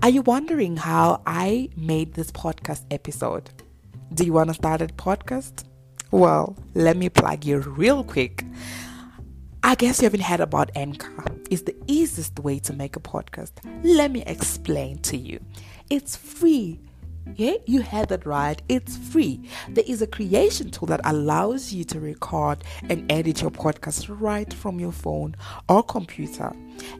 Are 0.00 0.10
you 0.10 0.22
wondering 0.22 0.76
how 0.76 1.22
I 1.26 1.70
made 1.76 2.14
this 2.14 2.30
podcast 2.30 2.84
episode? 2.92 3.50
Do 4.14 4.24
you 4.24 4.32
want 4.32 4.48
to 4.48 4.54
start 4.54 4.80
a 4.80 4.86
podcast? 4.86 5.64
Well, 6.12 6.56
let 6.74 6.96
me 6.96 7.08
plug 7.08 7.44
you 7.44 7.58
real 7.58 8.04
quick. 8.04 8.44
I 9.64 9.74
guess 9.74 9.98
you 9.98 10.04
haven't 10.04 10.20
heard 10.20 10.38
about 10.38 10.70
Anchor. 10.76 11.24
It's 11.50 11.62
the 11.62 11.74
easiest 11.88 12.38
way 12.38 12.60
to 12.60 12.72
make 12.72 12.94
a 12.94 13.00
podcast. 13.00 13.50
Let 13.82 14.12
me 14.12 14.22
explain 14.24 14.98
to 14.98 15.16
you. 15.16 15.40
It's 15.90 16.14
free 16.14 16.78
yeah, 17.36 17.54
you 17.66 17.82
heard 17.82 18.08
that 18.08 18.26
right. 18.26 18.60
It's 18.68 18.96
free. 18.96 19.40
There 19.68 19.84
is 19.86 20.02
a 20.02 20.06
creation 20.06 20.70
tool 20.70 20.86
that 20.86 21.00
allows 21.04 21.72
you 21.72 21.84
to 21.84 22.00
record 22.00 22.64
and 22.88 23.10
edit 23.10 23.42
your 23.42 23.50
podcast 23.50 24.06
right 24.08 24.52
from 24.52 24.80
your 24.80 24.92
phone 24.92 25.36
or 25.68 25.82
computer. 25.82 26.52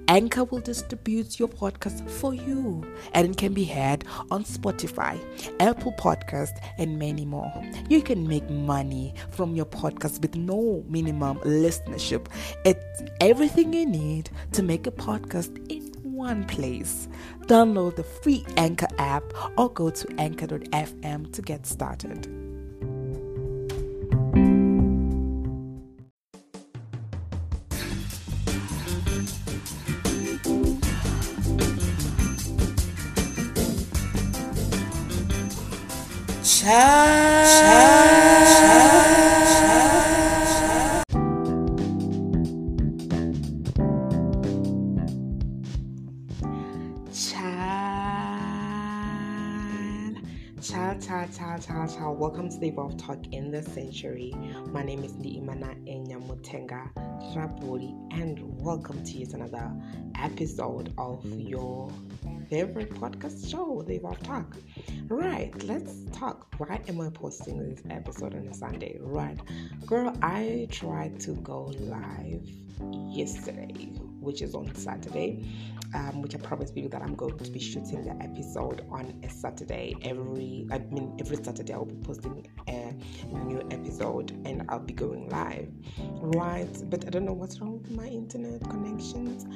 Anchor 0.08 0.44
will 0.44 0.60
distribute 0.60 1.38
your 1.38 1.48
podcast 1.48 2.08
for 2.08 2.34
you 2.34 2.84
and 3.12 3.30
it 3.30 3.36
can 3.36 3.54
be 3.54 3.64
heard 3.64 4.04
on 4.30 4.44
Spotify, 4.44 5.18
Apple 5.60 5.92
Podcast, 5.92 6.58
and 6.78 6.98
many 6.98 7.24
more. 7.24 7.52
You 7.88 8.02
can 8.02 8.26
make 8.26 8.48
money 8.50 9.14
from 9.30 9.54
your 9.54 9.66
podcast 9.66 10.20
with 10.20 10.34
no 10.34 10.84
minimum 10.88 11.38
listenership. 11.40 12.26
It's 12.64 13.02
everything 13.20 13.72
you 13.72 13.86
need 13.86 14.30
to 14.52 14.62
make 14.62 14.86
a 14.86 14.92
podcast 14.92 15.56
in 15.70 15.87
one 16.18 16.44
place. 16.44 17.08
Download 17.46 17.94
the 17.94 18.02
free 18.02 18.44
Anchor 18.56 18.88
app 18.98 19.22
or 19.56 19.70
go 19.70 19.88
to 19.88 20.14
anchor.fm 20.18 21.32
to 21.32 21.42
get 21.42 21.64
started. 21.64 22.26
Cha, 36.42 37.97
Welcome 52.18 52.48
to 52.48 52.58
the 52.58 52.66
Evolve 52.66 52.96
Talk 52.96 53.24
in 53.30 53.52
the 53.52 53.62
Century. 53.62 54.34
My 54.72 54.82
name 54.82 55.04
is 55.04 55.12
Ndiimana 55.12 55.76
Enyamutenga 55.86 56.92
Raburi, 57.32 57.94
and 58.12 58.60
welcome 58.60 59.04
to 59.04 59.12
yet 59.12 59.34
another 59.34 59.70
episode 60.16 60.92
of 60.98 61.24
your 61.24 61.88
favorite 62.50 62.92
podcast 62.94 63.48
show, 63.48 63.84
the 63.86 63.94
Evolve 63.94 64.20
Talk. 64.24 64.56
Right, 65.06 65.52
let's 65.62 65.94
talk. 66.12 66.52
Why 66.58 66.80
am 66.88 67.00
I 67.00 67.10
posting 67.10 67.70
this 67.70 67.84
episode 67.88 68.34
on 68.34 68.48
a 68.48 68.52
Sunday? 68.52 68.98
Right, 69.00 69.38
girl, 69.86 70.12
I 70.20 70.66
tried 70.72 71.20
to 71.20 71.34
go 71.34 71.72
live 71.78 72.42
yesterday, 73.12 73.92
which 74.20 74.42
is 74.42 74.54
on 74.54 74.74
Saturday 74.74 75.44
um, 75.94 76.22
which 76.22 76.34
I 76.34 76.38
promised 76.38 76.74
people 76.74 76.90
that 76.90 77.02
I'm 77.02 77.14
going 77.14 77.36
to 77.38 77.50
be 77.50 77.58
shooting 77.58 78.04
the 78.04 78.22
episode 78.22 78.84
on 78.90 79.18
a 79.22 79.28
Saturday. 79.28 79.96
Every 80.02 80.66
I 80.70 80.78
mean 80.78 81.16
every 81.18 81.36
Saturday 81.42 81.72
I'll 81.72 81.84
be 81.84 81.94
posting 82.04 82.46
a 82.66 82.94
new 83.44 83.66
episode 83.70 84.30
and 84.44 84.64
I'll 84.68 84.80
be 84.80 84.92
going 84.92 85.28
live. 85.28 85.68
Right, 85.98 86.90
but 86.90 87.06
I 87.06 87.10
don't 87.10 87.24
know 87.24 87.32
what's 87.32 87.60
wrong 87.60 87.80
with 87.80 87.90
my 87.90 88.06
internet 88.06 88.68
connections. 88.68 89.46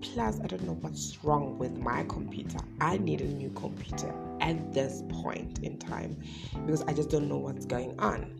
Plus, 0.00 0.40
I 0.42 0.46
don't 0.46 0.62
know 0.64 0.78
what's 0.80 1.22
wrong 1.24 1.58
with 1.58 1.76
my 1.76 2.04
computer. 2.04 2.58
I 2.80 2.98
need 2.98 3.20
a 3.20 3.26
new 3.26 3.50
computer 3.50 4.14
at 4.40 4.72
this 4.72 5.02
point 5.22 5.58
in 5.58 5.78
time 5.78 6.16
because 6.64 6.82
I 6.82 6.92
just 6.92 7.10
don't 7.10 7.28
know 7.28 7.36
what's 7.36 7.66
going 7.66 7.98
on. 7.98 8.32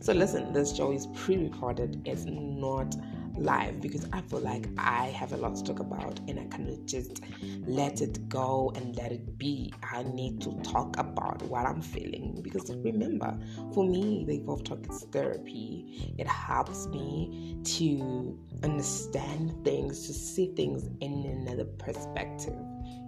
So 0.00 0.12
listen, 0.12 0.52
this 0.52 0.76
show 0.76 0.92
is 0.92 1.06
pre-recorded. 1.08 2.02
It's 2.04 2.24
not 2.24 2.94
live 3.38 3.80
because 3.80 4.06
I 4.12 4.20
feel 4.22 4.40
like 4.40 4.68
I 4.76 5.06
have 5.06 5.32
a 5.32 5.36
lot 5.36 5.56
to 5.56 5.64
talk 5.64 5.80
about 5.80 6.18
and 6.28 6.38
I 6.38 6.44
cannot 6.44 6.86
just 6.86 7.22
let 7.66 8.00
it 8.00 8.28
go 8.28 8.72
and 8.74 8.96
let 8.96 9.12
it 9.12 9.38
be. 9.38 9.72
I 9.82 10.02
need 10.02 10.40
to 10.42 10.52
talk 10.62 10.96
about 10.98 11.42
what 11.42 11.66
I'm 11.66 11.80
feeling 11.80 12.40
because 12.42 12.70
remember, 12.70 13.38
for 13.72 13.84
me, 13.84 14.24
the 14.26 14.36
Evolve 14.36 14.64
Talk 14.64 14.88
is 14.90 15.06
therapy. 15.12 16.14
It 16.18 16.26
helps 16.26 16.86
me 16.88 17.58
to 17.64 18.38
understand 18.62 19.64
things, 19.64 20.06
to 20.06 20.12
see 20.12 20.52
things 20.54 20.88
in 21.00 21.24
another 21.26 21.64
perspective. 21.64 22.56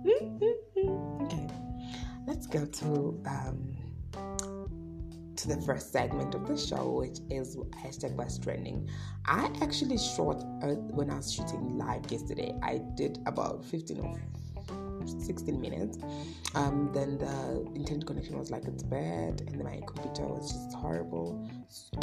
okay, 0.07 1.49
let's 2.27 2.47
go 2.47 2.65
to. 2.65 3.21
Um, 3.27 4.60
to 5.43 5.49
the 5.49 5.61
first 5.63 5.93
segment 5.93 6.35
of 6.35 6.47
the 6.47 6.57
show, 6.57 6.91
which 6.91 7.19
is 7.31 7.57
hashtag 7.83 8.15
West 8.15 8.43
Trending. 8.43 8.89
I 9.25 9.51
actually 9.63 9.97
shot 9.97 10.43
uh, 10.63 10.75
when 10.93 11.11
I 11.11 11.17
was 11.17 11.33
shooting 11.33 11.79
live 11.79 12.11
yesterday. 12.11 12.55
I 12.63 12.83
did 12.95 13.19
about 13.27 13.65
15 13.65 14.01
or 14.01 14.21
16 15.07 15.61
minutes. 15.61 15.99
Um, 16.55 16.91
then 16.93 17.19
the 17.19 17.67
internet 17.75 18.07
connection 18.07 18.39
was 18.39 18.51
like 18.51 18.65
it's 18.67 18.83
bad, 18.83 19.43
and 19.47 19.65
my 19.65 19.81
computer 19.87 20.27
was 20.27 20.53
just 20.53 20.75
horrible. 20.75 21.49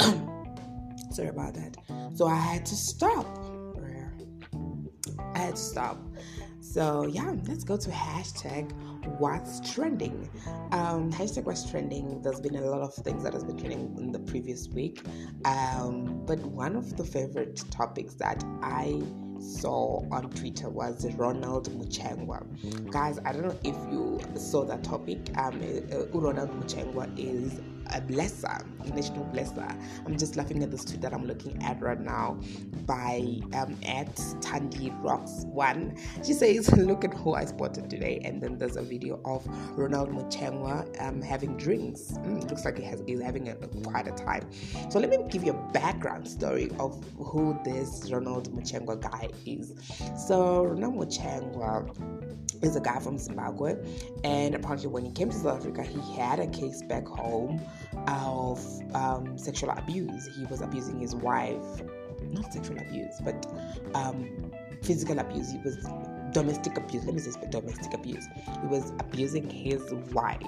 Sorry 1.12 1.28
about 1.28 1.54
that. 1.54 1.76
So 2.14 2.26
I 2.26 2.36
had 2.36 2.66
to 2.66 2.74
stop. 2.74 3.26
I 5.34 5.38
had 5.38 5.56
to 5.56 5.62
stop. 5.62 5.98
So 6.60 7.06
yeah, 7.06 7.34
let's 7.46 7.64
go 7.64 7.76
to 7.76 7.90
hashtag 7.90 8.72
what's 9.18 9.60
trending. 9.72 10.28
Um, 10.72 11.10
hashtag 11.12 11.44
what's 11.44 11.68
trending. 11.70 12.20
There's 12.22 12.40
been 12.40 12.56
a 12.56 12.62
lot 12.62 12.80
of 12.80 12.94
things 12.94 13.22
that 13.24 13.32
has 13.32 13.44
been 13.44 13.56
trending 13.56 13.96
in 13.98 14.12
the 14.12 14.18
previous 14.18 14.68
week, 14.68 15.02
um, 15.44 16.24
but 16.26 16.38
one 16.40 16.76
of 16.76 16.96
the 16.96 17.04
favorite 17.04 17.62
topics 17.70 18.14
that 18.14 18.44
I 18.62 19.00
saw 19.40 20.02
on 20.10 20.30
Twitter 20.30 20.68
was 20.68 21.06
Ronald 21.14 21.70
Muchengwa. 21.70 22.90
Guys, 22.90 23.18
I 23.24 23.32
don't 23.32 23.42
know 23.42 23.58
if 23.62 23.76
you 23.90 24.18
saw 24.36 24.64
that 24.64 24.82
topic. 24.82 25.18
Um, 25.38 25.62
uh, 25.92 26.06
Ronald 26.08 26.50
Muchengwa 26.50 27.08
is 27.16 27.60
a 27.90 28.00
blesser, 28.00 28.64
national 28.94 29.24
blesser. 29.26 29.70
I'm 30.06 30.16
just 30.16 30.36
laughing 30.36 30.62
at 30.62 30.70
this 30.70 30.84
tweet 30.84 31.00
that 31.02 31.12
I'm 31.12 31.26
looking 31.26 31.62
at 31.62 31.80
right 31.80 32.00
now 32.00 32.40
by 32.86 33.40
um, 33.54 33.76
at 33.84 34.14
Tandy 34.40 34.92
Rocks 35.02 35.44
One. 35.46 35.96
She 36.24 36.32
says, 36.32 36.70
"Look 36.76 37.04
at 37.04 37.14
who 37.14 37.34
I 37.34 37.44
spotted 37.44 37.90
today," 37.90 38.20
and 38.24 38.42
then 38.42 38.58
there's 38.58 38.76
a 38.76 38.82
video 38.82 39.20
of 39.24 39.46
Ronald 39.78 40.10
Muchengwa 40.10 41.02
um, 41.02 41.22
having 41.22 41.56
drinks. 41.56 42.12
Mm, 42.18 42.48
looks 42.48 42.64
like 42.64 42.78
he 42.78 42.84
has, 42.84 43.02
he's 43.06 43.20
having 43.20 43.48
a, 43.48 43.54
quite 43.84 44.08
a 44.08 44.12
time. 44.12 44.48
So 44.90 44.98
let 44.98 45.10
me 45.10 45.18
give 45.28 45.44
you 45.44 45.52
a 45.52 45.72
background 45.72 46.26
story 46.26 46.70
of 46.78 47.02
who 47.16 47.58
this 47.64 48.10
Ronald 48.10 48.50
Muchengwa 48.54 49.00
guy 49.00 49.28
is. 49.46 49.74
So 50.16 50.64
Ronald 50.64 50.94
Muchengwa 50.96 52.37
is 52.62 52.76
a 52.76 52.80
guy 52.80 52.98
from 52.98 53.18
Zimbabwe, 53.18 53.76
and 54.24 54.54
apparently 54.54 54.88
when 54.88 55.04
he 55.04 55.12
came 55.12 55.30
to 55.30 55.36
South 55.36 55.60
Africa, 55.60 55.82
he 55.82 56.00
had 56.16 56.38
a 56.38 56.46
case 56.46 56.82
back 56.82 57.06
home 57.06 57.60
of 58.06 58.64
um, 58.94 59.38
sexual 59.38 59.70
abuse. 59.70 60.28
He 60.36 60.44
was 60.46 60.60
abusing 60.60 60.98
his 60.98 61.14
wife, 61.14 61.82
not 62.30 62.52
sexual 62.52 62.78
abuse, 62.78 63.14
but 63.24 63.46
um, 63.94 64.50
physical 64.82 65.18
abuse. 65.18 65.50
He 65.50 65.58
was 65.58 65.76
domestic 66.32 66.76
abuse. 66.76 67.04
Let 67.04 67.14
me 67.14 67.20
say 67.20 67.32
domestic 67.50 67.94
abuse. 67.94 68.26
He 68.60 68.66
was 68.66 68.92
abusing 69.00 69.48
his 69.48 69.82
wife 70.12 70.42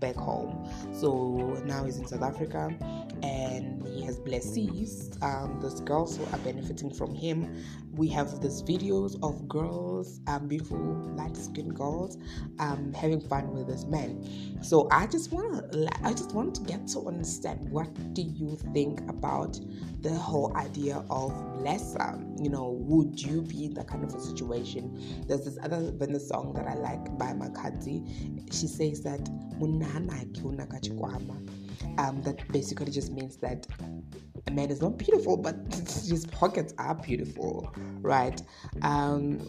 back 0.00 0.16
home. 0.16 0.68
So 0.92 1.62
now 1.64 1.84
he's 1.84 1.98
in 1.98 2.06
South 2.06 2.22
Africa 2.22 2.74
and 3.22 3.86
he 3.86 4.02
has 4.04 4.18
blessees. 4.18 5.10
Um, 5.22 5.58
those 5.60 5.80
girls 5.80 6.16
who 6.16 6.24
are 6.26 6.38
benefiting 6.38 6.90
from 6.90 7.14
him. 7.14 7.64
We 7.92 8.08
have 8.08 8.40
these 8.40 8.62
videos 8.62 9.16
of 9.22 9.48
girls, 9.48 10.20
um, 10.26 10.48
beautiful 10.48 10.78
light 11.16 11.36
skinned 11.36 11.76
girls, 11.76 12.18
um, 12.58 12.92
having 12.92 13.20
fun 13.20 13.52
with 13.54 13.68
this 13.68 13.84
man. 13.84 14.58
So 14.62 14.88
I 14.90 15.06
just 15.06 15.30
want 15.30 15.72
to, 15.72 15.88
I 16.02 16.10
just 16.10 16.32
want 16.32 16.56
to 16.56 16.62
get 16.62 16.88
to 16.88 17.00
understand 17.06 17.70
what 17.70 17.88
do 18.14 18.22
you 18.22 18.56
think 18.72 19.00
about 19.08 19.58
the 20.00 20.12
whole 20.12 20.56
idea 20.56 21.04
of 21.08 21.32
blesser? 21.56 22.20
You 22.42 22.50
know, 22.50 22.70
would 22.80 23.20
you 23.20 23.42
be 23.42 23.66
in 23.66 23.74
that 23.74 23.88
kind 23.88 24.04
of 24.04 24.14
a 24.14 24.20
situation? 24.20 25.24
There's 25.28 25.44
this 25.44 25.58
other 25.62 25.92
Venda 25.92 26.20
song 26.20 26.52
that 26.54 26.66
I 26.66 26.74
like 26.74 27.16
by 27.16 27.32
Makhadzi. 27.32 28.52
She 28.52 28.66
says 28.66 29.02
that 29.02 29.20
um, 31.98 32.22
that 32.22 32.46
basically 32.52 32.90
just 32.90 33.12
means 33.12 33.36
that 33.38 33.66
a 34.46 34.50
man 34.50 34.70
is 34.70 34.80
not 34.80 34.98
beautiful, 34.98 35.36
but 35.36 35.56
his 35.74 36.26
pockets 36.26 36.74
are 36.78 36.94
beautiful, 36.94 37.72
right? 38.00 38.40
Um, 38.82 39.40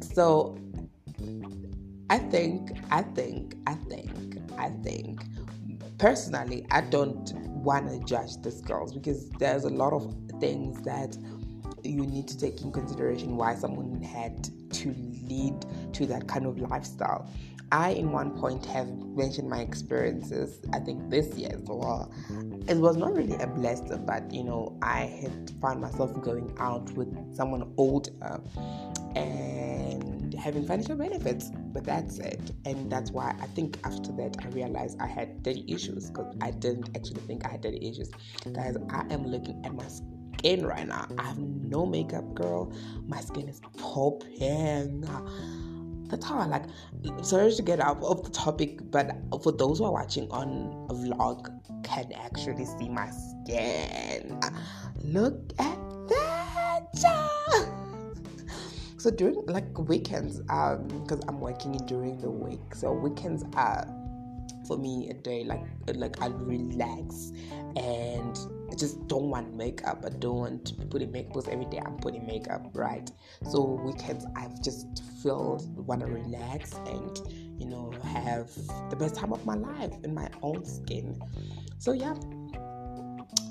so 0.00 0.58
I 2.10 2.18
think, 2.18 2.70
I 2.90 3.02
think, 3.02 3.56
I 3.66 3.74
think, 3.74 4.38
I 4.58 4.70
think, 4.82 5.20
personally, 5.98 6.66
I 6.70 6.82
don't 6.82 7.32
want 7.34 7.88
to 7.88 7.98
judge 8.04 8.40
these 8.42 8.60
girls 8.60 8.92
because 8.92 9.28
there's 9.30 9.64
a 9.64 9.70
lot 9.70 9.92
of 9.92 10.14
things 10.40 10.82
that 10.82 11.16
you 11.82 12.04
need 12.06 12.28
to 12.28 12.38
take 12.38 12.60
in 12.62 12.72
consideration 12.72 13.36
why 13.36 13.54
someone 13.54 14.02
had 14.02 14.48
to 14.94 15.26
lead 15.28 15.66
to 15.94 16.06
that 16.06 16.28
kind 16.28 16.46
of 16.46 16.58
lifestyle. 16.58 17.28
I, 17.72 17.90
in 17.90 18.12
one 18.12 18.30
point, 18.38 18.64
have 18.66 18.86
mentioned 18.88 19.50
my 19.50 19.58
experiences, 19.58 20.60
I 20.72 20.78
think 20.78 21.10
this 21.10 21.36
year 21.36 21.50
as 21.52 21.62
well. 21.62 22.12
It 22.68 22.76
was 22.76 22.96
not 22.96 23.14
really 23.14 23.34
a 23.34 23.46
blessing, 23.46 24.06
but 24.06 24.32
you 24.32 24.44
know, 24.44 24.78
I 24.82 25.00
had 25.00 25.52
found 25.60 25.80
myself 25.80 26.20
going 26.22 26.54
out 26.58 26.90
with 26.92 27.08
someone 27.34 27.72
older 27.76 28.40
and 29.16 30.32
having 30.34 30.64
financial 30.64 30.96
benefits, 30.96 31.50
but 31.72 31.84
that's 31.84 32.18
it. 32.18 32.52
And 32.64 32.90
that's 32.90 33.10
why 33.10 33.34
I 33.40 33.46
think 33.46 33.78
after 33.84 34.12
that, 34.12 34.36
I 34.44 34.48
realized 34.48 35.00
I 35.00 35.06
had 35.06 35.42
daddy 35.42 35.64
issues 35.66 36.10
because 36.10 36.36
I 36.40 36.52
didn't 36.52 36.96
actually 36.96 37.20
think 37.22 37.44
I 37.44 37.48
had 37.48 37.62
daddy 37.62 37.88
issues. 37.88 38.10
Guys, 38.52 38.76
I 38.90 39.04
am 39.10 39.26
looking 39.26 39.60
at 39.64 39.74
my 39.74 39.86
skin 40.46 40.66
right 40.66 40.86
now. 40.86 41.06
I 41.18 41.24
have 41.24 41.38
no 41.38 41.86
makeup, 41.86 42.34
girl. 42.34 42.72
My 43.06 43.20
skin 43.20 43.48
is 43.48 43.60
popping 43.78 45.04
that's 46.08 46.24
how 46.24 46.38
I 46.38 46.46
like. 46.46 46.62
Sorry 47.22 47.52
to 47.52 47.62
get 47.62 47.80
out 47.80 48.00
of 48.00 48.22
the 48.22 48.30
topic, 48.30 48.78
but 48.92 49.10
for 49.42 49.50
those 49.50 49.78
who 49.78 49.86
are 49.86 49.92
watching 49.92 50.30
on 50.30 50.86
a 50.88 50.94
vlog, 50.94 51.50
can 51.82 52.12
actually 52.14 52.64
see 52.64 52.88
my 52.88 53.10
skin. 53.10 54.40
Look 55.02 55.52
at 55.58 55.76
that. 56.08 56.96
so 58.98 59.10
during 59.10 59.44
like 59.46 59.76
weekends, 59.76 60.42
um, 60.48 60.86
because 60.86 61.20
I'm 61.26 61.40
working 61.40 61.72
during 61.86 62.18
the 62.18 62.30
week, 62.30 62.72
so 62.76 62.92
weekends 62.92 63.42
are 63.54 63.84
for 64.68 64.76
me 64.76 65.08
a 65.10 65.14
day 65.14 65.42
like 65.42 65.64
like 65.94 66.22
I 66.22 66.26
relax 66.28 67.32
and 67.74 68.38
just 68.76 69.06
don't 69.08 69.30
want 69.30 69.54
makeup. 69.54 70.04
I 70.04 70.10
don't 70.10 70.36
want 70.36 70.64
to 70.66 70.74
be 70.74 70.84
putting 70.84 71.12
makeup 71.12 71.34
because 71.34 71.48
every 71.48 71.66
day 71.66 71.80
I'm 71.84 71.96
putting 71.96 72.26
makeup, 72.26 72.70
right? 72.74 73.10
So 73.50 73.62
weekends 73.62 74.26
I've 74.36 74.62
just 74.62 75.02
feel 75.22 75.60
want 75.76 76.00
to 76.00 76.06
relax 76.06 76.74
and 76.86 77.18
you 77.58 77.66
know 77.66 77.92
have 78.02 78.54
the 78.90 78.96
best 78.96 79.14
time 79.14 79.32
of 79.32 79.44
my 79.44 79.54
life 79.54 79.92
in 80.04 80.14
my 80.14 80.28
own 80.42 80.64
skin. 80.64 81.20
So 81.78 81.92
yeah. 81.92 82.14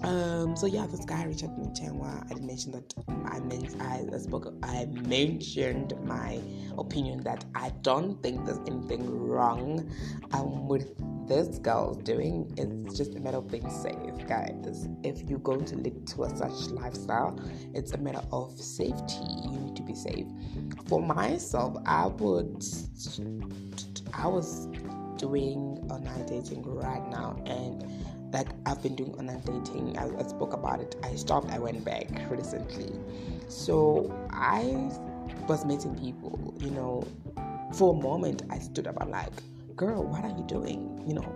Um, 0.04 0.56
so 0.56 0.68
yeah, 0.68 0.86
this 0.86 1.04
guy 1.04 1.24
Richard 1.24 1.50
Muchengwa, 1.52 2.32
I 2.32 2.40
mentioned 2.40 2.76
that 2.76 2.94
I 3.26 3.40
meant 3.40 3.76
I, 3.82 4.18
spoke 4.20 4.54
I 4.62 4.86
mentioned 4.86 5.94
my 6.06 6.40
opinion 6.78 7.22
that 7.24 7.44
I 7.56 7.72
don't 7.82 8.22
think 8.22 8.46
there's 8.46 8.60
anything 8.68 9.10
wrong 9.10 9.92
um, 10.34 10.68
with 10.68 10.96
this 11.28 11.58
girl's 11.58 11.98
doing. 12.04 12.54
It's 12.56 12.98
just 12.98 13.16
a 13.16 13.20
matter 13.20 13.38
of 13.38 13.50
being 13.50 13.68
safe 13.70 14.28
guys. 14.28 14.88
If 15.04 15.24
you're 15.28 15.40
going 15.40 15.66
to 15.66 15.76
lead 15.76 16.06
to 16.08 16.24
a 16.24 16.36
such 16.36 16.70
lifestyle 16.70 17.40
it's 17.74 17.94
a 17.94 17.98
matter 17.98 18.22
of 18.32 18.60
safety. 18.60 19.26
You 19.44 19.60
need 19.60 19.76
to 19.76 19.84
be 19.84 19.96
safe. 19.96 20.28
For 20.88 21.02
myself 21.02 21.78
i 21.86 22.06
would 22.06 22.64
i 24.14 24.28
was 24.28 24.68
doing 25.18 25.86
online 25.90 26.26
dating 26.26 26.64
right 26.64 27.08
now 27.10 27.42
and 27.46 27.84
like 28.34 28.48
I've 28.66 28.82
been 28.84 28.96
doing 28.96 29.14
online 29.16 29.40
dating. 29.42 29.98
I, 29.98 30.10
I, 30.20 30.28
spoke 30.28 30.54
about 30.54 30.82
it. 30.82 30.96
I 31.04 31.16
stopped. 31.16 31.50
I 31.52 31.60
went 31.60 31.86
back 31.86 32.08
recently. 32.30 32.92
So 33.48 34.14
I 34.32 34.64
was 35.48 35.66
meeting 35.66 35.96
people. 35.98 36.54
You 36.60 36.72
know, 36.72 37.08
for 37.74 37.94
a 37.94 37.98
moment 37.98 38.44
I 38.50 38.60
stood 38.60 38.88
up. 38.88 38.98
I'm 39.00 39.10
like, 39.10 39.32
girl, 39.76 40.04
what 40.04 40.26
are 40.26 40.36
you 40.38 40.44
doing? 40.48 41.02
You 41.08 41.16
know, 41.16 41.36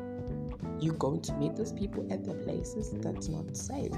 you 0.79 0.93
going 0.93 1.21
to 1.21 1.33
meet 1.35 1.55
those 1.55 1.71
people 1.71 2.05
at 2.11 2.25
the 2.25 2.33
places 2.33 2.91
that's 2.99 3.29
not 3.29 3.55
safe. 3.55 3.93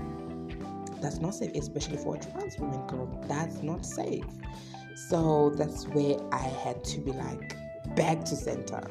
That's 1.02 1.20
not 1.20 1.34
safe, 1.34 1.52
especially 1.56 1.98
for 1.98 2.16
a 2.16 2.20
trans 2.20 2.58
woman, 2.60 2.86
girl. 2.86 3.08
That's 3.28 3.64
not 3.64 3.86
safe. 3.86 4.26
So 5.10 5.52
that's 5.56 5.88
where 5.88 6.18
I 6.32 6.48
had 6.64 6.84
to 6.84 7.00
be 7.00 7.12
like 7.14 7.56
back 7.96 8.24
to 8.26 8.36
center. 8.36 8.84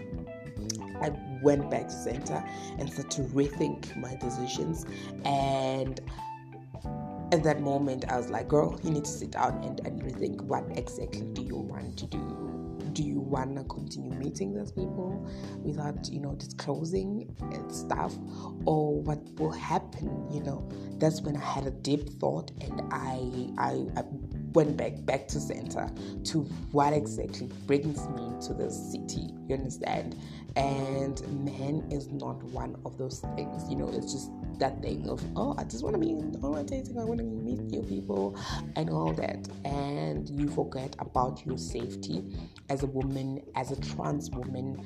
I 1.02 1.12
went 1.43 1.70
back 1.70 1.88
to 1.88 1.94
center 1.94 2.44
and 2.79 2.91
started 2.91 3.11
to 3.12 3.23
rethink 3.23 3.97
my 3.97 4.17
decisions. 4.17 4.87
And 5.25 6.00
at 7.32 7.43
that 7.44 7.61
moment, 7.61 8.05
I 8.08 8.17
was 8.17 8.29
like, 8.31 8.49
girl, 8.49 8.79
you 8.82 8.91
need 8.91 9.05
to 9.05 9.11
sit 9.11 9.32
down 9.32 9.62
and, 9.64 9.81
and 9.87 10.02
rethink 10.02 10.41
what 10.43 10.64
exactly 10.76 11.23
do 11.23 11.43
you 11.43 11.56
want 11.56 11.97
to 11.99 12.06
do. 12.06 12.76
Do 12.93 13.05
you 13.05 13.20
want 13.20 13.56
to 13.56 13.62
continue 13.64 14.11
meeting 14.11 14.52
those 14.52 14.73
people 14.73 15.31
without 15.62 16.08
you 16.11 16.19
know 16.19 16.35
disclosing 16.35 17.32
and 17.41 17.73
stuff? 17.73 18.17
Or 18.64 19.00
what 19.00 19.20
will 19.38 19.52
happen? 19.52 20.26
You 20.32 20.43
know 20.43 20.69
that's 21.00 21.23
when 21.23 21.37
i 21.37 21.41
had 21.41 21.67
a 21.67 21.70
deep 21.70 22.08
thought 22.20 22.52
and 22.61 22.82
i 22.93 23.49
i, 23.58 23.87
I 23.97 24.05
went 24.52 24.76
back 24.76 24.93
back 25.05 25.29
to 25.29 25.41
center 25.41 25.88
to 26.25 26.41
what 26.73 26.93
exactly 26.93 27.49
brings 27.67 28.08
me 28.11 28.32
to 28.47 28.55
the 28.55 28.70
city 28.70 29.31
you 29.49 29.55
understand? 29.56 30.17
And 30.56 31.20
man 31.44 31.87
is 31.91 32.08
not 32.08 32.43
one 32.44 32.76
of 32.85 32.99
those 32.99 33.20
things 33.37 33.69
you 33.70 33.76
know 33.76 33.88
it's 33.88 34.12
just 34.12 34.31
that 34.58 34.82
thing 34.82 35.08
of 35.08 35.25
oh 35.37 35.55
i 35.56 35.64
just 35.64 35.82
want 35.82 35.94
to 35.94 36.00
be 36.00 36.12
online 36.43 36.67
dating 36.67 36.99
i 36.99 37.05
want 37.05 37.19
to 37.19 37.25
meet 37.25 37.61
new 37.61 37.82
people 37.82 38.37
and 38.76 38.91
all 38.91 39.12
that. 39.14 39.49
And 39.64 40.29
you 40.29 40.49
forget 40.49 40.94
about 40.99 41.44
your 41.47 41.58
safety 41.58 42.23
as 42.69 42.82
a 42.82 42.87
woman 42.87 43.43
as 43.55 43.70
a 43.70 43.81
trans 43.81 44.31
woman 44.31 44.85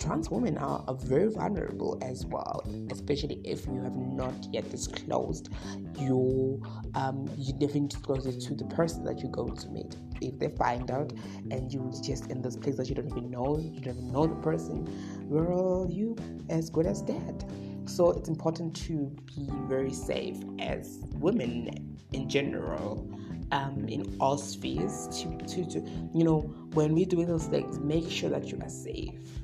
trans 0.00 0.30
women 0.30 0.56
are, 0.56 0.82
are 0.88 0.94
very 0.94 1.28
vulnerable 1.28 1.98
as 2.02 2.24
well, 2.26 2.64
especially 2.90 3.40
if 3.44 3.66
you 3.66 3.82
have 3.82 3.94
not 3.94 4.34
yet 4.50 4.68
disclosed 4.70 5.50
your 5.98 6.58
um 6.94 7.30
you 7.36 7.52
never 7.54 7.78
disclose 7.86 8.26
it 8.26 8.40
to 8.40 8.54
the 8.54 8.64
person 8.64 9.04
that 9.04 9.20
you're 9.20 9.30
going 9.30 9.54
to 9.54 9.68
meet. 9.68 9.96
If 10.20 10.38
they 10.38 10.48
find 10.48 10.90
out 10.90 11.12
and 11.50 11.72
you're 11.72 11.92
just 12.02 12.30
in 12.30 12.42
this 12.42 12.56
place 12.56 12.76
that 12.76 12.88
you 12.88 12.94
don't 12.94 13.08
even 13.08 13.30
know, 13.30 13.58
you 13.58 13.80
don't 13.80 13.96
even 13.96 14.12
know 14.12 14.26
the 14.26 14.36
person, 14.36 14.88
well, 15.28 15.86
you 15.90 16.16
as 16.48 16.70
good 16.70 16.86
as 16.86 17.02
dead. 17.02 17.44
So 17.84 18.10
it's 18.10 18.28
important 18.28 18.74
to 18.86 19.14
be 19.26 19.48
very 19.68 19.92
safe 19.92 20.36
as 20.58 20.98
women 21.14 21.98
in 22.12 22.28
general. 22.28 23.08
Um, 23.52 23.88
in 23.88 24.16
all 24.20 24.38
spheres 24.38 25.08
to, 25.08 25.36
to, 25.38 25.66
to 25.70 25.80
you 26.14 26.22
know 26.22 26.42
when 26.74 26.94
we're 26.94 27.04
doing 27.04 27.26
those 27.26 27.46
things 27.46 27.80
make 27.80 28.08
sure 28.08 28.30
that 28.30 28.46
you 28.46 28.60
are 28.62 28.68
safe 28.68 29.40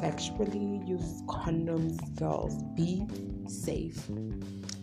sexually 0.00 0.82
use 0.86 1.22
condoms 1.26 1.98
girls 2.16 2.62
be 2.74 3.06
safe. 3.46 4.08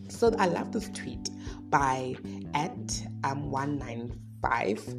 So 0.08 0.34
i 0.40 0.46
love 0.46 0.72
this 0.72 0.90
tweet 0.90 1.30
by 1.70 2.16
at 2.54 3.04
um 3.24 3.52
195 3.52 4.96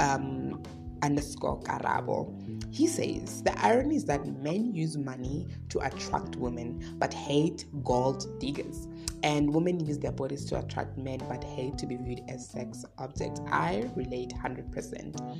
um 0.00 0.62
underscore 1.02 1.60
karabo 1.62 2.57
he 2.70 2.86
says 2.86 3.42
the 3.42 3.58
irony 3.64 3.96
is 3.96 4.04
that 4.04 4.24
men 4.42 4.74
use 4.74 4.96
money 4.96 5.46
to 5.68 5.78
attract 5.80 6.36
women 6.36 6.96
but 6.98 7.12
hate 7.12 7.64
gold 7.84 8.38
diggers 8.40 8.88
and 9.22 9.52
women 9.52 9.84
use 9.84 9.98
their 9.98 10.12
bodies 10.12 10.44
to 10.46 10.58
attract 10.58 10.96
men 10.96 11.18
but 11.28 11.42
hate 11.42 11.76
to 11.78 11.86
be 11.86 11.96
viewed 11.96 12.22
as 12.28 12.48
sex 12.48 12.84
objects. 12.98 13.40
I 13.50 13.90
relate 13.96 14.30
100%. 14.30 15.36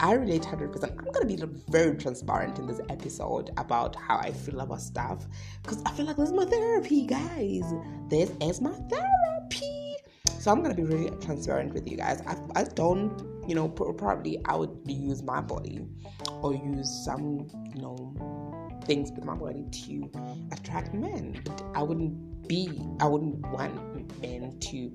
I 0.00 0.12
relate 0.12 0.42
100%. 0.42 0.84
I'm 0.84 1.12
to 1.12 1.26
be 1.26 1.42
very 1.70 1.96
transparent 1.96 2.58
in 2.58 2.66
this 2.66 2.80
episode 2.88 3.50
about 3.56 3.96
how 3.96 4.18
I 4.18 4.32
feel 4.32 4.60
about 4.60 4.80
stuff 4.80 5.26
because 5.62 5.82
I 5.86 5.90
feel 5.92 6.06
like 6.06 6.16
this 6.16 6.28
is 6.28 6.34
my 6.34 6.44
therapy, 6.44 7.06
guys. 7.06 7.64
This 8.08 8.30
is 8.40 8.60
my 8.60 8.72
therapy. 8.72 9.96
So 10.38 10.52
I'm 10.52 10.62
to 10.62 10.74
be 10.74 10.84
really 10.84 11.10
transparent 11.20 11.72
with 11.72 11.88
you 11.88 11.96
guys. 11.96 12.22
I, 12.26 12.36
I 12.54 12.64
don't, 12.64 13.37
you 13.48 13.54
know, 13.54 13.66
probably 13.66 14.38
I 14.44 14.54
would 14.54 14.78
use 14.84 15.22
my 15.22 15.40
body 15.40 15.86
or 16.42 16.54
use 16.54 17.04
some, 17.04 17.48
you 17.74 17.80
know, 17.80 18.78
things 18.84 19.10
with 19.10 19.24
my 19.24 19.34
body 19.34 19.64
to 19.86 20.10
attract 20.52 20.92
men. 20.92 21.40
But 21.44 21.62
I 21.74 21.82
wouldn't 21.82 22.46
be, 22.46 22.80
I 23.00 23.06
wouldn't 23.06 23.40
want 23.48 24.20
men 24.20 24.58
to 24.60 24.92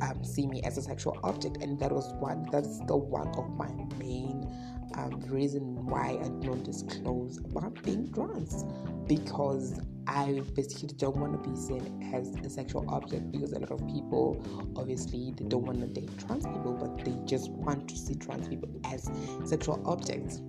um, 0.00 0.24
see 0.24 0.48
me 0.48 0.62
as 0.62 0.78
a 0.78 0.82
sexual 0.82 1.16
object, 1.22 1.58
and 1.58 1.78
that 1.78 1.92
was 1.92 2.12
one. 2.14 2.48
That's 2.50 2.80
the 2.86 2.96
one 2.96 3.28
of 3.36 3.48
my 3.56 3.70
main 3.98 4.52
um, 4.96 5.20
reason 5.28 5.86
why 5.86 6.18
I 6.22 6.28
don't 6.44 6.62
disclose 6.64 7.38
about 7.38 7.82
being 7.82 8.12
trans 8.12 8.64
because 9.06 9.80
I 10.06 10.42
basically 10.54 10.88
don't 10.96 11.16
want 11.16 11.42
to 11.42 11.50
be 11.50 11.56
seen 11.56 12.10
as 12.14 12.34
a 12.44 12.50
sexual 12.50 12.84
object 12.88 13.30
because 13.32 13.52
a 13.52 13.58
lot 13.58 13.70
of 13.70 13.86
people 13.86 14.44
obviously 14.76 15.32
they 15.36 15.44
don't 15.44 15.64
want 15.64 15.80
to 15.80 15.86
date 15.86 16.10
trans 16.18 16.44
people 16.44 16.72
but 16.74 17.04
they 17.04 17.16
just 17.24 17.50
want 17.50 17.88
to 17.88 17.96
see 17.96 18.14
trans 18.14 18.48
people 18.48 18.68
as 18.84 19.10
sexual 19.44 19.82
objects. 19.86 20.40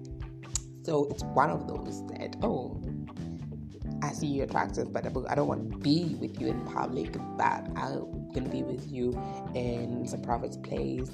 So 0.84 1.08
it's 1.12 1.24
one 1.24 1.50
of 1.50 1.68
those 1.68 2.06
that 2.08 2.36
oh 2.42 2.82
I 4.04 4.12
see 4.12 4.28
you 4.28 4.44
attractive, 4.44 4.92
but 4.92 5.06
I 5.06 5.36
don't 5.36 5.48
want 5.48 5.72
to 5.72 5.78
be 5.78 6.18
with 6.20 6.40
you 6.42 6.48
in 6.48 6.60
public. 6.66 7.14
But 7.38 7.70
I'm 7.78 8.30
gonna 8.34 8.50
be 8.50 8.62
with 8.62 8.92
you 8.92 9.18
in 9.56 10.06
some 10.08 10.22
private 10.22 10.62
place, 10.62 11.10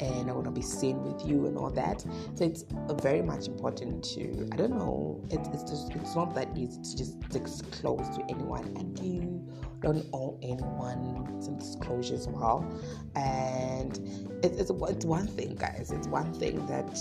and 0.00 0.28
I 0.28 0.32
want 0.32 0.46
to 0.46 0.50
be 0.50 0.62
seen 0.62 1.02
with 1.02 1.26
you 1.26 1.46
and 1.46 1.56
all 1.56 1.70
that. 1.70 2.00
So 2.34 2.44
it's 2.44 2.64
uh, 2.88 2.94
very 2.94 3.22
much 3.22 3.46
important 3.46 4.04
to 4.14 4.48
I 4.52 4.56
don't 4.56 4.76
know. 4.76 5.22
It's 5.30 5.48
it's 5.48 5.70
just 5.70 5.94
it's 5.94 6.16
not 6.16 6.34
that 6.34 6.48
easy 6.56 6.80
to 6.82 6.96
just 6.96 7.20
disclose 7.28 8.08
to 8.16 8.24
anyone, 8.28 8.64
and 8.76 8.98
you 8.98 9.46
don't 9.80 10.06
owe 10.12 10.38
anyone 10.42 11.40
some 11.40 11.58
disclosure 11.58 12.14
as 12.14 12.28
well. 12.28 12.66
And 13.14 13.98
it's 14.42 14.58
it's, 14.58 14.70
it's 14.70 15.04
one 15.04 15.26
thing, 15.26 15.54
guys. 15.54 15.92
It's 15.94 16.08
one 16.08 16.32
thing 16.34 16.66
that 16.66 16.98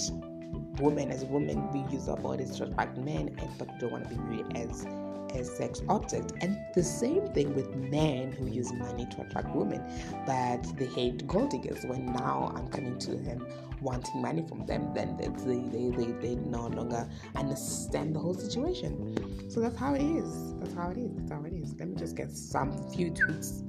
women 0.80 1.12
as 1.12 1.24
women 1.26 1.70
we 1.72 1.80
use 1.94 2.08
our 2.10 2.18
bodies 2.18 2.58
to 2.58 2.66
attract 2.66 2.98
men, 2.98 3.36
and 3.40 3.50
but 3.58 3.68
we 3.74 3.80
don't 3.80 3.92
want 3.92 4.10
to 4.10 4.16
be 4.16 4.22
viewed 4.36 4.58
as 4.58 4.86
as 5.34 5.50
sex 5.56 5.82
object. 5.90 6.34
And 6.42 6.58
the 6.74 6.84
same 6.84 7.28
thing 7.30 7.54
with 7.56 7.76
men 7.76 8.32
who 8.32 8.48
use 8.48 8.72
money 8.74 9.06
to 9.12 9.22
attract 9.22 9.56
women, 9.56 9.82
but 10.26 10.64
they 10.78 10.86
hate 10.86 11.28
gold 11.28 11.52
diggers. 11.52 11.84
When 11.86 12.06
now 12.06 12.52
I'm 12.56 12.68
coming 12.68 12.98
to 13.00 13.16
them 13.16 13.46
wanting 13.82 14.22
money 14.22 14.44
from 14.48 14.66
them, 14.66 14.94
then 14.94 15.18
they, 15.18 15.28
they, 15.28 15.90
they, 15.90 16.12
they 16.14 16.36
no 16.36 16.68
longer 16.68 17.10
understand 17.36 18.16
the 18.16 18.20
whole 18.20 18.34
situation. 18.34 19.50
So 19.50 19.60
that's 19.60 19.78
how 19.78 19.94
it 19.94 20.02
is. 20.02 20.56
That's 20.56 20.74
how 20.74 20.90
it 20.90 20.98
is. 20.98 21.12
That's 21.16 21.32
how 21.32 21.44
it 21.44 21.54
is. 21.54 21.76
Let 21.78 21.90
me 21.90 21.96
just 21.96 22.16
get 22.16 22.32
some 22.32 22.72
few 22.92 23.12
tweets. 23.12 23.64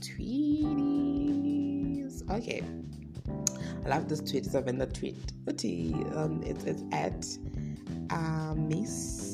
Tweeties. 0.00 1.50
Okay. 2.30 2.62
I 3.84 3.88
love 3.88 4.08
this 4.08 4.20
tweet. 4.20 4.46
It's 4.46 4.54
a 4.54 4.60
Venda 4.60 4.86
tweet. 4.86 5.16
Um, 5.48 6.42
it's, 6.44 6.64
it's 6.64 6.82
at 6.92 7.26
uh, 8.10 8.54
Miss 8.54 9.29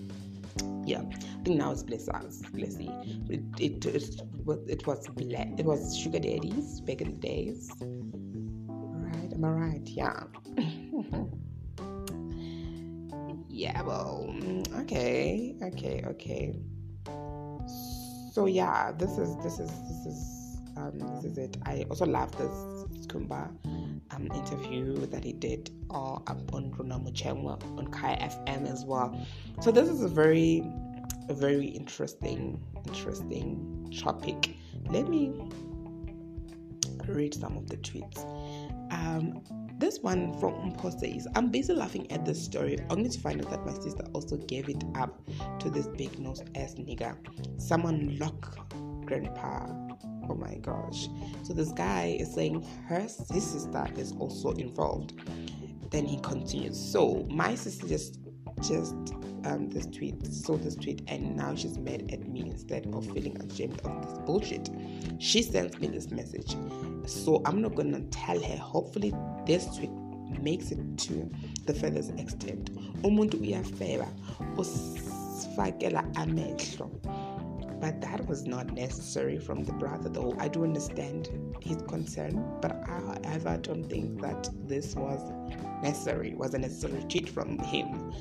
yeah. 0.85 1.03
I 1.03 1.45
think 1.45 1.59
now 1.59 1.73
it's 1.73 1.83
blessers 1.83 2.43
blessy 2.53 2.89
it, 3.31 3.43
it, 3.59 3.85
it, 3.87 4.23
it 4.69 4.87
was 4.87 5.09
it 5.19 5.65
was 5.65 5.97
sugar 5.97 6.19
daddies 6.19 6.81
back 6.81 7.01
in 7.01 7.13
the 7.13 7.17
days. 7.17 7.71
Right 7.81 9.33
am 9.33 9.45
i 9.45 9.49
right? 9.49 9.89
Yeah. 9.89 10.25
Yeah 13.55 13.83
well 13.83 14.35
okay 14.81 15.55
okay 15.63 16.03
okay. 16.07 16.59
So 18.33 18.47
yeah 18.47 18.93
this 18.93 19.19
is 19.19 19.37
this 19.45 19.61
is 19.61 19.71
this 19.71 20.07
is 20.07 20.43
um, 20.77 20.99
this 20.99 21.25
is 21.25 21.39
it. 21.39 21.59
I 21.67 21.85
also 21.91 22.07
love 22.07 22.33
this 22.39 23.07
Skhumba 23.07 23.51
um, 24.15 24.29
interview 24.35 25.07
that 25.07 25.25
he 25.25 25.33
did 25.33 25.71
uh, 25.91 26.15
up 26.15 26.55
on 26.55 26.71
Runa 26.73 26.99
Muchengwa 26.99 27.63
on 27.79 27.87
Kaya 27.89 28.17
FM 28.17 28.71
as 28.71 28.85
well. 28.85 29.27
So 29.61 29.71
this 29.71 29.89
is 29.89 30.03
a 30.03 30.09
very, 30.09 30.65
a 31.29 31.35
very 31.35 31.67
interesting, 31.67 32.63
interesting 32.87 33.93
topic. 34.03 34.57
Let 34.91 35.09
me 35.09 35.33
read 37.07 37.35
some 37.35 37.57
of 37.57 37.69
the 37.69 37.77
tweets. 37.79 38.25
Um, 38.93 39.43
this 39.79 39.99
one 40.01 40.33
from 40.39 40.53
Mpo 40.73 40.99
says, 41.01 41.27
I'm 41.35 41.51
busy 41.51 41.73
laughing 41.73 42.11
at 42.13 42.25
this 42.25 42.43
story, 42.43 42.79
only 42.91 43.09
to 43.09 43.19
find 43.19 43.45
out 43.45 43.51
that 43.51 43.67
my 43.67 43.73
sister 43.73 44.05
also 44.13 44.37
gave 44.37 44.69
it 44.69 44.83
up 44.95 45.21
to 45.59 45.71
this 45.71 45.89
big 45.89 46.19
nose 46.19 46.41
ass 46.55 46.75
nigga. 46.75 47.17
Someone 47.61 48.17
lock 48.19 48.57
grandpa 49.07 49.67
Oh 50.29 50.35
my 50.35 50.55
gosh. 50.57 51.09
So 51.43 51.53
this 51.53 51.73
guy 51.73 52.17
is 52.19 52.35
saying 52.35 52.67
her 52.87 53.01
his 53.01 53.17
sister 53.17 53.87
is 53.97 54.13
also 54.19 54.53
involved. 54.53 55.15
Then 55.91 56.07
he 56.07 56.19
continues. 56.21 56.79
So 56.79 57.27
my 57.31 57.55
sister 57.55 57.89
just 57.89 58.19
just 58.63 58.95
um, 59.45 59.69
this 59.69 59.87
tweet 59.87 60.25
saw 60.27 60.57
this 60.57 60.77
tweet 60.77 61.03
and 61.09 61.37
now 61.37 61.55
she's 61.55 61.79
mad 61.79 62.09
at 62.13 62.29
me 62.29 62.43
instead 62.43 62.87
of 62.95 63.05
feeling 63.13 63.37
ashamed 63.43 63.81
of 63.85 64.07
this 64.07 64.19
bullshit. 64.21 64.71
She 65.19 65.43
sends 65.43 65.79
me 65.81 65.89
this 65.89 66.11
message. 66.11 66.57
So 67.07 67.43
I'm 67.45 67.61
not 67.61 67.75
gonna 67.75 68.01
tell 68.11 68.41
her. 68.41 68.57
Hopefully 68.57 69.13
this 69.47 69.67
tweet 69.77 69.91
makes 70.41 70.71
it 70.71 70.99
to 70.99 71.31
the 71.67 71.75
furthest 71.75 72.19
extent. 72.19 72.71
Umuntu 73.03 73.37
uyafeba 73.41 74.09
usifakela 74.57 76.15
amehlo 76.15 76.91
but 77.83 78.01
that 78.01 78.25
was 78.29 78.47
not 78.47 78.73
necessary 78.73 79.39
from 79.39 79.65
the 79.65 79.73
brother, 79.73 80.09
though. 80.09 80.37
I 80.39 80.47
do 80.47 80.63
understand 80.63 81.29
his 81.61 81.83
concern, 81.89 82.41
but 82.63 82.71
I, 82.89 83.57
don't 83.57 83.91
think 83.91 84.21
that 84.21 84.49
this 84.69 84.95
was 84.95 85.21
necessary, 85.83 86.31
It 86.31 86.39
was 86.39 86.55
a 86.55 86.61
necessary 86.61 87.05
cheat 87.09 87.29
from 87.29 87.59
him. 87.59 88.15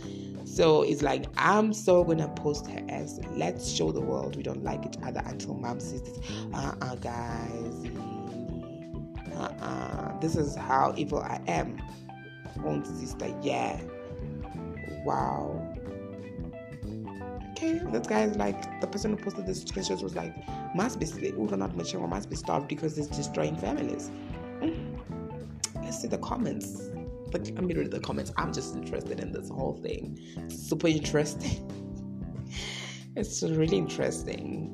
So 0.46 0.82
it's 0.82 1.03
like, 1.03 1.27
I'm 1.38 1.74
so 1.74 2.03
gonna 2.03 2.27
post 2.30 2.65
her 2.72 2.84
as 2.89 3.20
let's 3.36 3.72
show 3.72 3.91
the 3.91 4.01
world 4.01 4.36
we 4.36 4.41
don't 4.41 4.63
like 4.63 4.84
each 4.84 4.98
other 5.03 5.22
until 5.27 5.53
mom 5.53 5.80
sees 5.80 6.01
this. 6.01 6.18
Uh 6.56 6.74
uh, 6.82 6.96
guys. 6.96 7.86
Uh 9.36 9.63
uh. 9.63 10.20
This 10.20 10.36
is 10.38 10.56
how 10.56 10.96
evil 10.98 11.20
I 11.20 11.39
am. 11.48 11.80
Own 12.65 12.84
sister, 12.84 13.32
yeah. 13.44 13.80
Wow 15.06 15.72
okay, 17.62 17.82
this 17.91 18.08
guy 18.08 18.24
is 18.24 18.36
like 18.38 18.82
the 18.82 18.88
person 18.88 19.12
who 19.12 19.18
posted 19.18 19.46
this 19.46 19.63
screenshot 19.63 20.01
was 20.01 20.15
like, 20.15 20.34
must 20.75 21.00
be 21.00 21.32
not 21.32 21.75
mature, 21.75 22.08
must 22.08 22.30
be 22.30 22.36
starved 22.36 22.68
because 22.68 22.98
it's 22.98 23.08
destroying 23.08 23.56
families. 23.56 24.10
Mm. 24.62 25.00
Let's 25.75 26.01
see 26.01 26.08
the 26.08 26.18
comments. 26.18 26.89
Like, 27.34 27.46
let 27.46 27.63
me 27.63 27.74
read 27.74 27.91
the 27.91 28.00
comments. 28.00 28.32
I'm 28.38 28.51
just 28.53 28.75
interested 28.75 29.20
in 29.20 29.32
this 29.32 29.50
whole 29.50 29.77
thing. 29.77 30.20
Super 30.50 30.88
interesting. 30.88 31.70
it's 33.15 33.41
really 33.44 33.77
interesting. 33.77 34.70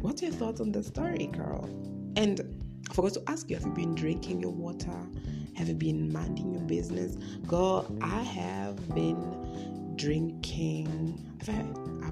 What's 0.00 0.22
your 0.22 0.30
thoughts 0.32 0.60
on 0.60 0.70
the 0.70 0.82
story, 0.82 1.26
girl? 1.26 1.64
And 2.16 2.40
I 2.88 2.94
forgot 2.94 3.14
to 3.14 3.22
ask 3.26 3.50
you, 3.50 3.56
have 3.56 3.66
you 3.66 3.72
been 3.72 3.94
drinking 3.94 4.40
your 4.40 4.52
water? 4.52 4.96
Have 5.56 5.68
you 5.68 5.74
been 5.74 6.12
minding 6.12 6.52
your 6.52 6.62
business? 6.62 7.16
Girl, 7.46 7.96
I 8.00 8.22
have 8.22 8.94
been 8.94 9.94
drinking. 9.96 11.24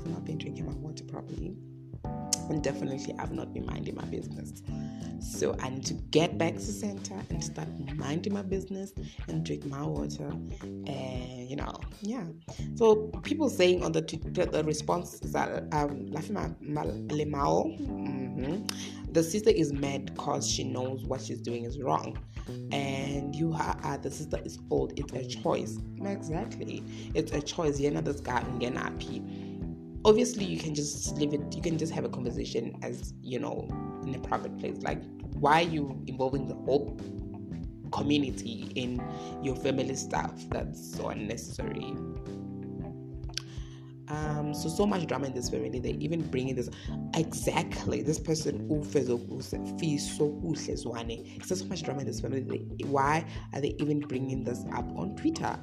I've 0.06 0.12
not 0.12 0.24
been 0.24 0.38
drinking 0.38 0.66
my 0.66 0.72
water 0.74 1.02
properly. 1.04 1.56
And 2.48 2.62
definitely, 2.62 3.12
I've 3.18 3.32
not 3.32 3.52
been 3.52 3.66
minding 3.66 3.96
my 3.96 4.04
business. 4.04 4.62
So, 5.18 5.56
I 5.60 5.70
need 5.70 5.84
to 5.86 5.94
get 5.94 6.38
back 6.38 6.54
to 6.54 6.60
center 6.60 7.20
and 7.30 7.42
start 7.42 7.66
minding 7.96 8.32
my 8.32 8.42
business 8.42 8.92
and 9.26 9.44
drink 9.44 9.66
my 9.66 9.82
water. 9.82 10.28
And, 10.62 11.50
you 11.50 11.56
know, 11.56 11.74
yeah. 12.02 12.22
So, 12.76 13.10
people 13.24 13.50
saying 13.50 13.82
on 13.82 13.90
the 13.90 14.02
Twitter, 14.02 14.46
the 14.46 14.62
response 14.62 15.14
is 15.14 15.32
that, 15.32 15.64
um, 15.72 16.06
mm-hmm. 17.66 18.66
the 19.12 19.22
sister 19.24 19.50
is 19.50 19.72
mad 19.72 20.14
because 20.14 20.48
she 20.48 20.62
knows 20.62 21.04
what 21.04 21.20
she's 21.20 21.40
doing 21.40 21.64
is 21.64 21.80
wrong 21.80 22.16
and 22.70 23.34
you 23.34 23.52
are 23.54 23.98
the 23.98 24.10
sister 24.10 24.38
is 24.44 24.58
old 24.70 24.92
it's 24.96 25.12
a 25.12 25.26
choice 25.26 25.78
exactly 26.04 26.82
it's 27.14 27.32
a 27.32 27.40
choice 27.40 27.80
you're 27.80 27.90
not 27.90 28.04
this 28.04 28.20
guy 28.20 28.44
You're 28.60 28.70
not 28.70 28.84
happy 28.84 29.20
obviously 30.06 30.44
you 30.44 30.58
can 30.58 30.72
just 30.72 31.16
leave 31.16 31.34
it 31.34 31.40
you 31.54 31.60
can 31.60 31.76
just 31.76 31.92
have 31.92 32.04
a 32.04 32.08
conversation 32.08 32.78
as 32.82 33.12
you 33.22 33.40
know 33.40 33.68
in 34.06 34.14
a 34.14 34.18
private 34.20 34.56
place. 34.58 34.76
Like 34.82 35.02
why 35.34 35.62
are 35.62 35.68
you 35.68 36.02
involving 36.06 36.46
the 36.46 36.54
whole 36.54 36.96
community 37.92 38.70
in 38.76 39.02
your 39.42 39.56
family 39.56 39.96
stuff? 39.96 40.32
That's 40.48 40.96
so 40.96 41.08
unnecessary. 41.08 41.94
Um 44.08 44.54
so 44.54 44.68
so 44.68 44.86
much 44.86 45.08
drama 45.08 45.26
in 45.26 45.34
this 45.34 45.50
family. 45.50 45.80
They 45.80 45.96
even 45.98 46.22
bring 46.28 46.50
in 46.50 46.56
this 46.56 46.70
exactly 47.14 48.02
this 48.02 48.20
person 48.20 48.68
who 48.68 48.84
feels 48.84 49.08
so 49.08 49.18
there's 51.48 51.60
so 51.60 51.66
much 51.66 51.82
drama 51.82 52.02
in 52.02 52.06
this 52.06 52.20
family. 52.20 52.40
They, 52.40 52.84
why 52.84 53.26
are 53.52 53.60
they 53.60 53.74
even 53.80 53.98
bringing 53.98 54.44
this 54.44 54.64
up 54.72 54.86
on 54.96 55.16
twitter? 55.16 55.58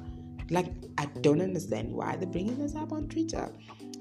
Like 0.50 0.66
I 0.98 1.06
don't 1.22 1.40
understand 1.40 1.92
why 1.92 2.16
they're 2.16 2.28
bringing 2.28 2.58
this 2.58 2.74
up 2.74 2.92
on 2.92 3.08
Twitter. 3.08 3.50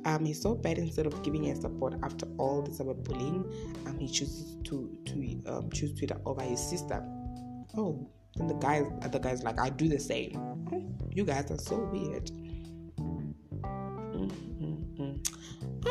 Um, 0.06 0.26
he's 0.26 0.42
so 0.42 0.56
bad. 0.56 0.78
Instead 0.78 1.06
of 1.06 1.22
giving 1.24 1.46
her 1.46 1.56
support 1.56 1.96
after 2.04 2.26
all 2.38 2.62
this 2.62 2.80
about 2.80 3.04
bullying, 3.04 3.46
um, 3.86 3.98
he 4.00 4.08
chooses 4.08 4.58
to 4.66 4.90
to 5.06 5.42
um, 5.46 5.70
choose 5.72 5.94
Twitter 5.98 6.18
over 6.26 6.42
his 6.42 6.60
sister. 6.60 7.04
Oh, 7.76 8.08
and 8.40 8.50
the 8.50 8.56
guys, 8.56 8.86
the 9.12 9.20
guy's 9.20 9.44
like, 9.44 9.60
I 9.60 9.70
do 9.70 9.88
the 9.88 10.00
same. 10.00 10.40
You 11.12 11.24
guys 11.24 11.52
are 11.52 11.58
so 11.58 11.78
weird. 11.92 12.32
Mm-hmm. 14.14 14.54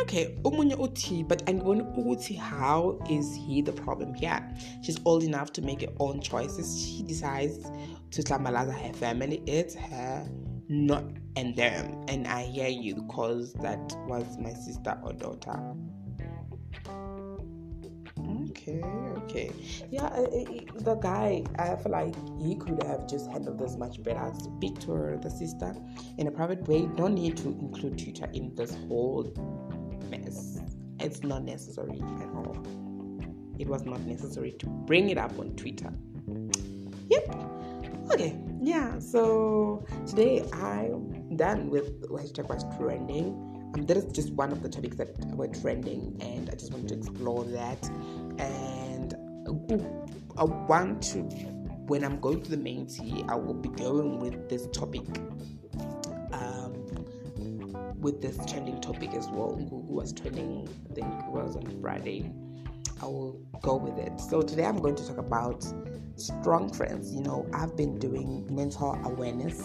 Okay, 0.01 0.37
umunye 0.45 0.75
uthi, 0.75 1.27
but 1.29 1.45
andiboni 1.47 1.83
ukuthi 1.83 2.37
how 2.37 2.99
is 3.11 3.35
he 3.35 3.63
the 3.63 3.73
problem 3.73 4.15
here? 4.15 4.43
She's 4.83 4.99
old 5.05 5.23
enough 5.23 5.53
to 5.53 5.63
make 5.63 5.83
her 5.83 5.93
own 6.01 6.21
choices. 6.21 6.81
She 6.81 7.03
decides 7.03 7.71
to 8.11 8.23
slamalaza 8.23 8.75
her 8.75 8.93
family. 8.93 9.43
It's 9.47 9.75
her 9.75 10.27
not 10.73 11.05
and 11.37 11.55
them. 11.55 12.05
And 12.09 12.27
I 12.27 12.43
hear 12.43 12.69
you 12.69 12.95
because 12.95 13.53
that 13.55 13.95
was 14.07 14.39
my 14.39 14.53
sister 14.55 14.99
or 15.03 15.13
daughter. 15.13 15.59
Okay, 18.51 18.83
okay. 19.19 19.53
Yeah, 19.91 20.09
the 20.09 20.95
guy, 21.01 21.45
I 21.59 21.77
feel 21.77 21.93
like 21.93 22.15
he 22.41 22.55
could 22.57 22.83
have 22.85 23.09
just 23.09 23.31
handled 23.31 23.59
this 23.59 23.77
much 23.77 24.03
better. 24.03 24.33
Speak 24.39 24.79
to 24.81 24.93
her, 24.93 25.19
the 25.19 25.31
sister, 25.31 25.75
in 26.19 26.27
a 26.27 26.31
private 26.31 26.67
way. 26.67 26.87
No 26.97 27.09
need 27.09 27.37
to 27.39 27.49
include 27.49 27.99
Twitter 27.99 28.31
in 28.33 28.55
this 28.55 28.75
whole 28.89 29.33
mess. 30.09 30.61
It's 31.01 31.23
not 31.23 31.45
necessary 31.45 32.01
at 32.01 32.29
all. 32.35 32.57
It 33.59 33.67
was 33.69 33.85
not 33.85 34.01
necessary 34.03 34.53
to 34.53 34.67
bring 34.67 35.11
it 35.11 35.19
up 35.19 35.39
on 35.39 35.55
Twitter. 35.57 35.93
Yep. 37.09 37.35
Okay, 38.13 38.37
yeah, 38.63 38.99
so 39.01 39.85
today 40.07 40.45
I'm 40.53 41.37
done 41.37 41.69
with 41.69 42.09
hashtag 42.09 42.49
was 42.49 42.65
trending. 42.77 43.35
Um, 43.75 43.87
that 43.87 43.97
is 43.97 44.05
just 44.13 44.33
one 44.35 44.53
of 44.53 44.63
the 44.63 44.69
topics 44.69 44.97
that 44.97 45.19
were 45.35 45.49
trending, 45.49 46.17
and 46.21 46.49
I 46.49 46.53
just 46.53 46.73
want 46.73 46.89
to 46.89 46.95
explore 46.95 47.45
that. 47.45 47.85
And 48.39 49.15
I 50.37 50.45
want 50.45 51.03
to, 51.03 51.23
when 51.89 52.05
I'm 52.05 52.21
going 52.21 52.43
to 52.43 52.51
the 52.51 52.57
main 52.57 52.87
tea, 52.87 53.25
I 53.29 53.35
will 53.35 53.55
be 53.55 53.69
going 53.71 54.21
with 54.21 54.49
this 54.49 54.69
topic, 54.69 55.03
um, 56.33 56.75
with 58.01 58.23
this 58.23 58.39
trending 58.47 58.81
topic 58.81 59.13
as 59.15 59.27
well. 59.29 59.57
Gugu 59.57 59.85
was 59.85 60.13
trending, 60.13 60.69
I 60.91 60.95
think 60.95 61.07
it 61.07 61.31
was 61.31 61.57
on 61.57 61.81
Friday. 61.81 62.31
I 63.03 63.07
will 63.07 63.41
go 63.61 63.77
with 63.77 63.99
it. 63.99 64.21
So 64.21 64.43
today 64.43 64.65
I'm 64.65 64.79
going 64.79 64.95
to 64.95 65.07
talk 65.07 65.19
about 65.19 65.65
strong 66.17 66.73
friends. 66.73 67.13
You 67.13 67.23
know, 67.23 67.47
I've 67.53 67.77
been 67.77 67.99
doing 67.99 68.47
mental 68.55 68.99
awareness 69.05 69.61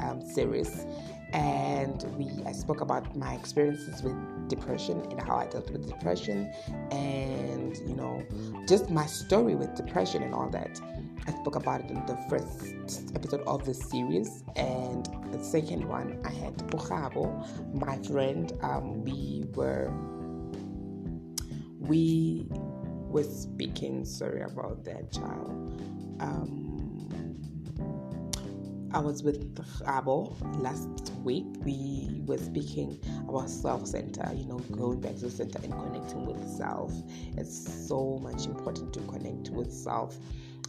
um, 0.00 0.22
series, 0.22 0.86
and 1.32 2.04
we 2.16 2.30
I 2.46 2.52
spoke 2.52 2.80
about 2.80 3.16
my 3.16 3.34
experiences 3.34 4.02
with 4.02 4.14
depression 4.48 5.00
and 5.10 5.20
how 5.20 5.36
I 5.36 5.46
dealt 5.46 5.70
with 5.70 5.88
depression, 5.88 6.52
and 6.92 7.76
you 7.88 7.96
know, 7.96 8.24
just 8.68 8.88
my 8.88 9.06
story 9.06 9.56
with 9.56 9.74
depression 9.74 10.22
and 10.22 10.32
all 10.32 10.48
that. 10.50 10.80
I 11.26 11.32
spoke 11.32 11.56
about 11.56 11.80
it 11.80 11.90
in 11.90 12.06
the 12.06 12.16
first 12.28 13.10
episode 13.16 13.42
of 13.48 13.64
the 13.64 13.74
series, 13.74 14.44
and 14.54 15.08
the 15.32 15.42
second 15.42 15.88
one 15.88 16.20
I 16.24 16.30
had 16.30 16.56
Bukhabo, 16.68 17.74
my 17.74 17.98
friend. 18.04 18.52
Um, 18.62 19.02
we 19.02 19.44
were 19.54 19.90
we 21.80 22.48
were 23.08 23.24
speaking. 23.24 24.04
Sorry 24.04 24.42
about 24.42 24.84
that, 24.84 25.12
child. 25.12 25.82
Um, 26.20 26.86
I 28.92 28.98
was 28.98 29.22
with 29.22 29.54
Abo 29.84 30.34
last 30.62 31.12
week. 31.22 31.44
We 31.64 32.22
were 32.24 32.38
speaking 32.38 32.98
about 33.28 33.50
self 33.50 33.86
center, 33.86 34.30
you 34.34 34.46
know, 34.46 34.58
going 34.58 35.00
back 35.00 35.16
to 35.16 35.22
the 35.22 35.30
center 35.30 35.58
and 35.62 35.72
connecting 35.72 36.24
with 36.24 36.48
self. 36.48 36.92
It's 37.36 37.86
so 37.86 38.18
much 38.22 38.46
important 38.46 38.94
to 38.94 39.00
connect 39.00 39.50
with 39.50 39.72
self 39.72 40.16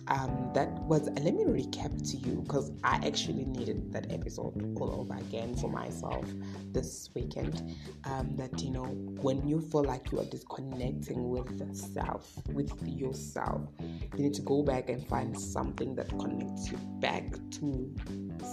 um, 0.10 0.52
that 0.54 0.70
was 0.84 1.10
let 1.10 1.34
me 1.34 1.44
recap 1.44 2.10
to 2.12 2.18
you 2.18 2.42
because 2.42 2.72
I 2.84 2.96
actually 3.06 3.46
needed 3.46 3.92
that 3.94 4.12
episode 4.12 4.78
all 4.80 5.02
over 5.02 5.16
again 5.16 5.56
for 5.56 5.70
myself 5.70 6.26
this 6.72 7.10
weekend. 7.14 7.76
Um, 8.06 8.36
that 8.38 8.62
you 8.62 8.72
know, 8.72 8.86
when 8.86 9.48
you 9.48 9.60
feel 9.60 9.84
like 9.84 10.12
you 10.12 10.20
are 10.20 10.26
disconnecting 10.26 11.30
with 11.30 11.76
self, 11.76 12.34
with 12.54 12.72
yourself, 12.88 13.62
you 13.80 14.24
need 14.24 14.34
to 14.36 14.42
go 14.42 14.64
back 14.64 14.90
and 14.90 15.06
find 15.08 15.38
something 15.38 15.96
that 15.96 16.10
connects 16.10 16.72
you 16.72 16.78
back 17.00 17.26
to 17.52 17.94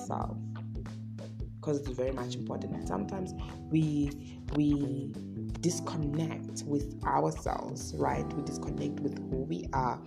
self 0.06 0.36
because 1.64 1.80
it's 1.80 1.90
very 1.90 2.12
much 2.12 2.34
important. 2.34 2.86
Sometimes 2.86 3.32
we 3.70 4.38
we 4.54 5.12
disconnect 5.60 6.62
with 6.66 7.02
ourselves, 7.04 7.94
right? 7.96 8.26
We 8.34 8.42
disconnect 8.42 9.00
with 9.00 9.18
who 9.30 9.44
we 9.44 9.66
are 9.72 9.98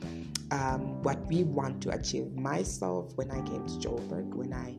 um, 0.51 1.01
what 1.01 1.25
we 1.27 1.43
want 1.43 1.81
to 1.83 1.89
achieve. 1.91 2.33
Myself, 2.35 3.11
when 3.15 3.31
I 3.31 3.41
came 3.41 3.65
to 3.65 3.73
Joburg, 3.73 4.33
when 4.33 4.53
I 4.53 4.77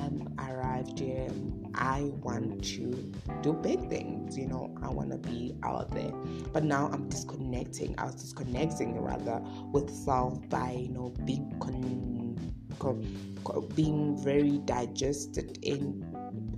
um, 0.00 0.34
arrived 0.38 0.98
here, 0.98 1.28
I 1.74 2.12
want 2.22 2.64
to 2.64 3.12
do 3.42 3.52
big 3.52 3.88
things. 3.88 4.36
You 4.36 4.46
know, 4.46 4.74
I 4.82 4.88
want 4.88 5.10
to 5.10 5.18
be 5.18 5.54
out 5.62 5.90
there. 5.90 6.12
But 6.52 6.64
now 6.64 6.90
I'm 6.92 7.08
disconnecting. 7.08 7.94
I 7.98 8.06
was 8.06 8.16
disconnecting 8.16 9.00
rather 9.00 9.40
with 9.72 9.90
self 9.90 10.48
by 10.48 10.72
you 10.72 10.90
know 10.90 11.14
being 11.24 11.52
con- 11.60 12.54
con- 12.78 13.68
being 13.74 14.16
very 14.18 14.58
digested 14.58 15.58
in. 15.62 16.04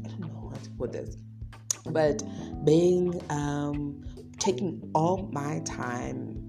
I 0.05 0.09
don't 0.09 0.21
know 0.21 0.51
how 0.51 0.57
to 0.57 0.71
put 0.71 0.93
this, 0.93 1.17
but 1.87 2.23
being 2.65 3.21
um, 3.31 4.03
taking 4.39 4.91
all 4.95 5.29
my 5.33 5.61
time 5.61 6.46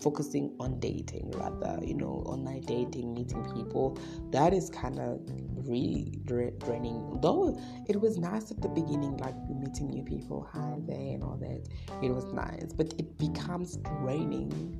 focusing 0.00 0.54
on 0.60 0.78
dating 0.80 1.30
rather 1.32 1.78
you 1.84 1.94
know 1.94 2.22
online 2.26 2.62
dating 2.62 3.14
meeting 3.14 3.44
people. 3.54 3.98
That 4.30 4.52
is 4.52 4.70
kind 4.70 4.98
of 4.98 5.20
really 5.66 6.20
draining. 6.24 7.18
Though 7.20 7.58
it 7.88 8.00
was 8.00 8.18
nice 8.18 8.50
at 8.50 8.60
the 8.60 8.68
beginning 8.68 9.16
like 9.18 9.36
meeting 9.48 9.90
new 9.90 10.02
people 10.02 10.48
hi 10.52 10.76
there 10.86 11.14
and 11.14 11.22
all 11.22 11.36
that 11.38 11.68
it 12.02 12.10
was 12.10 12.32
nice. 12.32 12.72
But 12.72 12.94
it 12.98 13.18
becomes 13.18 13.76
draining. 14.00 14.78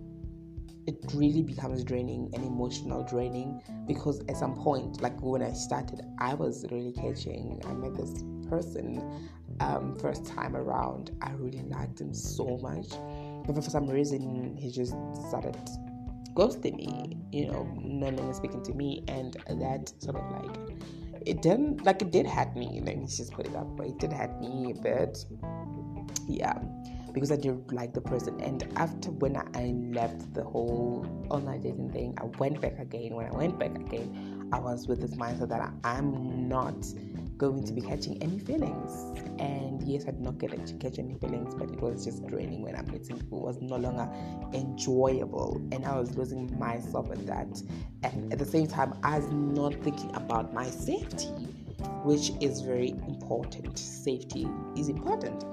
It 0.85 0.97
really 1.15 1.43
becomes 1.43 1.85
draining 1.85 2.31
and 2.35 2.45
emotional 2.45 3.05
draining 3.05 3.63
because 3.87 4.21
at 4.29 4.37
some 4.37 4.57
point 4.57 5.01
like 5.01 5.15
when 5.23 5.41
i 5.41 5.53
started 5.53 6.01
i 6.19 6.35
was 6.35 6.67
really 6.73 6.91
catching 6.91 7.63
i 7.67 7.73
met 7.73 7.95
this 7.95 8.25
person 8.49 9.01
um, 9.61 9.97
first 9.97 10.27
time 10.27 10.57
around. 10.57 11.11
I 11.23 11.33
really 11.33 11.63
liked 11.63 12.01
him 12.01 12.15
so 12.15 12.59
much 12.59 12.93
but 13.47 13.55
for 13.57 13.71
some 13.71 13.87
reason, 13.87 14.57
he 14.57 14.71
just 14.71 14.95
started 15.29 15.57
ghosting 16.35 16.77
me, 16.77 17.19
you 17.31 17.47
know, 17.47 17.69
no 17.83 18.09
longer 18.09 18.33
speaking 18.33 18.63
to 18.65 18.73
me, 18.73 19.05
and 19.09 19.35
that 19.49 19.93
sort 20.03 20.17
of 20.17 20.25
like 20.33 20.57
it 21.27 21.43
didn't 21.43 21.85
like 21.85 22.03
it 22.03 22.11
did 22.11 22.27
hurt 22.27 22.57
me. 22.57 22.81
Let 22.85 22.99
me 22.99 23.07
just 23.07 23.33
put 23.33 23.47
it 23.47 23.55
up, 23.55 23.77
but 23.77 23.87
it 23.87 23.99
did 23.99 24.13
hurt 24.13 24.41
me 24.41 24.73
a 24.73 24.83
bit. 24.83 25.25
Yeah, 26.29 26.59
because 27.13 27.31
I 27.31 27.37
did 27.37 27.73
like 27.73 27.93
the 27.93 28.01
person. 28.01 28.41
And 28.41 28.67
after 28.77 29.11
when 29.11 29.37
I 29.37 29.75
left 29.93 30.35
the 30.35 30.45
whole 30.45 31.07
online 31.31 31.61
dating 31.61 31.93
thing, 31.93 32.15
I 32.21 32.25
went 32.39 32.61
back 32.61 32.79
again. 32.79 33.15
When 33.15 33.27
I 33.27 33.31
went 33.31 33.59
back 33.59 33.75
again, 33.75 34.32
I 34.53 34.59
was 34.59 34.87
with 34.87 35.01
this 35.01 35.15
mindset 35.15 35.49
that 35.49 35.73
I'm 35.83 36.49
not 36.49 36.75
going 37.39 37.65
to 37.65 37.73
be 37.73 37.81
catching 37.81 38.23
any 38.23 38.39
feelings. 38.39 38.93
And 39.41 39.83
yes, 39.83 40.03
I 40.03 40.11
did 40.11 40.21
not 40.21 40.39
get 40.39 40.51
to 40.67 40.75
catch 40.75 40.99
any 40.99 41.15
feelings, 41.15 41.55
but 41.55 41.71
it 41.71 41.81
was 41.81 42.05
just 42.05 42.27
draining 42.27 42.63
when 42.63 42.77
I'm 42.77 42.87
meeting 42.87 43.17
people. 43.17 43.39
It 43.39 43.45
was 43.45 43.63
no 43.63 43.77
longer 43.77 44.09
enjoyable, 44.53 45.61
and 45.73 45.85
I 45.87 45.99
was 45.99 46.17
losing 46.17 46.57
myself 46.59 47.11
at 47.11 47.27
that. 47.27 47.63
And 48.03 48.33
at 48.33 48.39
the 48.39 48.45
same 48.45 48.67
time, 48.67 48.95
I 49.03 49.19
was 49.19 49.33
not 49.33 49.75
thinking 49.83 50.15
about 50.15 50.53
my 50.53 50.69
safety, 50.69 51.29
which 52.05 52.31
is 52.41 52.61
very 52.61 52.91
important. 52.91 53.79
Safety 53.79 54.47
is 54.77 54.89
important. 54.89 55.45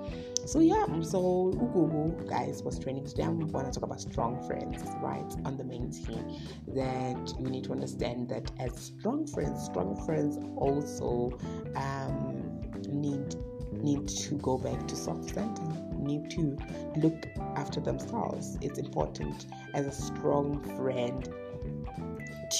So 0.50 0.62
yeah, 0.62 0.84
so 1.02 1.54
Ugugu 1.54 2.28
guys 2.28 2.64
was 2.64 2.80
training 2.80 3.06
today. 3.06 3.22
I'm 3.22 3.38
going 3.52 3.66
to 3.66 3.72
talk 3.72 3.84
about 3.84 4.02
strong 4.02 4.42
friends, 4.48 4.82
right, 5.00 5.32
on 5.46 5.58
the 5.58 5.64
main 5.64 5.92
team. 5.92 6.26
That 6.70 7.34
we 7.38 7.52
need 7.52 7.66
to 7.66 7.72
understand 7.72 8.30
that 8.30 8.50
as 8.60 8.76
strong 8.76 9.28
friends, 9.28 9.66
strong 9.66 9.96
friends 10.08 10.40
also 10.56 11.38
um, 11.76 12.64
need 12.90 13.36
need 13.74 14.08
to 14.08 14.36
go 14.40 14.58
back 14.58 14.88
to 14.88 14.96
self-center, 14.96 15.62
need 16.00 16.32
to 16.32 16.58
look 16.98 17.28
after 17.56 17.80
themselves. 17.80 18.58
It's 18.60 18.80
important 18.80 19.46
as 19.76 19.86
a 19.86 19.92
strong 19.92 20.64
friend 20.76 21.30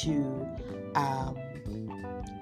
to 0.04 0.48
um, 0.94 1.36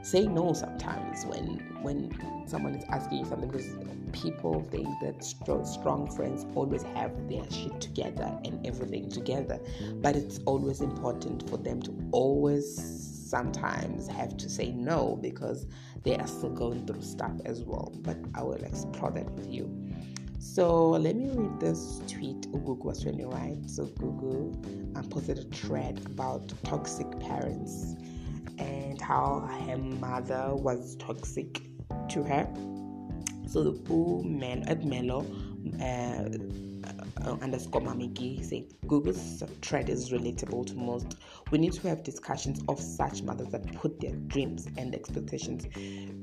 say 0.02 0.26
no 0.26 0.52
sometimes 0.52 1.26
when 1.26 1.46
when 1.84 2.12
someone 2.48 2.76
is 2.76 2.84
asking 2.90 3.20
you 3.20 3.26
something 3.26 3.50
because 3.50 3.78
people 4.14 4.62
think 4.72 4.88
that 5.02 5.24
strong 5.24 6.10
friends 6.16 6.46
always 6.56 6.84
have 6.84 7.12
their 7.30 7.50
shit 7.52 7.80
together 7.82 8.38
and 8.46 8.66
everything 8.66 9.10
together 9.10 9.60
but 10.02 10.16
it's 10.16 10.40
always 10.46 10.82
important 10.82 11.50
for 11.50 11.58
them 11.58 11.82
to 11.82 11.94
always 12.12 13.16
sometimes 13.28 14.08
have 14.08 14.38
to 14.38 14.50
say 14.50 14.72
no 14.72 15.18
because 15.22 15.68
they 16.04 16.16
are 16.16 16.28
still 16.28 16.50
going 16.50 16.86
through 16.86 17.02
stuff 17.02 17.34
as 17.46 17.64
well. 17.64 17.94
But 18.02 18.18
I 18.36 18.44
will 18.44 18.64
explore 18.64 19.12
that 19.12 19.30
with 19.32 19.52
you. 19.52 19.70
So 20.40 20.92
let 20.92 21.16
me 21.16 21.30
read 21.30 21.60
this 21.60 22.02
tweet 22.08 22.42
Gugu 22.52 22.84
was 22.84 23.06
really 23.06 23.26
right. 23.26 23.58
So 23.66 23.86
Gugu 23.86 24.96
um, 24.96 25.10
posted 25.10 25.40
a 25.40 25.44
thread 25.44 26.02
about 26.06 26.54
toxic 26.64 27.08
parents 27.20 27.96
and 28.58 29.00
how 29.02 29.40
her 29.68 29.78
mother 29.78 30.56
was 30.56 30.96
toxic 30.98 31.62
to 32.10 32.24
her. 32.24 32.48
So 33.48 33.64
the 33.64 33.72
poor 33.72 34.24
man 34.24 34.64
at 34.68 34.84
Melo 34.84 35.26
uh, 35.82 36.30
uh, 37.26 37.38
underscore 37.42 37.82
Mamiki 37.82 38.44
say 38.44 38.68
Gugu's 38.86 39.44
thread 39.62 39.90
is 39.90 40.12
relatable 40.12 40.68
to 40.68 40.76
most. 40.76 41.16
We 41.52 41.58
need 41.58 41.74
to 41.74 41.88
have 41.88 42.04
discussions 42.04 42.62
of 42.68 42.80
such 42.80 43.24
mothers 43.24 43.48
that 43.50 43.74
put 43.76 44.00
their 44.00 44.16
dreams 44.16 44.68
and 44.78 44.94
expectations 44.94 45.66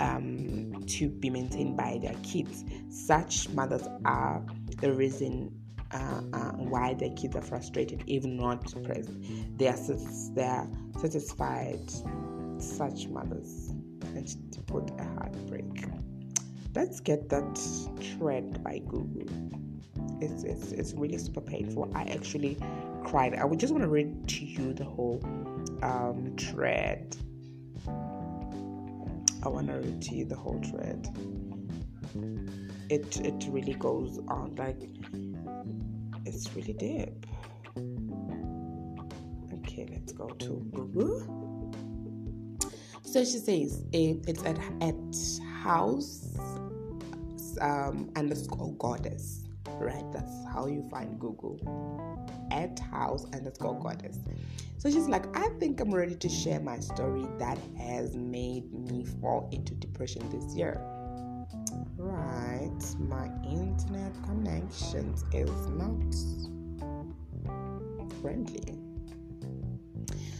um, 0.01 0.85
to 0.87 1.09
be 1.09 1.31
maintained 1.31 1.77
by 1.77 1.99
their 2.01 2.15
kids. 2.23 2.65
Such 2.91 3.49
mothers 3.51 3.89
are 4.05 4.45
the 4.81 4.93
reason 4.93 5.51
uh, 5.93 6.23
uh, 6.33 6.53
why 6.53 6.95
their 6.95 7.11
kids 7.11 7.37
are 7.37 7.43
frustrated, 7.43 8.03
even 8.07 8.37
not 8.37 8.65
present. 8.85 9.59
They 9.59 9.69
are, 9.69 9.79
they 10.35 10.45
are 10.45 10.69
satisfied. 11.01 11.91
Such 12.59 13.09
mothers 13.09 13.73
and 14.15 14.53
to 14.53 14.61
put 14.61 14.91
a 14.99 15.05
heartbreak. 15.05 15.85
Let's 16.75 17.01
get 17.01 17.29
that 17.29 17.57
thread 18.19 18.63
by 18.65 18.81
Gugu 18.87 19.45
it's, 20.21 20.43
it's, 20.45 20.73
it's 20.73 20.93
really 20.95 21.19
super 21.19 21.41
painful. 21.41 21.91
I 21.95 22.05
actually 22.05 22.57
cried. 23.05 23.35
I 23.35 23.45
would 23.45 23.61
just 23.61 23.73
want 23.73 23.83
to 23.83 23.89
read 23.89 24.29
to 24.29 24.45
you 24.45 24.73
the 24.73 24.85
whole 24.85 25.21
um, 25.83 26.35
thread. 26.39 27.17
I 27.87 29.49
want 29.49 29.67
to 29.69 29.75
read 29.75 30.03
to 30.03 30.15
you 30.15 30.25
the 30.25 30.37
whole 30.37 30.61
thread. 30.71 31.07
It 32.89 33.21
it 33.21 33.47
really 33.49 33.75
goes 33.75 34.21
on 34.29 34.55
like 34.57 34.77
it's 36.25 36.55
really 36.55 36.75
deep. 36.75 37.27
Okay, 39.53 39.87
let's 39.91 40.13
go 40.13 40.29
to 40.29 40.67
Gugu. 40.73 41.73
So 43.03 43.25
she 43.25 43.39
says 43.39 43.85
it, 43.93 44.25
it's 44.29 44.45
at 44.45 44.59
at 44.81 44.95
house 45.64 46.37
um, 47.61 48.11
underscore 48.16 48.72
goddess 48.74 49.44
right? 49.79 50.05
That's 50.12 50.33
how 50.53 50.66
you 50.66 50.87
find 50.90 51.18
Gugu 51.18 51.59
at 52.50 52.79
house 52.79 53.27
underscore 53.33 53.79
goddess. 53.81 54.18
So 54.79 54.90
she's 54.90 55.09
like, 55.09 55.24
I 55.37 55.48
think 55.59 55.81
I'm 55.81 55.94
ready 55.94 56.14
to 56.14 56.29
share 56.29 56.61
my 56.61 56.79
story 56.79 57.27
that 57.38 57.59
has 57.79 58.14
made 58.14 58.72
me 58.72 59.05
fall 59.20 59.48
into 59.53 59.74
depression 59.74 60.29
this 60.31 60.55
year. 60.55 60.81
Right, 61.96 62.70
my 62.98 63.31
internet 63.44 64.12
connections 64.24 65.24
is 65.33 65.50
not 65.68 66.05
friendly. 68.20 68.79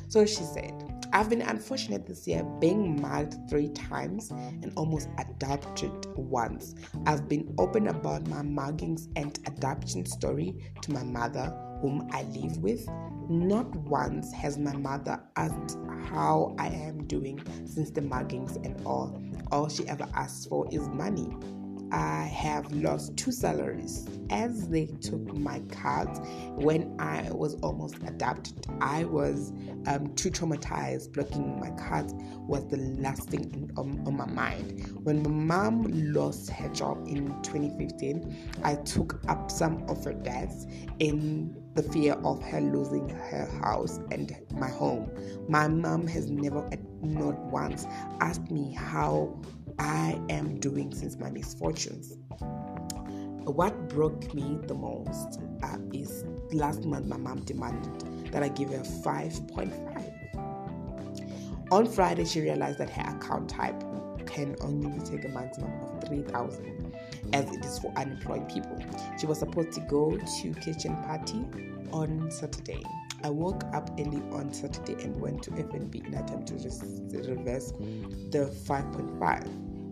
So 0.08 0.26
she 0.26 0.42
said, 0.42 0.93
I've 1.14 1.31
been 1.31 1.42
unfortunate 1.42 2.09
this 2.09 2.27
year, 2.27 2.42
being 2.59 3.00
married 3.00 3.48
three 3.48 3.68
times 3.68 4.33
and 4.33 4.72
almost 4.74 5.09
adopted 5.16 6.07
once. 6.16 6.74
I've 7.07 7.29
been 7.29 7.55
open 7.57 7.87
about 7.87 8.27
my 8.27 8.42
muggings 8.42 9.07
and 9.14 9.38
adoption 9.46 10.05
story 10.07 10.57
to 10.83 10.90
my 10.90 11.05
mother, 11.05 11.57
whom 11.81 12.09
I 12.11 12.24
live 12.24 12.59
with. 12.59 12.88
Not 13.29 13.72
once 13.77 14.33
has 14.33 14.59
my 14.59 14.74
mother 14.74 15.22
asked 15.37 15.79
how 16.11 16.57
I 16.59 16.66
am 16.66 17.07
doing 17.07 17.40
since 17.64 17.90
the 17.90 18.00
muggings 18.00 18.57
and 18.64 18.85
all. 18.85 19.22
All 19.53 19.68
she 19.68 19.87
ever 19.87 20.09
asks 20.14 20.46
for 20.46 20.66
is 20.72 20.88
money. 20.88 21.29
I 21.94 22.24
have 22.24 22.72
lost 22.72 23.16
two 23.16 23.30
salaries 23.30 24.09
as 24.28 24.68
they 24.68 24.87
took 25.00 25.33
my 25.33 25.61
cards 25.70 26.18
when 26.57 26.96
I 26.98 27.30
was 27.30 27.54
almost 27.61 27.94
adopted. 28.04 28.66
I 28.80 29.04
was 29.04 29.52
um, 29.87 30.12
too 30.16 30.33
traumatized. 30.33 31.12
Blocking 31.12 31.61
my 31.61 31.70
cards 31.70 32.12
was 32.48 32.66
the 32.66 32.78
last 32.78 33.30
thing 33.30 33.70
on, 33.76 34.02
on 34.09 34.16
my 34.16 34.26
mind. 34.26 34.85
When 35.04 35.22
my 35.22 35.30
mom 35.30 35.85
lost 36.12 36.50
her 36.50 36.68
job 36.70 37.07
in 37.07 37.26
2015, 37.42 38.52
I 38.64 38.74
took 38.74 39.20
up 39.28 39.48
some 39.48 39.85
of 39.88 40.04
her 40.04 40.14
debts 40.14 40.66
in 40.98 41.54
the 41.74 41.85
fear 41.85 42.14
of 42.24 42.42
her 42.42 42.61
losing 42.61 43.09
her 43.09 43.46
house 43.62 44.00
and 44.11 44.37
my 44.50 44.68
home. 44.68 45.09
My 45.48 45.68
mom 45.68 46.09
has 46.09 46.28
never, 46.28 46.68
not 47.02 47.38
once, 47.38 47.87
asked 48.20 48.50
me 48.50 48.72
how 48.72 49.40
I 49.78 50.20
am 50.28 50.60
doing 50.60 50.94
since 50.94 51.18
my 51.18 51.30
misfortunes. 51.30 52.14
What 53.44 53.88
broke 53.88 54.34
me 54.34 54.58
the 54.66 54.74
most 54.74 55.40
uh, 55.62 55.78
is 55.92 56.24
last 56.52 56.84
month 56.84 57.06
my 57.06 57.16
mom 57.16 57.40
demanded 57.40 58.32
that 58.32 58.42
I 58.42 58.48
give 58.48 58.70
her 58.70 58.78
5.5. 58.78 61.70
On 61.70 61.87
Friday, 61.87 62.24
she 62.24 62.40
realized 62.40 62.78
that 62.78 62.90
her 62.90 63.16
account 63.16 63.48
type 63.48 63.82
can 64.26 64.56
only 64.60 64.98
take 65.00 65.24
a 65.24 65.28
maximum 65.28 65.72
of 65.82 66.08
3,000 66.08 66.94
as 67.32 67.50
it 67.52 67.64
is 67.64 67.78
for 67.78 67.92
unemployed 67.96 68.48
people. 68.48 68.78
She 69.18 69.26
was 69.26 69.38
supposed 69.38 69.72
to 69.72 69.80
go 69.80 70.16
to 70.16 70.54
kitchen 70.54 70.96
party 71.04 71.44
on 71.92 72.30
Saturday. 72.30 72.82
I 73.24 73.30
woke 73.30 73.64
up 73.72 73.90
early 73.98 74.22
on 74.32 74.52
Saturday 74.52 75.02
and 75.02 75.18
went 75.18 75.42
to 75.44 75.50
FNB 75.52 76.06
in 76.06 76.12
attempt 76.12 76.48
to 76.48 76.54
reverse 76.54 77.72
the 78.30 78.54
5.5. 78.66 79.48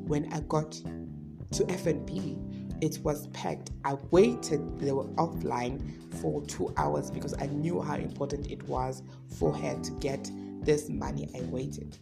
When 0.07 0.31
I 0.35 0.41
got 0.41 0.73
to 0.73 1.65
FNB, 1.65 2.83
it 2.83 2.99
was 3.03 3.29
packed. 3.29 3.71
I 3.87 3.95
waited, 4.11 4.79
they 4.79 4.93
were 4.93 5.07
offline 5.15 5.81
for 6.21 6.43
two 6.43 6.75
hours 6.77 7.11
because 7.11 7.33
I 7.41 7.47
knew 7.47 7.81
how 7.81 7.95
important 7.95 8.51
it 8.51 8.63
was 8.69 9.03
for 9.39 9.55
her 9.55 9.81
to 9.81 9.91
get 9.93 10.31
this 10.61 10.91
money. 10.91 11.27
I 11.35 11.41
waited. 11.45 11.97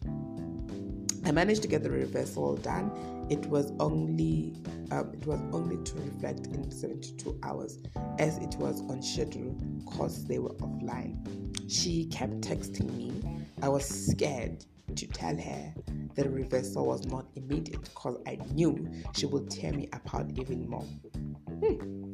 I 1.24 1.30
managed 1.30 1.62
to 1.62 1.68
get 1.68 1.84
the 1.84 1.90
reversal 1.90 2.56
done. 2.56 2.90
It 3.30 3.46
was 3.46 3.72
only 3.78 4.56
um, 4.90 5.12
it 5.14 5.24
was 5.24 5.40
only 5.52 5.76
to 5.84 5.94
reflect 5.94 6.48
in 6.48 6.68
72 6.70 7.38
hours 7.44 7.78
as 8.18 8.38
it 8.38 8.56
was 8.58 8.80
on 8.90 9.00
schedule 9.02 9.52
because 9.78 10.26
they 10.26 10.40
were 10.40 10.54
offline. 10.54 11.16
She 11.70 12.06
kept 12.06 12.40
texting 12.40 12.92
me. 12.96 13.46
I 13.62 13.68
was 13.68 13.86
scared 13.86 14.64
to 14.96 15.06
tell 15.06 15.36
her 15.36 15.74
the 16.16 16.28
reversal 16.28 16.86
was 16.86 17.06
not 17.06 17.26
immediate 17.36 17.82
because 17.82 18.20
I 18.26 18.36
knew 18.52 18.90
she 19.14 19.26
would 19.26 19.48
tear 19.48 19.72
me 19.72 19.88
apart 19.92 20.26
even 20.36 20.68
more. 20.68 20.82
Hmm. 20.82 22.10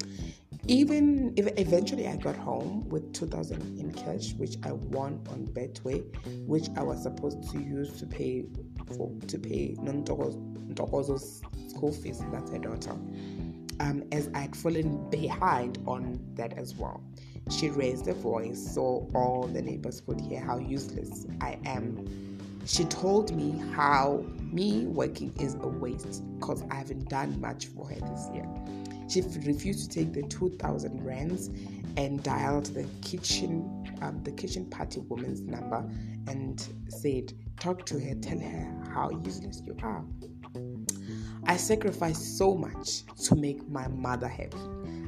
Even 0.68 1.33
if 1.37 1.46
eventually 1.59 2.09
I 2.09 2.16
got 2.16 2.37
home 2.37 2.88
with 2.88 3.12
2000 3.12 3.79
in 3.79 3.92
cash, 3.92 4.35
which 4.35 4.57
I 4.64 4.72
won 4.72 5.24
on 5.31 5.46
Betway, 5.46 6.05
which 6.46 6.68
I 6.76 6.83
was 6.83 7.02
supposed 7.05 7.50
to 7.52 7.59
use 7.61 7.98
to 8.00 8.07
pay 8.07 8.44
for 8.96 9.11
to 9.27 9.38
pay 9.38 9.75
Ntokozo's 9.79 11.42
school 11.68 11.92
fees. 11.92 12.22
That's 12.33 12.51
her 12.51 12.59
daughter. 12.59 12.96
Um, 13.79 14.05
as 14.12 14.31
I'd 14.35 14.57
fallen 14.57 15.11
behind 15.11 15.79
on 15.87 16.18
that 16.35 16.57
as 16.57 16.75
well. 16.75 17.03
She 17.51 17.70
raised 17.70 18.07
her 18.07 18.14
voice 18.14 18.75
so 18.75 19.09
all 19.14 19.49
the 19.53 19.62
neighbors 19.62 20.01
could 20.01 20.20
hear 20.20 20.40
how 20.40 20.59
useless 20.59 21.27
I 21.40 21.59
am 21.64 22.27
she 22.66 22.85
told 22.85 23.35
me 23.35 23.62
how 23.75 24.25
me 24.40 24.87
working 24.87 25.33
is 25.38 25.55
a 25.55 25.68
waste 25.68 26.25
because 26.38 26.64
I 26.68 26.75
haven't 26.75 27.09
done 27.09 27.40
much 27.40 27.66
for 27.66 27.88
her 27.88 27.94
this 27.94 28.29
year. 28.35 28.46
She 29.09 29.22
refused 29.22 29.88
to 29.88 30.01
take 30.01 30.12
the 30.12 30.25
2,000 30.25 31.05
rands 31.05 31.49
and 31.96 32.22
dialed 32.25 32.66
the 32.66 32.85
kitchen 33.03 33.76
um, 34.02 34.22
the 34.22 34.32
kitchen 34.32 34.66
party 34.66 35.00
woman's 35.00 35.42
number 35.42 35.88
and 36.26 36.66
said, 36.88 37.32
"Talk 37.59 37.87
to 37.87 37.98
her, 37.98 38.14
tell 38.16 38.38
her 38.38 38.82
how 38.92 39.11
useless 39.24 39.62
you 39.64 39.76
are." 39.82 40.04
I 41.44 41.56
sacrificed 41.56 42.38
so 42.38 42.54
much 42.54 43.04
to 43.24 43.37
make 43.37 43.68
my 43.68 43.88
mother 43.88 44.28
happy. 44.28 44.59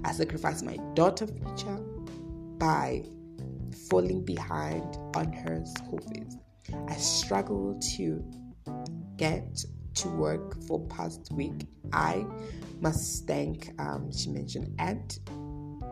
I 0.05 0.13
sacrificed 0.13 0.65
my 0.65 0.77
daughter' 0.95 1.27
future 1.27 1.79
by 2.59 3.05
falling 3.91 4.25
behind 4.25 4.97
on 5.15 5.33
her 5.33 5.65
school 5.65 6.01
fees. 6.13 6.37
I 6.89 6.95
struggled 6.97 7.83
to 7.97 8.25
get 9.17 9.65
to 9.95 10.09
work 10.09 10.63
for 10.65 10.81
past 10.87 11.33
week. 11.33 11.67
I 11.93 12.25
must 12.81 13.27
thank, 13.27 13.71
um, 13.79 14.13
she 14.13 14.31
mentioned, 14.31 14.75
at 14.79 15.19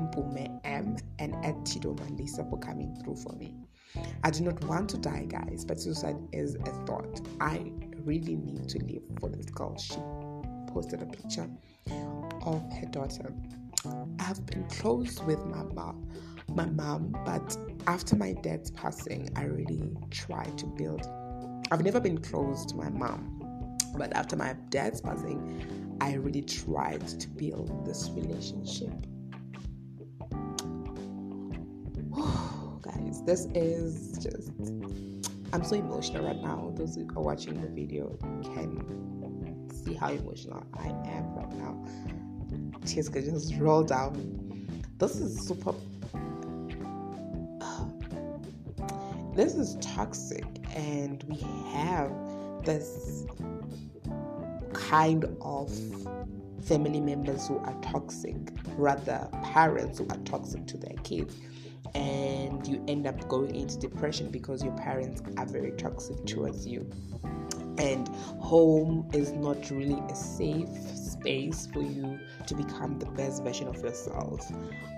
Mpume 0.01 0.61
M 0.65 0.97
and 1.19 1.35
at 1.45 1.65
Tito 1.65 1.95
Malisa 1.95 2.49
for 2.49 2.59
coming 2.59 2.95
through 3.03 3.17
for 3.17 3.33
me. 3.37 3.55
I 4.25 4.31
do 4.31 4.45
not 4.45 4.63
want 4.65 4.91
to 4.91 4.99
die, 4.99 5.27
guys, 5.29 5.65
but 5.65 5.81
suicide 5.81 6.17
is 6.33 6.55
a 6.55 6.71
thought. 6.87 7.21
I 7.41 7.73
really 8.05 8.37
need 8.37 8.69
to 8.71 8.79
live 8.85 9.03
for 9.21 9.29
this 9.29 9.47
girl. 9.47 9.77
She 9.79 9.97
posted 10.73 11.03
a 11.03 11.07
picture 11.07 11.49
of 12.43 12.63
her 12.75 12.87
daughter. 12.91 13.33
I've 14.19 14.45
been 14.47 14.65
close 14.69 15.23
with 15.23 15.45
my 15.47 15.63
mom, 15.63 16.11
my 16.49 16.67
mom, 16.67 17.17
but 17.25 17.57
after 17.87 18.17
my 18.17 18.33
dad's 18.33 18.71
passing, 18.71 19.31
I 19.37 19.45
really 19.45 19.97
tried 20.11 20.59
to 20.59 20.67
build 20.67 21.09
I've 21.73 21.83
never 21.83 21.99
been 21.99 22.19
close 22.19 22.65
to 22.67 22.77
my 22.77 22.89
mom, 22.91 23.77
but 23.97 24.15
after 24.15 24.37
my 24.37 24.55
dad's 24.71 25.01
passing, 25.01 25.97
I 26.01 26.15
really 26.15 26.43
tried 26.43 27.09
to 27.09 27.29
build 27.29 27.85
this 27.85 28.09
relationship. 28.11 28.93
Guys, 32.87 33.23
this 33.25 33.47
is 33.55 34.19
just. 34.19 34.51
I'm 35.53 35.63
so 35.65 35.77
emotional 35.77 36.27
right 36.27 36.43
now. 36.43 36.73
Those 36.75 36.97
who 36.97 37.09
are 37.17 37.23
watching 37.23 37.61
the 37.61 37.69
video 37.69 38.19
can 38.43 39.71
see 39.73 39.95
how 39.95 40.11
emotional 40.11 40.67
I 40.75 40.89
am 40.89 41.35
right 41.35 41.53
now. 41.53 41.83
Tears 42.85 43.09
can 43.09 43.25
just 43.25 43.55
roll 43.57 43.83
down. 43.83 44.69
This 44.99 45.17
is 45.17 45.41
super 45.47 45.73
this 49.35 49.55
is 49.55 49.77
toxic 49.81 50.45
and 50.75 51.25
we 51.29 51.37
have 51.73 52.13
this 52.65 53.25
kind 54.73 55.25
of 55.41 55.71
family 56.65 57.01
members 57.01 57.47
who 57.47 57.59
are 57.59 57.81
toxic 57.81 58.37
rather 58.77 59.29
parents 59.43 59.99
who 59.99 60.07
are 60.11 60.19
toxic 60.19 60.67
to 60.67 60.77
their 60.77 60.97
kids 61.05 61.37
and 61.95 62.67
you 62.67 62.85
end 62.89 63.07
up 63.07 63.29
going 63.29 63.55
into 63.55 63.79
depression 63.79 64.31
because 64.31 64.63
your 64.63 64.77
parents 64.77 65.23
are 65.37 65.47
very 65.47 65.73
toxic 65.73 66.25
towards 66.27 66.67
you 66.67 66.91
and 67.79 68.09
home 68.41 69.09
is 69.13 69.33
not 69.33 69.71
really 69.71 70.01
a 70.11 70.15
safe 70.15 70.69
space 70.95 71.69
for 71.73 71.83
you 71.83 72.19
to 72.47 72.55
become 72.55 72.99
the 72.99 73.07
best 73.07 73.43
version 73.43 73.69
of 73.69 73.77
yourself. 73.83 74.41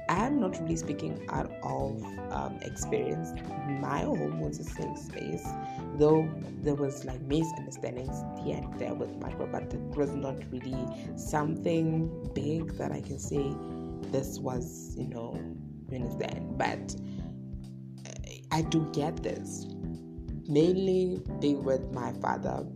I'm 0.09 0.41
not 0.41 0.59
really 0.61 0.77
speaking 0.77 1.27
out 1.31 1.51
of 1.63 2.03
um, 2.31 2.59
experience. 2.63 3.33
My 3.81 4.01
home 4.01 4.41
was 4.41 4.59
a 4.59 4.65
safe 4.65 4.99
space, 4.99 5.47
though 5.97 6.29
there 6.63 6.75
was 6.75 7.05
like 7.05 7.21
misunderstandings 7.23 8.23
here 8.43 8.59
and 8.59 8.79
there 8.79 8.95
with 8.95 9.15
my 9.17 9.31
brother, 9.35 9.51
but 9.53 9.75
it 9.75 9.81
was 9.97 10.15
not 10.15 10.37
really 10.51 10.87
something 11.17 12.31
big 12.35 12.77
that 12.79 12.93
I 12.93 13.01
can 13.01 13.19
say 13.19 13.55
this 14.11 14.39
was, 14.39 14.95
you 14.97 15.09
know, 15.09 15.39
you 15.91 15.97
understand. 15.97 16.59
But 16.59 16.97
uh, 18.07 18.33
I 18.53 18.63
do 18.63 18.89
get 18.93 19.23
this 19.23 19.67
mainly 20.49 21.21
being 21.41 21.63
with 21.63 21.93
my 21.93 22.13
father. 22.15 22.67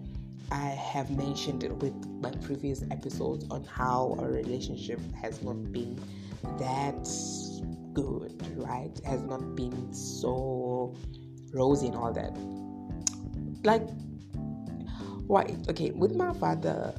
I 0.50 0.66
have 0.66 1.10
mentioned 1.10 1.64
it 1.64 1.72
with 1.76 1.94
my 2.20 2.30
previous 2.42 2.82
episodes 2.90 3.46
on 3.50 3.64
how 3.64 4.16
our 4.18 4.28
relationship 4.28 5.00
has 5.14 5.42
not 5.42 5.72
been 5.72 5.98
that 6.58 7.08
good, 7.94 8.46
right? 8.56 8.92
Has 9.06 9.22
not 9.22 9.56
been 9.56 9.92
so 9.94 10.94
rosy 11.54 11.86
and 11.86 11.96
all 11.96 12.12
that. 12.12 12.36
Like, 13.64 13.88
why? 15.26 15.56
Okay, 15.70 15.92
with 15.92 16.14
my 16.14 16.34
father, 16.34 16.94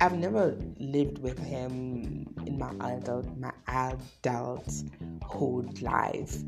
I've 0.00 0.16
never 0.18 0.56
lived 0.78 1.18
with 1.18 1.38
him 1.38 2.23
in 2.54 2.58
my 2.58 2.92
adult 2.92 3.26
my 3.38 3.52
adulthood 3.68 5.82
life. 5.82 6.38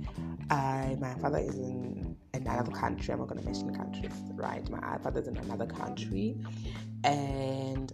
I 0.51 0.97
my 1.01 1.15
father 1.15 1.39
is 1.39 1.57
in 1.57 2.17
another 2.35 2.71
country. 2.71 3.13
I'm 3.13 3.21
not 3.21 3.29
going 3.29 3.41
to 3.41 3.45
mention 3.45 3.75
countries, 3.75 4.13
right? 4.35 4.69
My 4.71 4.99
father's 4.99 5.27
in 5.27 5.37
another 5.37 5.67
country, 5.67 6.37
and 7.05 7.93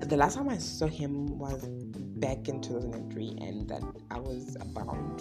the 0.00 0.16
last 0.16 0.36
time 0.36 0.48
I 0.48 0.58
saw 0.58 0.86
him 0.86 1.38
was 1.38 1.66
back 2.16 2.48
in 2.48 2.60
2003, 2.60 3.36
and 3.40 3.68
that 3.68 3.82
I 4.10 4.18
was 4.18 4.56
about 4.60 5.20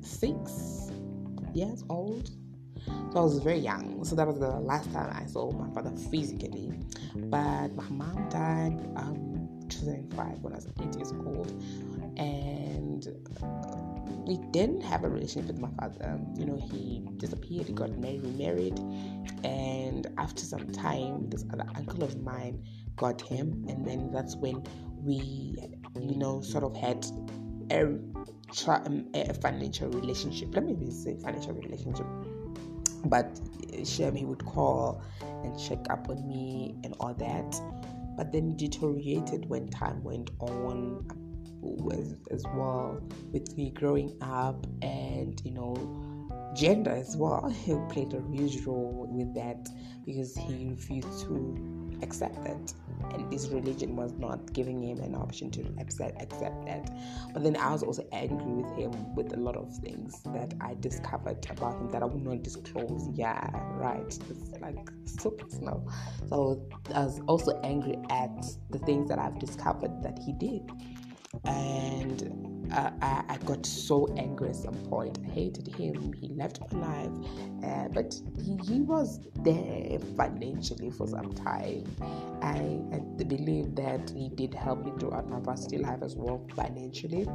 six 0.00 0.90
years 1.54 1.84
old. 1.88 2.30
So 3.12 3.20
I 3.20 3.22
was 3.22 3.38
very 3.38 3.60
young. 3.60 4.04
So 4.04 4.14
that 4.16 4.26
was 4.26 4.38
the 4.38 4.50
last 4.50 4.92
time 4.92 5.10
I 5.14 5.24
saw 5.26 5.50
my 5.52 5.72
father 5.72 5.96
physically. 6.10 6.72
But 7.14 7.74
my 7.74 7.88
mom 7.88 8.28
died 8.28 8.78
um 8.96 9.33
2005 9.80 10.38
when 10.42 10.52
I 10.52 10.56
was 10.56 10.66
eight 10.80 10.96
years 10.96 11.12
old, 11.12 11.50
and 12.16 13.06
we 14.26 14.38
didn't 14.52 14.80
have 14.82 15.04
a 15.04 15.08
relationship 15.08 15.48
with 15.48 15.60
my 15.60 15.70
father. 15.78 15.96
Um, 16.04 16.34
you 16.36 16.46
know, 16.46 16.56
he 16.56 17.06
disappeared, 17.16 17.66
he 17.66 17.72
got 17.72 17.96
married, 17.98 18.22
remarried, 18.22 18.78
and 19.44 20.06
after 20.18 20.42
some 20.44 20.70
time, 20.72 21.28
this 21.28 21.44
other 21.52 21.66
uncle 21.76 22.02
of 22.02 22.20
mine 22.22 22.62
got 22.96 23.20
him, 23.20 23.64
and 23.68 23.84
then 23.84 24.10
that's 24.10 24.36
when 24.36 24.62
we, 25.02 25.56
you 26.00 26.16
know, 26.16 26.40
sort 26.40 26.64
of 26.64 26.76
had 26.76 27.04
a, 27.70 27.84
um, 28.68 29.06
a 29.14 29.34
financial 29.34 29.88
relationship. 29.88 30.54
Let 30.54 30.64
me 30.64 30.90
say 30.90 31.16
financial 31.16 31.52
relationship, 31.52 32.06
but 33.06 33.38
Shem 33.84 34.14
he 34.14 34.24
would 34.24 34.44
call 34.44 35.02
and 35.42 35.58
check 35.58 35.78
up 35.90 36.08
on 36.08 36.26
me 36.26 36.76
and 36.84 36.94
all 37.00 37.14
that, 37.14 37.60
but 38.16 38.32
then 38.32 38.56
deteriorated 38.56 39.48
when 39.48 39.68
time 39.68 40.02
went 40.02 40.30
on 40.40 41.06
as, 41.92 42.14
as 42.30 42.44
well 42.54 43.00
with 43.32 43.56
me 43.56 43.70
growing 43.70 44.16
up 44.20 44.66
and 44.82 45.40
you 45.44 45.50
know 45.50 45.74
gender 46.54 46.90
as 46.90 47.16
well. 47.16 47.50
He 47.64 47.74
played 47.88 48.12
a 48.14 48.22
huge 48.32 48.64
role 48.64 49.06
with 49.10 49.34
that 49.34 49.68
because 50.04 50.36
he 50.36 50.68
refused 50.68 51.20
to 51.26 51.83
accept 52.04 52.42
that. 52.44 52.72
And 53.12 53.32
his 53.32 53.48
religion 53.48 53.96
was 53.96 54.12
not 54.12 54.52
giving 54.52 54.82
him 54.82 54.98
an 54.98 55.14
option 55.14 55.50
to 55.52 55.62
accept 55.80 56.22
accept 56.22 56.64
that. 56.66 56.90
But 57.32 57.42
then 57.42 57.56
i 57.56 57.72
was 57.72 57.82
also 57.82 58.06
angry 58.12 58.52
with 58.62 58.70
him 58.76 59.14
with 59.14 59.32
a 59.32 59.36
lot 59.36 59.56
of 59.56 59.74
things 59.78 60.22
that 60.34 60.54
i 60.60 60.74
discovered 60.80 61.44
about 61.50 61.74
him 61.80 61.90
that 61.90 62.02
i 62.02 62.06
would 62.06 62.22
not 62.22 62.42
disclose. 62.42 63.08
Yeah 63.14 63.50
right. 63.76 64.18
It's 64.30 64.52
like 64.60 64.88
so 65.04 65.30
personal. 65.30 65.90
So 66.28 66.62
i 66.94 67.04
was 67.04 67.20
also 67.26 67.60
angry 67.62 67.96
at 68.10 68.46
the 68.70 68.78
things 68.78 69.08
that 69.08 69.18
i've 69.18 69.38
discovered 69.38 70.02
that 70.02 70.18
he 70.18 70.32
did. 70.32 70.70
And 71.44 72.53
I, 72.72 73.24
I, 73.28 73.36
got 73.44 73.64
so 73.66 74.12
angry 74.16 74.50
at 74.50 74.56
some 74.56 74.74
point. 74.88 75.18
I 75.24 75.30
hated 75.30 75.68
him. 75.68 76.12
He 76.20 76.28
left 76.28 76.60
my 76.72 76.78
life, 76.80 77.10
uh, 77.62 77.88
but 77.92 78.14
he, 78.42 78.56
he, 78.64 78.80
was 78.80 79.20
there 79.40 79.98
financially 80.16 80.90
for 80.90 81.06
some 81.06 81.32
time. 81.34 81.84
I, 82.42 82.80
I 82.92 82.98
believe 83.24 83.74
that 83.76 84.10
he 84.10 84.28
did 84.28 84.54
help 84.54 84.84
me 84.84 84.92
throughout 84.98 85.28
my 85.28 85.40
varsity 85.40 85.78
life 85.78 86.02
as 86.02 86.16
well 86.16 86.46
financially 86.56 87.26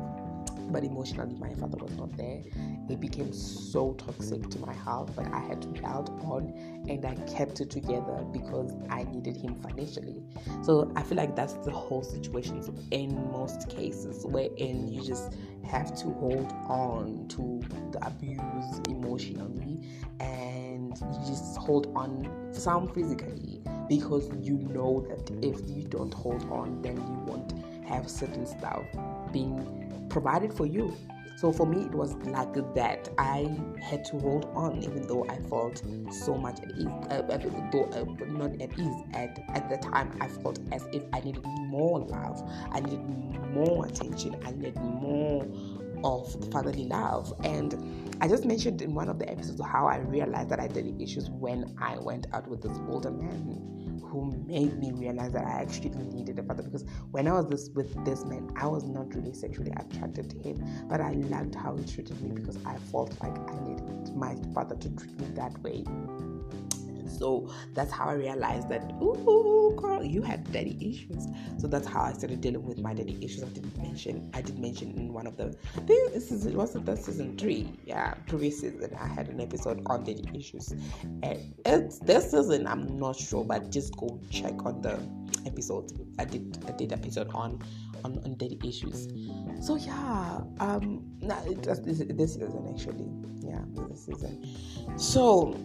but 0.71 0.83
emotionally 0.83 1.35
my 1.35 1.53
father 1.55 1.77
was 1.77 1.95
not 1.97 2.15
there. 2.17 2.41
It 2.89 2.99
became 2.99 3.33
so 3.33 3.93
toxic 3.93 4.49
to 4.49 4.59
my 4.59 4.73
heart 4.73 5.11
but 5.15 5.27
i 5.31 5.39
had 5.39 5.61
to 5.61 5.67
be 5.67 5.83
out 5.85 6.09
on 6.23 6.53
and 6.89 7.05
i 7.05 7.15
kept 7.31 7.61
it 7.61 7.69
together 7.69 8.25
because 8.31 8.73
i 8.89 9.03
needed 9.03 9.37
him 9.37 9.55
financially. 9.55 10.23
So 10.63 10.91
i 10.95 11.03
feel 11.03 11.17
like 11.17 11.35
that's 11.35 11.53
the 11.65 11.71
whole 11.71 12.03
situation 12.03 12.63
in 12.91 13.15
most 13.31 13.69
cases 13.69 14.25
wherein 14.25 14.87
you 14.91 15.03
just 15.03 15.33
have 15.69 15.95
to 15.95 16.09
hold 16.13 16.51
on 16.67 17.27
to 17.29 17.61
the 17.91 18.05
abuse 18.05 18.81
emotionally 18.89 19.79
and 20.19 20.97
you 20.99 21.19
just 21.27 21.57
hold 21.57 21.91
on 21.95 22.49
some 22.51 22.87
physically 22.87 23.61
because 23.87 24.29
you 24.41 24.57
know 24.57 25.05
that 25.07 25.29
if 25.43 25.59
you 25.69 25.83
don't 25.83 26.13
hold 26.13 26.43
on 26.51 26.81
then 26.81 26.95
you 26.97 27.23
won't 27.25 27.53
have 27.87 28.09
certain 28.09 28.45
stuff 28.45 28.83
being 29.31 29.88
provided 30.09 30.53
for 30.53 30.65
you. 30.65 30.95
So 31.39 31.53
for 31.53 31.65
me, 31.65 31.85
it 31.85 31.95
was 31.95 32.15
like 32.25 32.53
that. 32.75 33.07
I 33.17 33.57
had 33.81 34.03
to 34.05 34.19
hold 34.19 34.45
on, 34.55 34.83
even 34.83 35.07
though 35.07 35.25
I 35.29 35.37
felt 35.43 35.81
so 36.11 36.35
much 36.35 36.59
at 36.59 36.71
ease. 36.71 36.87
Uh, 37.09 37.21
though 37.71 37.85
uh, 37.93 38.03
not 38.27 38.61
at 38.61 38.77
ease 38.77 39.03
at 39.13 39.39
at 39.55 39.69
the 39.69 39.77
time, 39.77 40.17
I 40.19 40.27
felt 40.27 40.59
as 40.73 40.85
if 40.91 41.03
I 41.13 41.21
needed 41.21 41.45
more 41.45 41.99
love. 41.99 42.43
I 42.71 42.81
needed 42.81 42.99
more 43.53 43.85
attention. 43.85 44.35
I 44.45 44.51
needed 44.51 44.75
more 44.81 45.47
of 46.03 46.51
fatherly 46.51 46.85
love. 46.85 47.33
And 47.45 48.17
I 48.19 48.27
just 48.27 48.43
mentioned 48.43 48.81
in 48.81 48.93
one 48.93 49.07
of 49.07 49.17
the 49.17 49.29
episodes 49.29 49.61
how 49.61 49.87
I 49.87 49.99
realized 49.99 50.49
that 50.49 50.59
I 50.59 50.63
had 50.63 50.73
issues 51.01 51.29
when 51.29 51.73
I 51.81 51.97
went 51.99 52.27
out 52.33 52.47
with 52.49 52.61
this 52.61 52.77
older 52.89 53.11
man 53.11 53.78
who 54.09 54.31
made 54.47 54.77
me 54.79 54.91
realize 54.91 55.31
that 55.33 55.45
I 55.45 55.61
actually 55.61 55.89
needed 55.89 56.39
a 56.39 56.43
father 56.43 56.63
because 56.63 56.85
when 57.11 57.27
I 57.27 57.33
was 57.33 57.47
this, 57.47 57.69
with 57.75 57.93
this 58.05 58.25
man, 58.25 58.51
I 58.55 58.67
was 58.67 58.83
not 58.83 59.13
really 59.13 59.33
sexually 59.33 59.71
attracted 59.71 60.29
to 60.31 60.37
him, 60.39 60.87
but 60.87 61.01
I 61.01 61.11
liked 61.11 61.55
how 61.55 61.75
he 61.75 61.85
treated 61.85 62.19
me 62.21 62.31
because 62.31 62.57
I 62.65 62.77
felt 62.91 63.13
like 63.21 63.37
I 63.37 63.67
needed 63.67 64.15
my 64.15 64.35
father 64.53 64.75
to 64.75 64.89
treat 64.89 65.19
me 65.19 65.27
that 65.35 65.57
way. 65.61 65.83
So 67.09 67.53
that's 67.73 67.91
how 67.91 68.05
I 68.05 68.13
realized 68.13 68.69
that, 68.69 68.91
ooh, 69.01 69.75
girl, 69.77 70.03
you 70.03 70.21
had 70.21 70.51
daddy 70.51 70.77
issues. 70.81 71.27
So 71.57 71.67
that's 71.67 71.87
how 71.87 72.01
I 72.01 72.13
started 72.13 72.41
dealing 72.41 72.63
with 72.63 72.79
my 72.79 72.93
daddy 72.93 73.17
issues. 73.21 73.43
I 73.43 73.47
didn't 73.47 73.77
mention, 73.77 74.29
I 74.33 74.41
did 74.41 74.59
mention 74.59 74.91
in 74.91 75.13
one 75.13 75.27
of 75.27 75.37
the, 75.37 75.55
this 75.85 76.31
is, 76.31 76.45
it 76.45 76.55
the 76.55 76.95
season 76.95 77.37
three? 77.37 77.69
Yeah, 77.85 78.13
previous 78.27 78.61
season, 78.61 78.95
I 78.99 79.07
had 79.07 79.27
an 79.29 79.41
episode 79.41 79.81
on 79.87 80.03
daddy 80.03 80.29
issues. 80.33 80.71
And 81.23 81.53
it's 81.65 81.99
this 81.99 82.31
season, 82.31 82.67
I'm 82.67 82.99
not 82.99 83.15
sure, 83.15 83.43
but 83.43 83.71
just 83.71 83.95
go 83.97 84.19
check 84.29 84.65
on 84.65 84.81
the 84.81 84.99
episode. 85.45 85.91
I 86.19 86.25
did, 86.25 86.63
I 86.67 86.71
did 86.71 86.93
episode 86.93 87.29
on, 87.33 87.61
on, 88.03 88.19
on 88.23 88.37
daddy 88.37 88.59
issues. 88.63 89.07
So 89.61 89.75
yeah, 89.75 90.41
um, 90.59 91.03
nah, 91.21 91.41
it, 91.43 91.63
this, 91.63 91.79
this 91.79 92.33
season 92.33 92.67
actually, 92.73 93.09
yeah, 93.41 93.61
this 93.89 94.05
season. 94.05 94.45
So, 94.97 95.55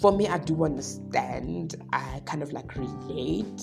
for 0.00 0.12
me, 0.12 0.28
I 0.28 0.38
do 0.38 0.64
understand. 0.64 1.76
I 1.92 2.20
kind 2.24 2.42
of 2.42 2.52
like 2.52 2.74
relate 2.76 3.62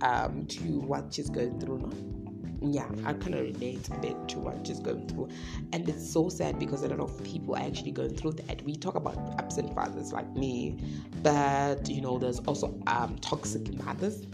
um, 0.00 0.46
to 0.46 0.80
what 0.80 1.14
she's 1.14 1.30
going 1.30 1.60
through 1.60 1.78
now 1.78 2.16
yeah, 2.60 2.88
I 3.04 3.12
kind 3.12 3.34
of 3.34 3.40
relate 3.40 3.88
a 3.88 3.98
bit 3.98 4.28
to 4.28 4.38
what 4.38 4.66
she's 4.66 4.80
going 4.80 5.06
through. 5.08 5.28
And 5.72 5.88
it's 5.88 6.10
so 6.10 6.28
sad 6.28 6.58
because 6.58 6.82
a 6.82 6.88
lot 6.88 7.00
of 7.00 7.22
people 7.22 7.54
are 7.56 7.62
actually 7.62 7.90
going 7.90 8.14
through 8.16 8.32
that. 8.32 8.62
We 8.62 8.76
talk 8.76 8.94
about 8.94 9.16
absent 9.38 9.74
fathers 9.74 10.12
like 10.12 10.30
me, 10.34 10.78
but 11.22 11.88
you 11.88 12.00
know, 12.00 12.18
there's 12.18 12.40
also 12.40 12.78
um, 12.86 13.16
toxic 13.20 13.72
mothers. 13.84 14.26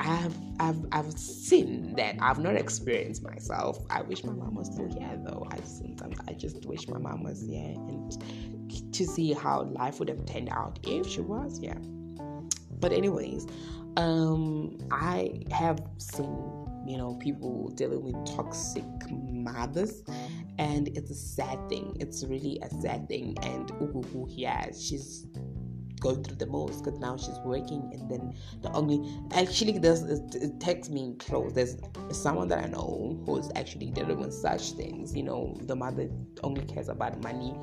I've, 0.00 0.36
I've, 0.60 0.86
I've 0.92 1.18
seen 1.18 1.94
that. 1.96 2.16
I've 2.20 2.38
not 2.38 2.56
experienced 2.56 3.22
myself. 3.22 3.78
I 3.90 4.02
wish 4.02 4.24
my 4.24 4.32
mom 4.32 4.54
was 4.54 4.68
still 4.68 4.88
here 4.88 5.18
though. 5.24 5.46
I 5.50 5.58
sometimes 5.64 6.16
I 6.28 6.32
just 6.32 6.64
wish 6.66 6.88
my 6.88 6.98
mom 6.98 7.22
was 7.22 7.42
here 7.42 7.74
and 7.76 8.12
to 8.92 9.06
see 9.06 9.32
how 9.32 9.62
life 9.62 9.98
would 9.98 10.08
have 10.08 10.24
turned 10.26 10.48
out 10.50 10.78
if 10.84 11.06
she 11.06 11.20
was 11.20 11.60
yeah 11.60 11.78
But 12.80 12.92
anyways, 12.92 13.46
um, 13.96 14.76
I 14.90 15.44
have 15.50 15.80
seen 15.98 16.64
you 16.86 16.98
know, 16.98 17.14
people 17.14 17.70
dealing 17.70 18.02
with 18.02 18.36
toxic 18.36 18.84
mothers. 19.10 20.02
And 20.58 20.88
it's 20.88 21.10
a 21.10 21.14
sad 21.14 21.68
thing. 21.68 21.96
It's 21.98 22.24
really 22.24 22.60
a 22.62 22.68
sad 22.80 23.08
thing. 23.08 23.36
And 23.42 23.68
Ugugu, 23.72 24.26
yeah, 24.28 24.66
she's 24.78 25.26
going 26.00 26.22
through 26.22 26.36
the 26.36 26.46
most 26.46 26.84
because 26.84 26.98
now 27.00 27.16
she's 27.16 27.38
working 27.46 27.90
and 27.94 28.10
then 28.10 28.34
the 28.60 28.70
only 28.72 29.00
actually 29.32 29.78
there's 29.78 30.02
it, 30.02 30.60
takes 30.60 30.90
me 30.90 31.04
in 31.04 31.16
close 31.16 31.54
there's 31.54 31.76
someone 32.10 32.46
that 32.46 32.62
i 32.62 32.66
know 32.66 33.18
who's 33.24 33.50
actually 33.54 33.86
dealing 33.86 34.18
with 34.18 34.34
such 34.34 34.72
things 34.72 35.16
you 35.16 35.22
know 35.22 35.56
the 35.62 35.74
mother 35.74 36.10
only 36.42 36.62
cares 36.66 36.90
about 36.90 37.22
money 37.22 37.54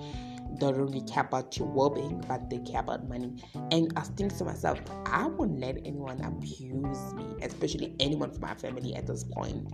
don't 0.57 0.75
really 0.75 1.01
care 1.01 1.23
about 1.23 1.57
your 1.57 1.67
well-being, 1.67 2.23
but 2.27 2.49
they 2.49 2.59
care 2.59 2.81
about 2.81 3.07
money. 3.07 3.43
And 3.71 3.91
I 3.95 4.01
think 4.01 4.37
to 4.37 4.45
myself, 4.45 4.79
I 5.05 5.27
won't 5.27 5.59
let 5.59 5.77
anyone 5.85 6.21
abuse 6.21 7.13
me, 7.13 7.25
especially 7.41 7.95
anyone 7.99 8.31
from 8.31 8.41
my 8.41 8.53
family 8.53 8.95
at 8.95 9.07
this 9.07 9.23
point. 9.23 9.67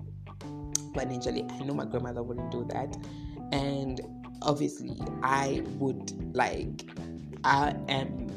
Financially, 0.93 1.45
I 1.49 1.59
know 1.63 1.73
my 1.73 1.85
grandmother 1.85 2.23
wouldn't 2.23 2.51
do 2.51 2.65
that, 2.71 2.97
and 3.51 4.01
obviously, 4.41 4.97
I 5.23 5.63
would 5.77 6.35
like. 6.35 6.89
I 7.43 7.75
am 7.87 8.27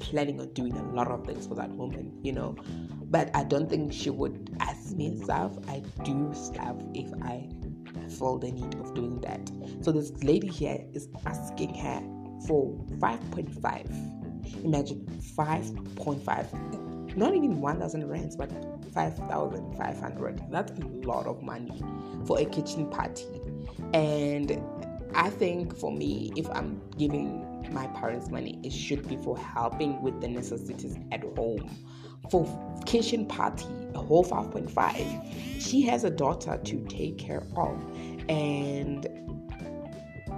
planning 0.00 0.40
on 0.40 0.52
doing 0.52 0.76
a 0.76 0.82
lot 0.92 1.08
of 1.08 1.26
things 1.26 1.46
for 1.46 1.54
that 1.54 1.70
woman, 1.70 2.18
you 2.22 2.32
know. 2.32 2.56
But 3.04 3.34
I 3.34 3.44
don't 3.44 3.68
think 3.68 3.92
she 3.92 4.10
would 4.10 4.56
ask 4.60 4.92
me 4.94 5.20
stuff. 5.22 5.52
I 5.68 5.82
do 6.04 6.32
stuff 6.34 6.76
if 6.94 7.12
I 7.22 7.48
feel 8.10 8.38
the 8.38 8.50
need 8.52 8.74
of 8.74 8.94
doing 8.94 9.20
that. 9.20 9.50
So 9.82 9.92
this 9.92 10.12
lady 10.22 10.48
here 10.48 10.84
is 10.92 11.08
asking 11.26 11.74
her 11.74 12.00
for 12.46 12.76
5.5. 12.98 14.64
Imagine 14.64 15.06
5.5. 15.36 17.16
Not 17.16 17.34
even 17.34 17.60
1,000 17.60 18.08
rands, 18.08 18.36
but 18.36 18.50
5,500. 18.94 20.42
That's 20.50 20.72
a 20.72 20.84
lot 21.06 21.26
of 21.26 21.42
money 21.42 21.82
for 22.26 22.38
a 22.40 22.44
kitchen 22.44 22.88
party. 22.88 23.26
And 23.92 24.50
I 25.14 25.30
think 25.30 25.76
for 25.76 25.92
me, 25.92 26.32
if 26.36 26.48
I'm 26.50 26.80
giving 26.96 27.46
my 27.72 27.86
parents 27.88 28.30
money, 28.30 28.58
it 28.62 28.72
should 28.72 29.08
be 29.08 29.16
for 29.16 29.36
helping 29.36 30.00
with 30.02 30.20
the 30.20 30.28
necessities 30.28 30.96
at 31.12 31.22
home. 31.36 31.70
For 32.30 32.46
kitchen 32.86 33.26
party, 33.26 33.66
a 33.94 33.98
whole 33.98 34.24
5.5. 34.24 35.60
She 35.60 35.82
has 35.82 36.04
a 36.04 36.10
daughter 36.10 36.58
to 36.62 36.86
take 36.86 37.18
care 37.18 37.46
of 37.56 37.78
and 38.28 39.08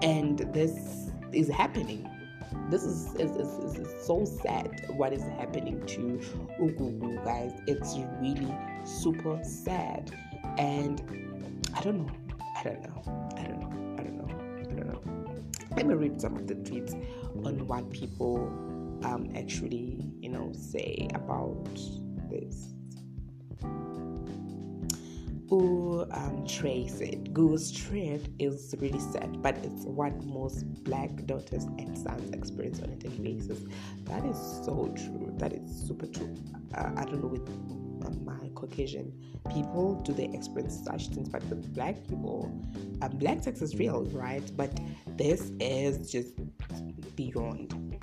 and 0.02 0.38
this 0.52 1.10
is 1.32 1.48
happening. 1.48 2.08
This 2.70 2.82
is, 2.82 3.14
is, 3.16 3.30
is, 3.36 3.78
is, 3.78 4.06
so 4.06 4.24
sad 4.24 4.84
what 4.88 5.12
is 5.12 5.22
happening 5.22 5.84
to 5.86 6.20
Ugugu 6.60 7.22
guys. 7.24 7.52
It's 7.66 7.96
really 8.20 8.52
super 8.84 9.38
sad. 9.44 10.10
And 10.58 11.00
I 11.74 11.80
don't 11.82 12.06
know 12.06 12.12
I 12.56 12.62
don't 12.64 12.82
know 12.82 12.92
I 13.36 13.42
don't 13.42 13.42
know. 13.42 13.42
I 13.42 13.42
don't 13.44 13.60
know. 13.60 13.60
I 13.60 13.60
don't 13.60 13.60
know 13.60 13.81
let 15.76 15.86
me 15.86 15.94
read 15.94 16.20
some 16.20 16.36
of 16.36 16.46
the 16.46 16.54
tweets 16.54 16.94
on 17.44 17.66
what 17.66 17.90
people 17.90 18.36
um, 19.04 19.30
actually 19.36 20.04
you 20.20 20.28
know 20.28 20.52
say 20.52 21.08
about 21.14 21.74
this 22.30 22.72
who 25.52 26.06
um, 26.12 26.46
trace 26.46 27.02
it. 27.02 27.34
Gugu's 27.34 27.70
trend 27.70 28.26
is 28.38 28.74
really 28.80 28.98
sad, 28.98 29.42
but 29.42 29.54
it's 29.58 29.84
what 29.84 30.24
most 30.24 30.64
black 30.82 31.10
daughters 31.26 31.64
and 31.64 31.98
sons 31.98 32.30
experience 32.30 32.80
on 32.80 32.88
a 32.88 32.96
daily 32.96 33.34
basis. 33.34 33.58
That 34.04 34.24
is 34.24 34.38
so 34.64 34.90
true. 34.96 35.30
That 35.36 35.52
is 35.52 35.86
super 35.86 36.06
true. 36.06 36.34
Uh, 36.74 36.92
I 36.96 37.04
don't 37.04 37.20
know 37.20 37.28
with 37.28 37.46
my 38.24 38.48
Caucasian 38.54 39.12
people, 39.50 40.00
do 40.02 40.12
they 40.12 40.24
experience 40.32 40.82
such 40.84 41.08
things? 41.08 41.28
But 41.28 41.44
with 41.44 41.74
black 41.74 42.06
people, 42.08 42.50
um, 43.02 43.10
black 43.18 43.42
tax 43.42 43.62
is 43.62 43.76
real, 43.76 44.04
right? 44.06 44.44
But 44.56 44.78
this 45.16 45.52
is 45.60 46.10
just 46.10 46.34
beyond. 47.16 47.98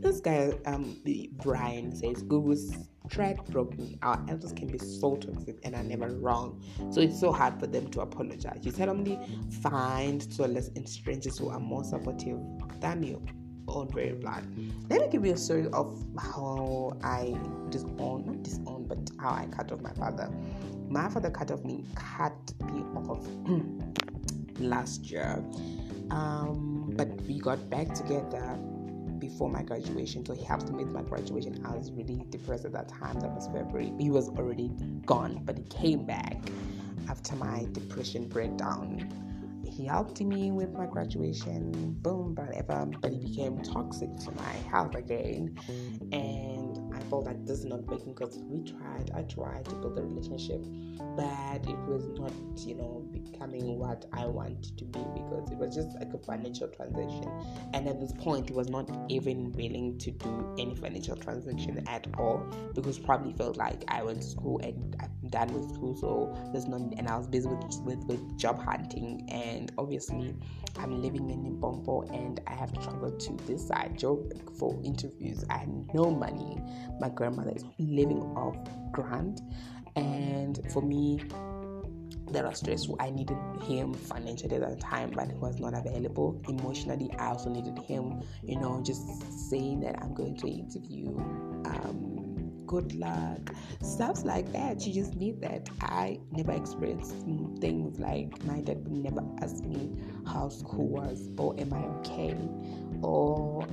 This 0.00 0.20
guy, 0.20 0.52
um, 0.66 0.96
Brian 1.42 1.94
says 1.94 2.22
Gugu's 2.24 2.88
tried 3.08 3.44
broken. 3.46 3.98
Our 4.02 4.24
elders 4.28 4.52
can 4.52 4.68
be 4.68 4.78
so 4.78 5.16
toxic 5.16 5.58
and 5.64 5.74
are 5.74 5.82
never 5.82 6.08
wrong. 6.08 6.62
So 6.90 7.00
it's 7.00 7.18
so 7.18 7.32
hard 7.32 7.58
for 7.60 7.66
them 7.66 7.90
to 7.90 8.00
apologize. 8.00 8.60
You 8.62 8.72
only 8.88 9.18
find 9.62 10.22
solace 10.32 10.68
in 10.68 10.86
strangers 10.86 11.38
who 11.38 11.50
are 11.50 11.60
more 11.60 11.84
supportive 11.84 12.38
than 12.80 13.02
you 13.02 13.24
own 13.68 13.88
very 13.90 14.12
blood. 14.12 14.44
Let 14.90 15.00
me 15.00 15.08
give 15.08 15.24
you 15.24 15.32
a 15.32 15.36
story 15.36 15.68
of 15.72 16.04
how 16.18 16.96
I 17.02 17.36
disown, 17.70 18.24
not 18.26 18.42
disown, 18.42 18.86
but 18.88 18.98
how 19.18 19.30
I 19.30 19.46
cut 19.50 19.72
off 19.72 19.80
my 19.80 19.92
father. 19.92 20.30
My 20.88 21.08
father 21.08 21.30
cut 21.30 21.50
off 21.50 21.64
me, 21.64 21.84
cut 21.94 22.36
me 22.72 22.82
off 23.08 23.26
last 24.58 25.10
year. 25.10 25.42
Um, 26.10 26.92
but 26.94 27.08
we 27.22 27.38
got 27.38 27.70
back 27.70 27.94
together 27.94 28.58
before 29.18 29.48
my 29.48 29.62
graduation, 29.62 30.26
so 30.26 30.34
he 30.34 30.44
helped 30.44 30.68
me 30.70 30.84
with 30.84 30.92
my 30.92 31.02
graduation. 31.02 31.64
I 31.64 31.74
was 31.74 31.92
really 31.92 32.26
depressed 32.28 32.64
at 32.64 32.72
that 32.72 32.88
time. 32.88 33.20
That 33.20 33.30
was 33.30 33.46
February. 33.46 33.92
He 33.98 34.10
was 34.10 34.28
already 34.30 34.70
gone, 35.06 35.40
but 35.44 35.56
he 35.56 35.64
came 35.64 36.04
back 36.04 36.36
after 37.08 37.36
my 37.36 37.66
depression 37.72 38.26
breakdown. 38.28 39.08
He 39.76 39.86
helped 39.86 40.20
me 40.20 40.52
with 40.52 40.72
my 40.74 40.86
graduation, 40.86 41.96
boom, 42.02 42.34
whatever, 42.34 42.86
but 43.00 43.12
he 43.12 43.18
became 43.18 43.62
toxic 43.62 44.14
to 44.18 44.32
my 44.32 44.52
health 44.70 44.94
again. 44.94 45.56
And 46.12 46.51
felt 47.12 47.26
like 47.26 47.44
this 47.44 47.58
is 47.58 47.64
not 47.66 47.82
working 47.84 48.14
because 48.14 48.38
we 48.38 48.62
tried, 48.62 49.10
I 49.14 49.20
tried 49.24 49.66
to 49.66 49.74
build 49.74 49.98
a 49.98 50.02
relationship, 50.02 50.64
but 51.14 51.60
it 51.68 51.78
was 51.84 52.08
not, 52.18 52.32
you 52.66 52.74
know, 52.74 53.04
becoming 53.12 53.78
what 53.78 54.06
I 54.14 54.24
wanted 54.24 54.78
to 54.78 54.84
be 54.86 55.04
because 55.12 55.50
it 55.50 55.58
was 55.58 55.74
just 55.74 55.94
like 55.98 56.14
a 56.14 56.18
financial 56.18 56.68
transaction. 56.68 57.30
And 57.74 57.86
at 57.86 58.00
this 58.00 58.12
point, 58.12 58.48
he 58.48 58.54
was 58.54 58.70
not 58.70 58.88
even 59.10 59.52
willing 59.52 59.98
to 59.98 60.10
do 60.10 60.56
any 60.58 60.74
financial 60.74 61.14
transaction 61.14 61.86
at 61.86 62.06
all 62.16 62.46
because 62.74 62.98
probably 62.98 63.34
felt 63.34 63.58
like 63.58 63.84
I 63.88 64.02
went 64.02 64.22
to 64.22 64.26
school 64.26 64.58
and 64.60 64.96
I'm 64.98 65.28
done 65.28 65.52
with 65.52 65.70
school, 65.74 65.94
so 65.94 66.34
there's 66.50 66.66
no, 66.66 66.76
and 66.96 67.08
I 67.08 67.18
was 67.18 67.26
busy 67.26 67.46
with, 67.46 67.78
with, 67.84 67.98
with 68.06 68.38
job 68.38 68.58
hunting. 68.58 69.28
And 69.28 69.70
obviously, 69.76 70.34
I'm 70.78 71.02
living 71.02 71.28
in 71.28 71.44
Limpopo 71.44 72.02
and 72.10 72.40
I 72.46 72.54
have 72.54 72.72
to 72.72 72.80
travel 72.80 73.10
to 73.10 73.32
this 73.46 73.68
side, 73.68 73.98
job 73.98 74.32
for 74.58 74.80
interviews. 74.82 75.44
I 75.50 75.58
had 75.58 75.94
no 75.94 76.10
money 76.10 76.58
my 77.02 77.08
grandmother 77.10 77.52
is 77.54 77.64
living 77.78 78.22
off 78.36 78.56
grant 78.92 79.40
and 79.96 80.60
for 80.72 80.80
me 80.80 81.20
there 82.30 82.46
are 82.46 82.54
stressful. 82.54 82.96
I 82.98 83.10
needed 83.10 83.36
him 83.62 83.92
financially 83.92 84.54
at 84.54 84.62
that 84.62 84.80
time, 84.80 85.10
but 85.10 85.28
he 85.28 85.34
was 85.34 85.60
not 85.60 85.74
available. 85.74 86.40
Emotionally, 86.48 87.10
I 87.18 87.26
also 87.26 87.50
needed 87.50 87.78
him, 87.80 88.22
you 88.42 88.58
know, 88.58 88.82
just 88.82 89.02
saying 89.50 89.80
that 89.80 90.02
I'm 90.02 90.14
going 90.14 90.36
to 90.38 90.48
interview. 90.48 91.08
Um, 91.66 92.62
good 92.66 92.94
luck, 92.94 93.50
stuff 93.82 94.24
like 94.24 94.50
that. 94.52 94.86
You 94.86 94.94
just 94.94 95.14
need 95.14 95.42
that. 95.42 95.68
I 95.82 96.20
never 96.30 96.52
experienced 96.52 97.14
things 97.60 97.98
like 97.98 98.42
my 98.44 98.62
dad 98.62 98.88
would 98.88 98.92
never 98.92 99.22
ask 99.42 99.62
me 99.64 99.92
how 100.26 100.48
school 100.48 100.88
was, 100.88 101.28
or 101.36 101.54
am 101.60 101.72
I 101.74 101.84
okay, 101.98 102.34
or 103.02 103.66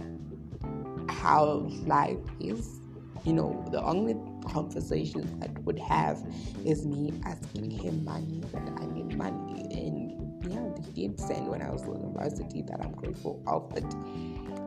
how 1.07 1.65
life 1.85 2.17
is 2.41 2.78
you 3.23 3.33
know, 3.33 3.65
the 3.71 3.83
only 3.83 4.15
conversations 4.47 5.31
I 5.43 5.47
would 5.61 5.79
have 5.79 6.21
is 6.65 6.85
me 6.85 7.13
asking 7.25 7.71
him 7.71 8.03
money 8.03 8.41
that 8.51 8.61
I 8.77 8.85
need 8.85 9.17
money. 9.17 9.65
And 9.71 10.51
yeah, 10.51 10.69
he 10.93 11.07
did 11.07 11.19
send 11.19 11.47
when 11.47 11.61
I 11.61 11.69
was 11.69 11.83
in 11.83 11.93
university 11.95 12.61
that 12.63 12.79
I'm 12.81 12.93
grateful 12.93 13.43
of. 13.47 13.69
But 13.69 13.83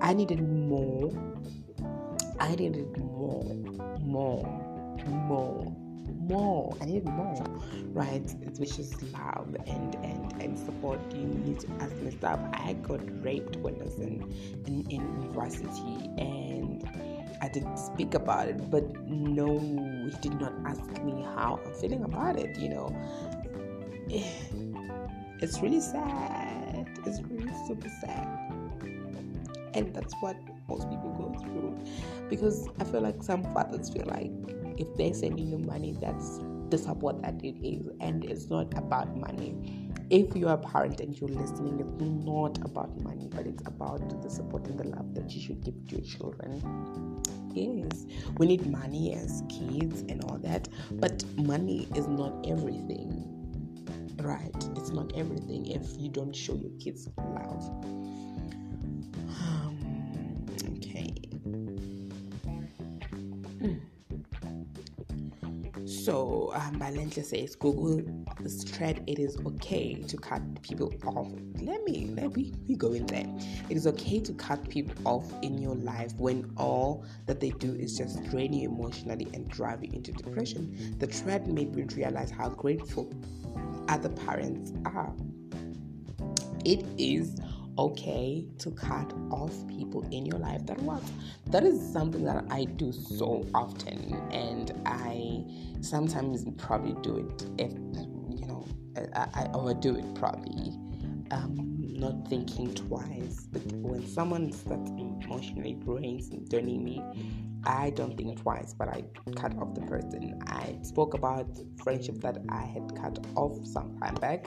I 0.01 0.13
needed 0.13 0.47
more. 0.47 1.13
I 2.41 2.55
needed 2.55 2.97
more, 2.97 3.45
more, 4.01 4.97
more, 5.07 5.77
more. 6.21 6.77
I 6.81 6.85
need 6.87 7.05
more, 7.05 7.45
right? 7.93 8.35
Which 8.59 8.79
is 8.79 9.01
love 9.13 9.57
and 9.67 9.95
and 9.97 10.43
and 10.43 10.59
support. 10.59 11.01
You 11.15 11.27
need 11.27 11.61
to 11.61 11.69
ask 11.81 11.93
stuff. 12.19 12.41
I 12.53 12.75
got 12.75 13.01
raped 13.23 13.57
when 13.57 13.81
I 13.81 13.85
was 13.85 13.99
in, 13.99 14.33
in, 14.67 14.87
in 14.91 15.23
university 15.23 16.11
and 16.19 16.72
Did 17.53 17.79
speak 17.79 18.15
about 18.15 18.49
it, 18.49 18.71
but 18.71 18.85
no, 19.07 19.59
he 19.59 20.17
did 20.23 20.41
not 20.41 20.55
ask 20.65 20.83
me 21.03 21.23
how 21.23 21.61
I'm 21.65 21.75
feeling 21.75 22.03
about 22.05 22.39
it, 22.39 22.57
you 22.59 22.71
know. 22.71 22.97
It's 25.43 25.61
really 25.61 25.81
sad. 25.81 26.89
It's 27.05 27.21
really 27.23 27.53
super 27.67 27.89
sad. 28.01 28.29
And 29.75 29.93
that's 29.93 30.15
what 30.21 30.37
most 30.69 30.89
people 30.89 31.11
go 31.19 31.37
through. 31.43 31.77
Because 32.31 32.69
I 32.79 32.85
feel 32.85 33.01
like 33.01 33.25
some 33.25 33.43
fathers 33.53 33.91
feel 33.91 34.07
like 34.07 34.31
if 34.79 34.97
they're 34.97 35.13
sending 35.13 35.49
you 35.49 35.59
money, 35.59 35.97
that's 36.01 36.39
the 36.71 36.79
support 36.79 37.21
that 37.23 37.43
it 37.45 37.57
is. 37.61 37.89
And 38.01 38.25
it's 38.25 38.51
not 38.51 38.73
about 38.79 39.17
money. 39.17 39.91
If 40.11 40.37
you're 40.37 40.53
a 40.53 40.59
parent 40.59 41.01
and 41.01 41.19
you're 41.21 41.31
listening, 41.31 41.81
it's 41.81 42.01
not 42.25 42.59
about 42.65 42.97
money, 43.03 43.29
but 43.29 43.47
it's 43.47 43.67
about 43.67 44.23
the 44.23 44.31
support 44.31 44.67
and 44.69 44.79
the 44.79 44.85
love 44.85 45.13
that 45.15 45.33
you 45.33 45.41
should 45.41 45.65
give 45.65 45.75
to 45.89 45.97
your 45.97 46.05
children. 46.05 46.63
Yes, 47.55 48.07
we 48.39 48.47
need 48.47 48.67
money 48.67 49.15
as 49.15 49.43
kids 49.49 50.03
and 50.09 50.25
all 50.25 50.39
that, 50.39 50.69
but 50.93 51.25
money 51.37 51.87
is 51.95 52.09
not 52.09 52.47
everything, 52.49 53.29
right? 54.23 54.51
It's 54.77 54.91
not 54.91 55.13
everything 55.15 55.67
if 55.67 55.99
you 55.99 56.09
don't 56.09 56.35
show 56.35 56.55
your 56.55 56.71
kids 56.79 57.09
love. 57.19 57.63
Balentle 66.83 67.25
says 67.25 67.55
Gugu 67.55 68.27
this 68.41 68.65
thread. 68.65 69.05
It 69.07 69.21
is 69.21 69.39
okay 69.47 70.03
to 70.03 70.17
cut 70.17 70.43
people 70.63 70.93
off. 71.07 71.29
Let 71.61 71.85
me 71.85 72.09
let 72.17 72.35
me, 72.35 72.53
me 72.67 72.75
go 72.75 72.93
in 72.93 73.07
there. 73.07 73.27
It 73.71 73.77
is 73.77 73.87
okay 73.87 74.19
to 74.19 74.33
cut 74.33 74.69
people 74.69 74.97
off 75.05 75.33
in 75.43 75.59
your 75.59 75.77
life 75.77 76.13
when 76.17 76.53
all 76.57 77.05
that 77.27 77.39
they 77.39 77.51
do 77.51 77.73
is 77.73 77.97
just 77.97 78.25
drain 78.31 78.53
you 78.53 78.69
emotionally 78.69 79.29
and 79.33 79.49
drive 79.49 79.85
you 79.85 79.91
into 79.93 80.11
depression. 80.11 80.97
The 80.99 81.07
thread 81.07 81.47
made 81.47 81.73
me 81.73 81.85
realize 81.95 82.33
how 82.33 82.49
grateful 82.49 83.09
other 83.87 84.09
parents 84.09 84.73
are. 84.85 85.15
It 86.65 86.85
is 86.99 87.41
okay 87.79 88.47
to 88.59 88.71
cut 88.73 89.13
off 89.31 89.53
people 89.69 90.07
in 90.11 90.27
your 90.27 90.39
life 90.39 90.65
that 90.67 90.79
what 90.83 91.03
that 91.47 91.65
is 91.65 91.81
something 91.93 92.25
that 92.25 92.45
i 92.51 92.65
do 92.65 92.93
so 92.93 93.47
often 93.55 94.15
and 94.31 94.73
i 94.87 95.43
sometimes 95.81 96.45
probably 96.59 96.95
do 97.03 97.17
it 97.17 97.47
if 97.59 97.73
you 98.29 98.47
know 98.47 98.67
i, 99.15 99.45
I 99.45 99.51
overdo 99.55 99.97
it 99.97 100.15
probably 100.15 100.79
um, 101.31 101.73
not 102.03 102.29
thinking 102.29 102.75
twice. 102.75 103.47
But 103.51 103.63
when 103.73 104.07
someone 104.07 104.53
starts 104.53 104.91
emotionally 104.91 105.75
drains 105.75 106.29
and 106.29 106.49
draining 106.49 106.85
me 106.85 107.03
i 107.65 107.91
don't 107.91 108.17
think 108.17 108.41
twice 108.43 108.75
but 108.75 108.89
i 108.89 109.05
cut 109.37 109.57
off 109.59 109.73
the 109.75 109.83
person. 109.83 110.39
I 110.47 110.77
spoke 110.83 111.15
about 111.15 111.47
friendship 111.83 112.21
that 112.21 112.39
i 112.49 112.65
had 112.65 112.95
cut 112.97 113.25
off 113.37 113.65
some 113.65 113.97
time 114.01 114.17
back 114.17 114.47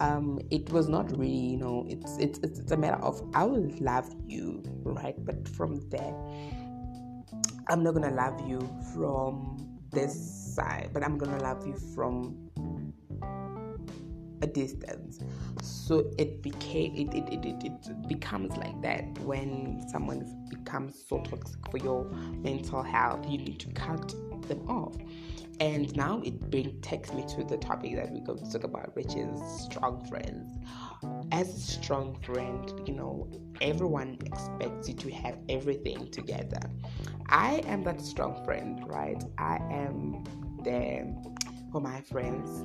um, 0.00 0.40
it 0.50 0.70
was 0.70 0.88
not 0.88 1.10
really, 1.12 1.30
you 1.30 1.56
know, 1.56 1.86
it's, 1.88 2.16
it's 2.18 2.38
it's 2.40 2.70
a 2.72 2.76
matter 2.76 3.02
of 3.02 3.22
I 3.34 3.44
will 3.44 3.70
love 3.80 4.12
you, 4.26 4.62
right? 4.82 5.14
But 5.24 5.48
from 5.48 5.88
there, 5.90 6.14
I'm 7.68 7.82
not 7.82 7.94
gonna 7.94 8.14
love 8.14 8.40
you 8.48 8.60
from 8.92 9.78
this 9.90 10.54
side, 10.54 10.90
but 10.92 11.04
I'm 11.04 11.16
gonna 11.16 11.40
love 11.42 11.66
you 11.66 11.74
from 11.94 12.50
a 14.42 14.46
distance. 14.46 15.20
So 15.62 16.10
it 16.18 16.42
became 16.42 16.94
it 16.96 17.14
it, 17.14 17.28
it, 17.32 17.44
it, 17.44 17.72
it 17.86 18.08
becomes 18.08 18.56
like 18.56 18.80
that 18.82 19.18
when 19.20 19.84
someone 19.88 20.46
becomes 20.50 21.04
so 21.08 21.20
toxic 21.20 21.60
for 21.70 21.78
your 21.78 22.04
mental 22.42 22.82
health. 22.82 23.24
You 23.28 23.38
need 23.38 23.60
to 23.60 23.68
cut 23.68 24.14
them 24.48 24.68
off. 24.68 24.96
And 25.60 25.94
now 25.96 26.20
it 26.24 26.50
bring, 26.50 26.80
takes 26.80 27.12
me 27.12 27.24
to 27.28 27.44
the 27.44 27.56
topic 27.56 27.94
that 27.96 28.10
we're 28.10 28.24
going 28.24 28.44
to 28.44 28.52
talk 28.52 28.64
about, 28.64 28.94
which 28.96 29.14
is 29.14 29.40
strong 29.62 30.04
friends. 30.06 30.52
As 31.32 31.48
a 31.48 31.60
strong 31.60 32.18
friend, 32.22 32.72
you 32.86 32.94
know, 32.94 33.30
everyone 33.60 34.18
expects 34.24 34.88
you 34.88 34.94
to 34.94 35.10
have 35.12 35.38
everything 35.48 36.10
together. 36.10 36.60
I 37.28 37.62
am 37.66 37.84
that 37.84 38.00
strong 38.00 38.44
friend, 38.44 38.82
right? 38.86 39.22
I 39.38 39.56
am 39.70 40.24
there 40.62 41.06
for 41.70 41.80
my 41.80 42.00
friends. 42.00 42.62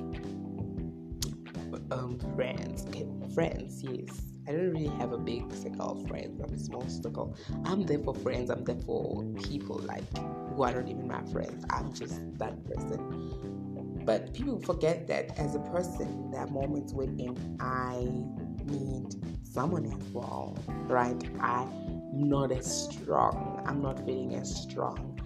Um, 1.92 2.18
friends, 2.36 2.86
okay, 2.88 3.06
friends, 3.34 3.82
yes. 3.82 4.22
I 4.48 4.52
don't 4.52 4.70
really 4.70 4.88
have 4.98 5.12
a 5.12 5.18
big 5.18 5.52
circle 5.52 5.92
of 5.92 6.08
friends. 6.08 6.40
I'm 6.40 6.52
a 6.52 6.58
small 6.58 6.88
circle. 6.88 7.36
I'm 7.64 7.84
there 7.84 7.98
for 7.98 8.14
friends. 8.14 8.50
I'm 8.50 8.64
there 8.64 8.78
for 8.84 9.22
people 9.44 9.78
like 9.78 10.02
who 10.54 10.62
are 10.62 10.72
not 10.72 10.88
even 10.88 11.06
my 11.06 11.22
friends. 11.32 11.64
I'm 11.70 11.92
just 11.92 12.20
that 12.38 12.64
person. 12.66 14.00
But 14.04 14.32
people 14.34 14.58
forget 14.60 15.06
that 15.08 15.38
as 15.38 15.54
a 15.54 15.60
person, 15.60 16.30
there 16.30 16.40
are 16.40 16.46
moments 16.46 16.92
when 16.92 17.56
I 17.60 18.08
need 18.64 19.14
someone 19.44 19.92
well, 20.12 20.56
right? 20.86 21.22
I'm 21.40 21.68
not 22.12 22.50
as 22.50 22.88
strong. 22.90 23.62
I'm 23.66 23.82
not 23.82 24.04
feeling 24.04 24.34
as 24.34 24.54
strong. 24.62 25.20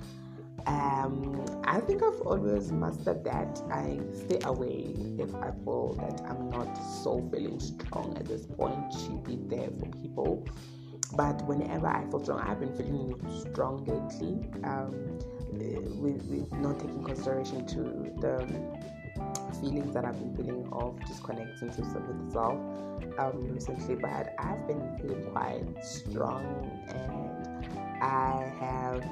Um, 0.66 1.44
I 1.64 1.80
think 1.80 2.02
I've 2.02 2.20
always 2.22 2.72
mastered 2.72 3.22
that. 3.24 3.60
I 3.70 4.00
stay 4.12 4.38
away 4.44 4.94
if 5.18 5.34
I 5.34 5.50
feel 5.64 5.94
that 6.00 6.22
I'm 6.26 6.50
not 6.50 6.74
so 7.02 7.26
feeling 7.30 7.60
strong 7.60 8.16
at 8.16 8.26
this 8.26 8.46
point 8.46 8.90
to 9.06 9.10
be 9.26 9.36
there 9.46 9.68
for 9.78 9.86
people. 10.00 10.46
But 11.16 11.46
whenever 11.46 11.86
I 11.86 12.04
feel 12.10 12.22
strong, 12.22 12.40
I've 12.40 12.60
been 12.60 12.74
feeling 12.76 13.14
strong 13.50 13.84
lately. 13.84 14.48
Um, 14.64 15.18
with, 16.00 16.22
with 16.26 16.52
not 16.54 16.80
taking 16.80 17.04
consideration 17.04 17.66
to 17.66 17.82
the 18.20 18.46
feelings 19.60 19.94
that 19.94 20.04
I've 20.04 20.18
been 20.18 20.34
feeling 20.36 20.68
of 20.72 20.98
disconnecting 21.06 21.70
to 21.70 21.76
with 21.76 22.32
self 22.32 22.58
um, 23.18 23.48
recently. 23.48 23.94
But 23.94 24.34
I've 24.38 24.66
been 24.66 24.98
feeling 24.98 25.24
quite 25.30 25.64
strong, 25.84 26.44
and 26.88 28.02
I 28.02 28.52
have 28.60 29.04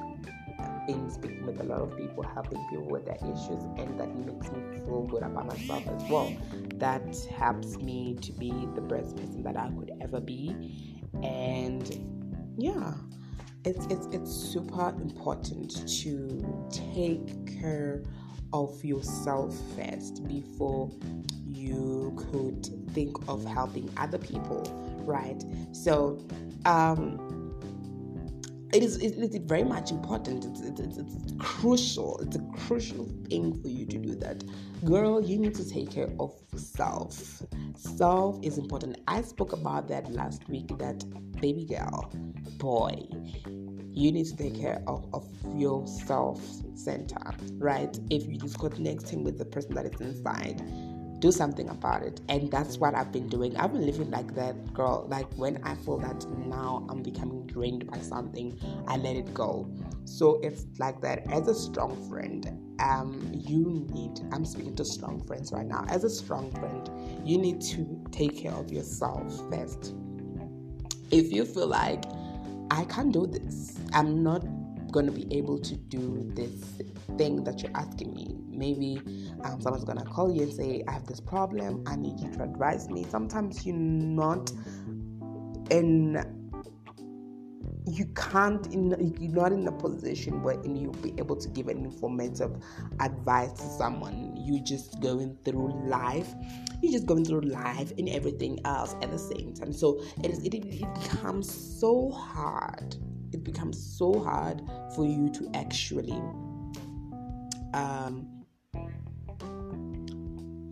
been 0.86 1.10
speaking 1.10 1.46
with 1.46 1.60
a 1.60 1.64
lot 1.64 1.80
of 1.80 1.96
people, 1.96 2.24
helping 2.24 2.58
people 2.70 2.88
with 2.88 3.04
their 3.04 3.16
issues, 3.16 3.62
and 3.78 3.98
that 3.98 4.14
makes 4.16 4.50
me 4.50 4.78
feel 4.84 5.02
good 5.02 5.22
about 5.22 5.46
myself 5.46 5.86
as 5.88 6.02
well. 6.10 6.34
That 6.76 7.16
helps 7.36 7.76
me 7.78 8.16
to 8.22 8.32
be 8.32 8.50
the 8.74 8.80
best 8.80 9.16
person 9.16 9.42
that 9.44 9.56
I 9.56 9.70
could 9.70 9.92
ever 10.00 10.20
be, 10.20 11.00
and 11.22 12.54
yeah, 12.56 12.94
it's 13.64 13.86
it's 13.86 14.06
it's 14.12 14.30
super 14.30 14.88
important 15.00 15.86
to 16.02 16.66
take 16.70 17.60
care 17.60 18.02
of 18.52 18.84
yourself 18.84 19.56
first 19.76 20.26
before 20.28 20.90
you 21.46 22.12
could 22.16 22.66
think 22.92 23.16
of 23.28 23.44
helping 23.44 23.90
other 23.96 24.18
people, 24.18 24.62
right? 25.04 25.42
So, 25.72 26.18
um, 26.66 27.31
it 28.72 28.82
is 28.82 28.96
it 28.96 29.18
is 29.18 29.36
very 29.44 29.64
much 29.64 29.90
important. 29.90 30.44
It's, 30.44 30.60
it's, 30.60 30.80
it's, 30.80 30.96
it's 30.96 31.32
crucial. 31.38 32.18
It's 32.20 32.36
a 32.36 32.66
crucial 32.66 33.06
thing 33.28 33.60
for 33.60 33.68
you 33.68 33.84
to 33.86 33.98
do 33.98 34.14
that. 34.16 34.42
Girl, 34.84 35.22
you 35.22 35.38
need 35.38 35.54
to 35.56 35.68
take 35.68 35.90
care 35.90 36.10
of 36.18 36.34
self. 36.56 37.42
Self 37.76 38.38
is 38.42 38.58
important. 38.58 38.98
I 39.08 39.22
spoke 39.22 39.52
about 39.52 39.88
that 39.88 40.10
last 40.10 40.48
week 40.48 40.68
that 40.78 41.04
baby 41.40 41.66
girl, 41.66 42.10
boy, 42.58 42.94
you 43.94 44.10
need 44.10 44.26
to 44.26 44.36
take 44.36 44.58
care 44.58 44.82
of, 44.86 45.06
of 45.12 45.28
your 45.54 45.86
self 45.86 46.40
center, 46.74 47.20
right? 47.58 47.98
If 48.10 48.26
you 48.26 48.38
disconnecting 48.38 49.22
with 49.22 49.36
the 49.36 49.44
person 49.44 49.74
that 49.74 49.84
is 49.84 50.00
inside, 50.00 50.62
do 51.22 51.30
something 51.30 51.68
about 51.68 52.02
it. 52.02 52.20
And 52.28 52.50
that's 52.50 52.78
what 52.78 52.96
I've 52.96 53.12
been 53.12 53.28
doing. 53.28 53.56
I've 53.56 53.72
been 53.72 53.86
living 53.86 54.10
like 54.10 54.34
that, 54.34 54.74
girl. 54.74 55.06
Like 55.08 55.32
when 55.34 55.62
I 55.62 55.76
feel 55.76 55.98
that 55.98 56.28
now 56.46 56.84
I'm 56.90 57.00
becoming 57.00 57.46
drained 57.46 57.86
by 57.86 57.98
something, 57.98 58.58
I 58.88 58.96
let 58.96 59.14
it 59.14 59.32
go. 59.32 59.70
So 60.04 60.40
it's 60.42 60.66
like 60.78 61.00
that. 61.02 61.30
As 61.30 61.46
a 61.46 61.54
strong 61.54 61.96
friend, 62.10 62.44
um, 62.80 63.30
you 63.32 63.86
need, 63.92 64.20
I'm 64.32 64.44
speaking 64.44 64.74
to 64.74 64.84
strong 64.84 65.22
friends 65.22 65.52
right 65.52 65.64
now. 65.64 65.84
As 65.88 66.02
a 66.02 66.10
strong 66.10 66.50
friend, 66.50 66.90
you 67.24 67.38
need 67.38 67.60
to 67.62 68.04
take 68.10 68.36
care 68.36 68.52
of 68.52 68.72
yourself 68.72 69.48
first. 69.48 69.94
If 71.12 71.32
you 71.32 71.44
feel 71.44 71.68
like 71.68 72.02
I 72.72 72.84
can't 72.86 73.12
do 73.12 73.28
this, 73.28 73.78
I'm 73.92 74.24
not 74.24 74.42
going 74.90 75.06
to 75.06 75.12
be 75.12 75.32
able 75.36 75.60
to 75.60 75.76
do 75.76 76.32
this 76.34 76.82
thing 77.18 77.44
that 77.44 77.62
you're 77.62 77.76
asking 77.76 78.14
me. 78.14 78.36
Maybe 78.48 79.00
um, 79.44 79.60
someone's 79.60 79.84
to 79.84 80.04
call 80.04 80.32
you 80.32 80.42
and 80.42 80.52
say, 80.52 80.84
I 80.86 80.92
have 80.92 81.06
this 81.06 81.20
problem, 81.20 81.82
I 81.86 81.96
need 81.96 82.20
you 82.20 82.30
to 82.32 82.42
advise 82.42 82.88
me. 82.88 83.04
Sometimes 83.08 83.64
you're 83.66 83.76
not 83.76 84.50
in 85.70 86.42
you 87.86 88.06
can't 88.14 88.66
in, 88.68 89.14
you're 89.18 89.32
not 89.32 89.52
in 89.52 89.66
a 89.66 89.72
position 89.72 90.42
where 90.42 90.54
you'll 90.64 90.92
be 90.94 91.12
able 91.18 91.36
to 91.36 91.48
give 91.48 91.68
an 91.68 91.84
informative 91.84 92.62
advice 93.00 93.52
to 93.52 93.62
someone. 93.62 94.34
You're 94.36 94.62
just 94.62 95.00
going 95.00 95.36
through 95.44 95.88
life. 95.88 96.32
You're 96.80 96.92
just 96.92 97.06
going 97.06 97.24
through 97.24 97.42
life 97.42 97.92
and 97.98 98.08
everything 98.08 98.60
else 98.64 98.94
at 99.02 99.10
the 99.10 99.18
same 99.18 99.54
time. 99.54 99.72
So 99.72 100.02
it, 100.22 100.30
is, 100.30 100.44
it, 100.44 100.54
it 100.54 100.94
becomes 100.94 101.50
so 101.80 102.10
hard. 102.10 102.96
It 103.32 103.42
becomes 103.42 103.98
so 103.98 104.20
hard 104.20 104.62
for 104.94 105.04
you 105.04 105.28
to 105.30 105.50
actually 105.54 106.20
um, 107.74 108.26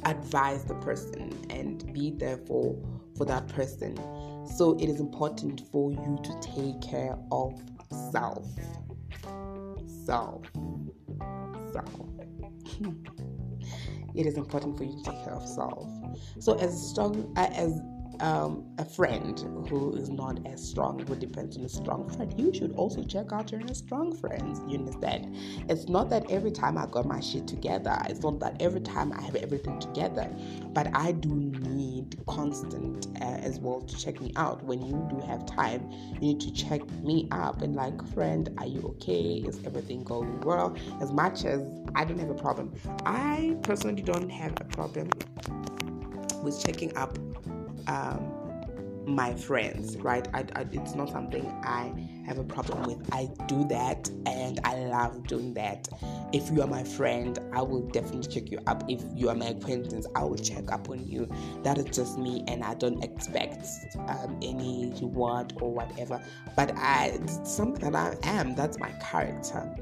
advise 0.05 0.65
the 0.65 0.75
person 0.77 1.33
and 1.51 1.93
be 1.93 2.11
there 2.11 2.39
for 2.47 2.77
for 3.17 3.25
that 3.25 3.47
person 3.49 3.97
so 4.57 4.77
it 4.79 4.89
is 4.89 5.01
important 5.01 5.63
for 5.71 5.93
you 5.93 6.19
to 6.25 6.41
take 6.41 6.81
care 6.81 7.17
of 7.31 7.61
self. 8.11 8.47
Self. 10.05 10.45
Self. 11.73 12.01
it 14.15 14.27
is 14.27 14.37
important 14.37 14.77
for 14.77 14.85
you 14.85 14.97
to 15.03 15.11
take 15.11 15.25
care 15.25 15.35
of 15.35 15.47
self. 15.47 15.89
So 16.41 16.59
as 16.59 16.91
strong 16.91 17.33
as 17.37 17.81
um, 18.21 18.65
a 18.79 18.85
friend 18.85 19.39
who 19.69 19.95
is 19.95 20.11
not 20.11 20.47
as 20.47 20.63
strong, 20.63 21.05
who 21.07 21.17
depends 21.17 21.57
on 21.57 21.65
a 21.65 21.69
strong 21.69 22.09
friend, 22.11 22.33
you 22.39 22.53
should 22.53 22.73
also 22.73 23.03
check 23.03 23.33
out 23.33 23.51
your 23.51 23.67
strong 23.69 24.15
friends. 24.15 24.61
You 24.69 24.79
understand? 24.79 25.35
It's 25.69 25.89
not 25.89 26.11
that 26.11 26.31
every 26.31 26.51
time 26.51 26.77
I 26.77 26.87
got 26.87 27.07
my 27.07 27.21
shit 27.21 27.47
together, 27.47 27.97
it's 28.09 28.21
not 28.21 28.41
that 28.41 28.61
every 28.61 28.81
time 28.81 29.13
I 29.13 29.23
have 29.23 29.37
everything 29.37 29.79
together, 29.79 30.29
but 30.73 30.89
I 30.95 31.13
do 31.13 31.31
need 31.31 32.17
constant 32.27 33.07
uh, 33.21 33.25
as 33.25 33.59
well 33.59 33.81
to 33.81 33.97
check 33.97 34.21
me 34.21 34.33
out. 34.37 34.63
When 34.65 34.83
you 34.83 35.07
do 35.11 35.19
have 35.27 35.47
time, 35.47 35.91
you 36.15 36.21
need 36.21 36.41
to 36.41 36.53
check 36.53 36.89
me 37.03 37.29
up 37.31 37.63
and 37.63 37.75
like, 37.75 38.07
friend, 38.15 38.51
are 38.59 38.67
you 38.67 38.81
okay? 38.97 39.43
Is 39.47 39.61
everything 39.65 40.05
going 40.05 40.41
well? 40.41 40.77
As 41.01 41.11
much 41.13 41.45
as 41.45 41.63
I 41.95 42.05
don't 42.05 42.19
have 42.19 42.31
a 42.31 42.35
problem, 42.35 42.73
I 43.07 43.57
personally 43.63 44.03
don't 44.03 44.31
have 44.31 44.53
a 44.61 44.65
problem 44.65 45.11
with 46.43 46.63
checking 46.65 46.97
up 46.97 47.19
um, 47.87 48.41
my 49.07 49.35
friends, 49.35 49.97
right? 49.99 50.27
I, 50.35 50.45
I, 50.57 50.67
it's 50.73 50.95
not 50.95 51.11
something 51.11 51.47
I 51.65 51.93
have 52.27 52.39
a 52.39 52.45
problem 52.45 52.83
with. 52.85 53.09
I 53.13 53.29
do 53.47 53.67
that 53.69 54.09
and 54.27 54.61
I 54.65 54.77
love 54.77 55.27
doing 55.27 55.55
that. 55.55 55.89
If 56.33 56.51
you 56.51 56.63
are 56.63 56.67
my 56.67 56.85
friend, 56.85 57.39
I 57.53 57.63
will 57.63 57.83
definitely 57.89 58.33
check 58.33 58.51
you 58.51 58.61
up. 58.67 58.85
If 58.89 59.03
you 59.15 59.29
are 59.29 59.35
my 59.35 59.47
acquaintance, 59.47 60.07
I 60.15 60.25
will 60.25 60.37
check 60.37 60.71
up 60.71 60.89
on 60.89 61.05
you. 61.07 61.29
That 61.63 61.79
is 61.79 61.87
just 61.87 62.19
me, 62.19 62.45
and 62.47 62.63
I 62.63 62.75
don't 62.75 63.03
expect 63.03 63.67
um, 64.07 64.39
any 64.43 64.93
reward 65.01 65.55
or 65.61 65.73
whatever. 65.73 66.23
But 66.55 66.77
I, 66.77 67.19
it's 67.21 67.51
something 67.51 67.91
that 67.91 67.97
I 68.25 68.29
am. 68.29 68.55
That's 68.55 68.79
my 68.79 68.91
character, 69.03 69.75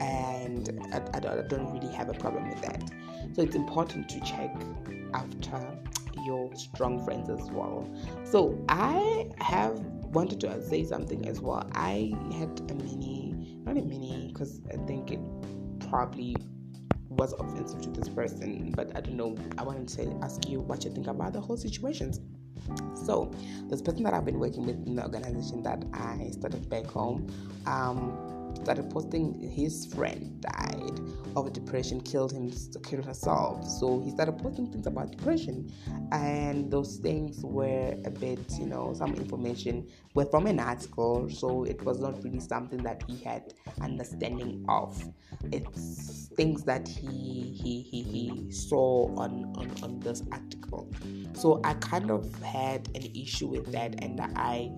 and 0.00 0.68
I, 0.92 0.98
I, 0.98 1.38
I 1.38 1.42
don't 1.42 1.72
really 1.72 1.92
have 1.94 2.08
a 2.08 2.14
problem 2.14 2.48
with 2.48 2.62
that. 2.62 2.82
So 3.34 3.42
it's 3.42 3.54
important 3.54 4.08
to 4.08 4.20
check 4.20 4.52
after 5.14 5.78
your 6.24 6.54
strong 6.54 7.04
friends 7.04 7.28
as 7.28 7.50
well. 7.50 7.88
So 8.24 8.62
I 8.68 9.28
have 9.38 9.78
wanted 10.12 10.40
to 10.40 10.62
say 10.62 10.84
something 10.84 11.26
as 11.28 11.40
well. 11.40 11.68
I 11.74 12.12
had 12.34 12.60
a 12.70 12.74
mini, 12.74 13.58
not 13.64 13.76
a 13.76 13.82
mini, 13.82 14.28
because 14.32 14.60
I 14.72 14.76
think 14.86 15.10
it 15.10 15.20
probably 15.88 16.36
was 17.08 17.32
offensive 17.34 17.82
to 17.82 17.90
this 17.90 18.08
person, 18.08 18.72
but 18.74 18.96
I 18.96 19.00
don't 19.00 19.16
know. 19.16 19.36
I 19.58 19.62
wanted 19.62 19.88
to 19.88 20.18
ask 20.22 20.48
you 20.48 20.60
what 20.60 20.84
you 20.84 20.90
think 20.90 21.06
about 21.06 21.32
the 21.32 21.40
whole 21.40 21.56
situations. 21.56 22.20
So, 22.94 23.32
this 23.68 23.82
person 23.82 24.04
that 24.04 24.14
I've 24.14 24.24
been 24.24 24.38
working 24.38 24.64
with 24.66 24.86
in 24.86 24.96
the 24.96 25.02
organization 25.02 25.62
that 25.64 25.84
I 25.92 26.30
started 26.30 26.68
back 26.68 26.86
home, 26.86 27.26
um, 27.66 28.16
started 28.56 28.90
posting 28.90 29.40
his 29.40 29.86
friend 29.86 30.40
died 30.40 31.00
of 31.36 31.52
depression, 31.52 32.00
killed 32.00 32.32
him, 32.32 32.52
killed 32.84 33.04
herself. 33.04 33.66
So 33.66 34.00
he 34.00 34.10
started 34.10 34.38
posting 34.38 34.70
things 34.70 34.86
about 34.86 35.10
depression, 35.10 35.72
and 36.12 36.70
those 36.70 36.96
things 36.96 37.40
were 37.42 37.96
a 38.04 38.10
bit, 38.10 38.40
you 38.58 38.66
know, 38.66 38.92
some 38.94 39.14
information 39.14 39.88
were 40.14 40.26
from 40.26 40.46
an 40.46 40.60
article, 40.60 41.28
so 41.30 41.64
it 41.64 41.82
was 41.84 42.00
not 42.00 42.22
really 42.22 42.40
something 42.40 42.82
that 42.82 43.02
he 43.08 43.22
had 43.22 43.54
understanding 43.80 44.64
of. 44.68 45.02
It's 45.50 46.28
things 46.36 46.64
that 46.64 46.86
he 46.88 47.56
he 47.62 47.82
he, 47.82 48.02
he 48.02 48.50
saw 48.50 49.08
on, 49.16 49.52
on 49.56 49.70
on 49.82 50.00
this 50.00 50.22
article. 50.30 50.90
So 51.34 51.60
I 51.64 51.74
kind 51.74 52.10
of 52.10 52.34
had 52.42 52.88
an 52.94 53.10
issue 53.14 53.46
with 53.46 53.72
that, 53.72 54.02
and 54.02 54.20
I 54.36 54.70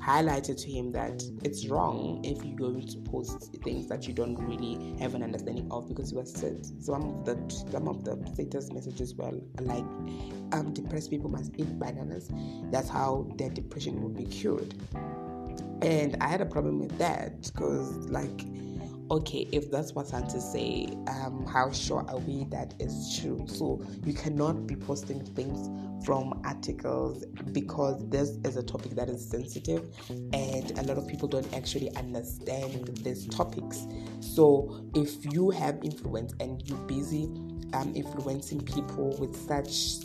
highlighted 0.00 0.60
to 0.62 0.70
him 0.70 0.92
that 0.92 1.22
it's 1.44 1.66
wrong 1.66 2.20
if 2.24 2.42
you're 2.44 2.56
going 2.56 2.86
to 2.86 2.98
post 3.10 3.54
things 3.62 3.86
that 3.86 4.08
you 4.08 4.14
don't 4.14 4.36
really 4.36 4.96
have 4.98 5.14
an 5.14 5.22
understanding 5.22 5.68
of 5.70 5.86
because 5.88 6.14
was 6.14 6.32
said 6.32 6.64
some 6.82 7.02
of 7.02 7.24
the 7.24 7.64
some 7.70 7.86
of 7.86 8.04
the 8.04 8.18
status 8.32 8.72
messages 8.72 9.14
were 9.14 9.30
like 9.60 9.84
um, 10.52 10.72
depressed 10.72 11.10
people 11.10 11.28
must 11.28 11.52
eat 11.58 11.78
bananas 11.78 12.30
that's 12.70 12.88
how 12.88 13.28
their 13.36 13.50
depression 13.50 14.00
will 14.00 14.08
be 14.08 14.24
cured 14.24 14.74
and 15.82 16.16
i 16.20 16.26
had 16.26 16.40
a 16.40 16.46
problem 16.46 16.80
with 16.80 16.96
that 16.98 17.42
because 17.42 17.90
like 18.08 18.46
okay, 19.10 19.48
if 19.50 19.70
that's 19.70 19.92
what 19.92 20.06
scientists 20.06 20.52
say, 20.52 20.86
um, 21.08 21.44
how 21.46 21.70
sure 21.72 22.04
are 22.08 22.18
we 22.18 22.44
that 22.44 22.74
is 22.78 23.18
true? 23.20 23.44
So 23.48 23.84
you 24.04 24.14
cannot 24.14 24.66
be 24.66 24.76
posting 24.76 25.24
things 25.24 25.68
from 26.04 26.40
articles 26.44 27.24
because 27.52 28.08
this 28.08 28.30
is 28.44 28.56
a 28.56 28.62
topic 28.62 28.92
that 28.92 29.08
is 29.08 29.28
sensitive 29.28 29.94
and 30.08 30.78
a 30.78 30.82
lot 30.84 30.96
of 30.96 31.06
people 31.06 31.28
don't 31.28 31.52
actually 31.54 31.94
understand 31.96 32.98
these 33.02 33.26
topics. 33.26 33.86
So 34.20 34.84
if 34.94 35.24
you 35.32 35.50
have 35.50 35.78
influence 35.82 36.32
and 36.40 36.62
you're 36.66 36.78
busy 36.78 37.24
um, 37.72 37.92
influencing 37.94 38.60
people 38.62 39.16
with 39.18 39.36
such 39.36 40.04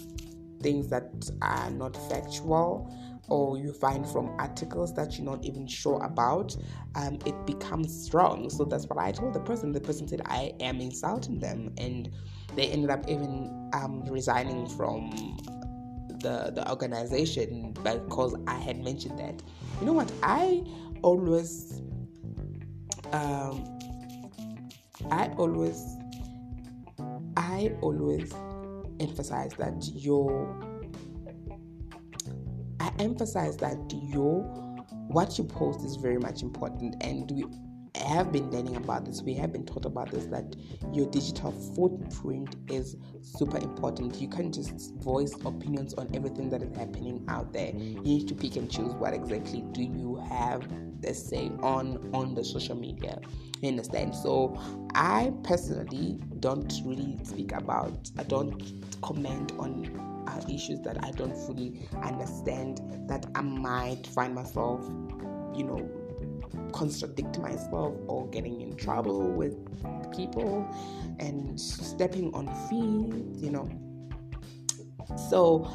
things 0.62 0.90
that 0.90 1.12
are 1.42 1.70
not 1.72 1.96
factual, 2.10 2.92
or 3.28 3.58
you 3.58 3.74
find 3.74 4.08
from 4.08 4.30
articles 4.40 4.94
that 4.94 5.18
you're 5.18 5.26
not 5.26 5.44
even 5.44 5.66
sure 5.68 6.04
about, 6.04 6.56
um, 6.96 7.18
it 7.26 7.46
becomes 7.46 8.06
strong. 8.06 8.50
So 8.50 8.66
that's 8.66 8.86
what 8.86 9.00
I 9.00 9.12
told 9.12 9.34
the 9.34 9.40
person. 9.40 9.72
The 9.72 9.80
person 9.80 10.08
said 10.08 10.22
I 10.26 10.54
am 10.60 10.80
insulting 10.80 11.40
them, 11.40 11.74
and 11.78 12.12
they 12.56 12.68
ended 12.68 12.90
up 12.90 13.08
even 13.10 13.70
um, 13.74 14.04
resigning 14.06 14.68
from 14.70 15.38
the 16.26 16.52
the 16.56 16.70
organization 16.72 17.72
because 17.84 18.36
I 18.48 18.56
had 18.56 18.84
mentioned 18.84 19.20
that. 19.20 19.44
You 19.80 19.86
know 19.86 19.94
what? 19.94 20.12
I 20.24 20.64
always, 21.04 21.82
um, 23.12 23.64
I 25.12 25.28
always, 25.38 25.80
I 27.38 27.72
always 27.82 28.34
emphasize 29.00 29.54
that 29.54 29.88
your 29.94 30.32
I 32.80 32.92
emphasize 32.98 33.58
that 33.58 33.78
your 33.92 34.42
what 35.08 35.38
you 35.38 35.44
post 35.44 35.86
is 35.86 35.96
very 35.96 36.18
much 36.18 36.42
important 36.42 36.96
and 37.02 37.30
we 37.30 37.46
have 37.96 38.32
been 38.32 38.50
learning 38.52 38.76
about 38.76 39.06
this 39.06 39.22
we 39.22 39.34
have 39.34 39.52
been 39.52 39.66
taught 39.66 39.86
about 39.86 40.12
this 40.12 40.26
that 40.26 40.56
your 40.94 41.10
digital 41.10 41.52
footprint 41.52 42.56
is 42.70 42.96
super 43.22 43.58
important. 43.58 44.22
You 44.22 44.30
can't 44.30 44.54
just 44.54 44.94
voice 44.96 45.34
opinions 45.46 45.94
on 45.96 46.10
everything 46.14 46.50
that 46.52 46.62
is 46.62 46.76
happening 46.78 47.26
out 47.28 47.52
there. 47.52 47.72
You 47.76 48.02
need 48.02 48.28
to 48.28 48.36
pick 48.36 48.56
and 48.56 48.72
choose 48.72 48.94
what 48.96 49.14
exactly 49.14 49.64
do 49.72 49.82
you 49.82 50.16
have 50.30 50.68
the 51.02 51.14
say 51.14 51.52
on 51.62 52.10
on 52.14 52.36
the 52.36 52.44
social 52.44 52.76
media. 52.76 53.20
You 53.62 53.70
understand? 53.70 54.16
So 54.16 54.58
i 54.94 55.34
personally 55.44 56.18
don't 56.40 56.72
really 56.86 57.18
speak 57.24 57.52
about 57.52 58.10
i 58.18 58.24
don't 58.24 59.02
comment 59.02 59.52
on 59.60 59.84
are 60.28 60.42
issues 60.50 60.82
that 60.82 61.04
I 61.04 61.12
don't 61.12 61.38
fully 61.46 61.88
understand, 62.02 62.82
that 63.08 63.26
I 63.36 63.42
might 63.42 64.08
find 64.08 64.34
myself, 64.34 64.82
you 65.56 65.64
know, 65.64 65.90
contradict 66.76 67.40
myself 67.40 67.96
or 68.08 68.28
getting 68.30 68.60
in 68.60 68.76
trouble 68.76 69.32
with 69.32 69.56
people 70.16 70.68
and 71.20 71.60
stepping 71.60 72.34
on 72.34 72.48
feet, 72.68 73.42
you 73.42 73.50
know. 73.50 73.70
So 75.30 75.66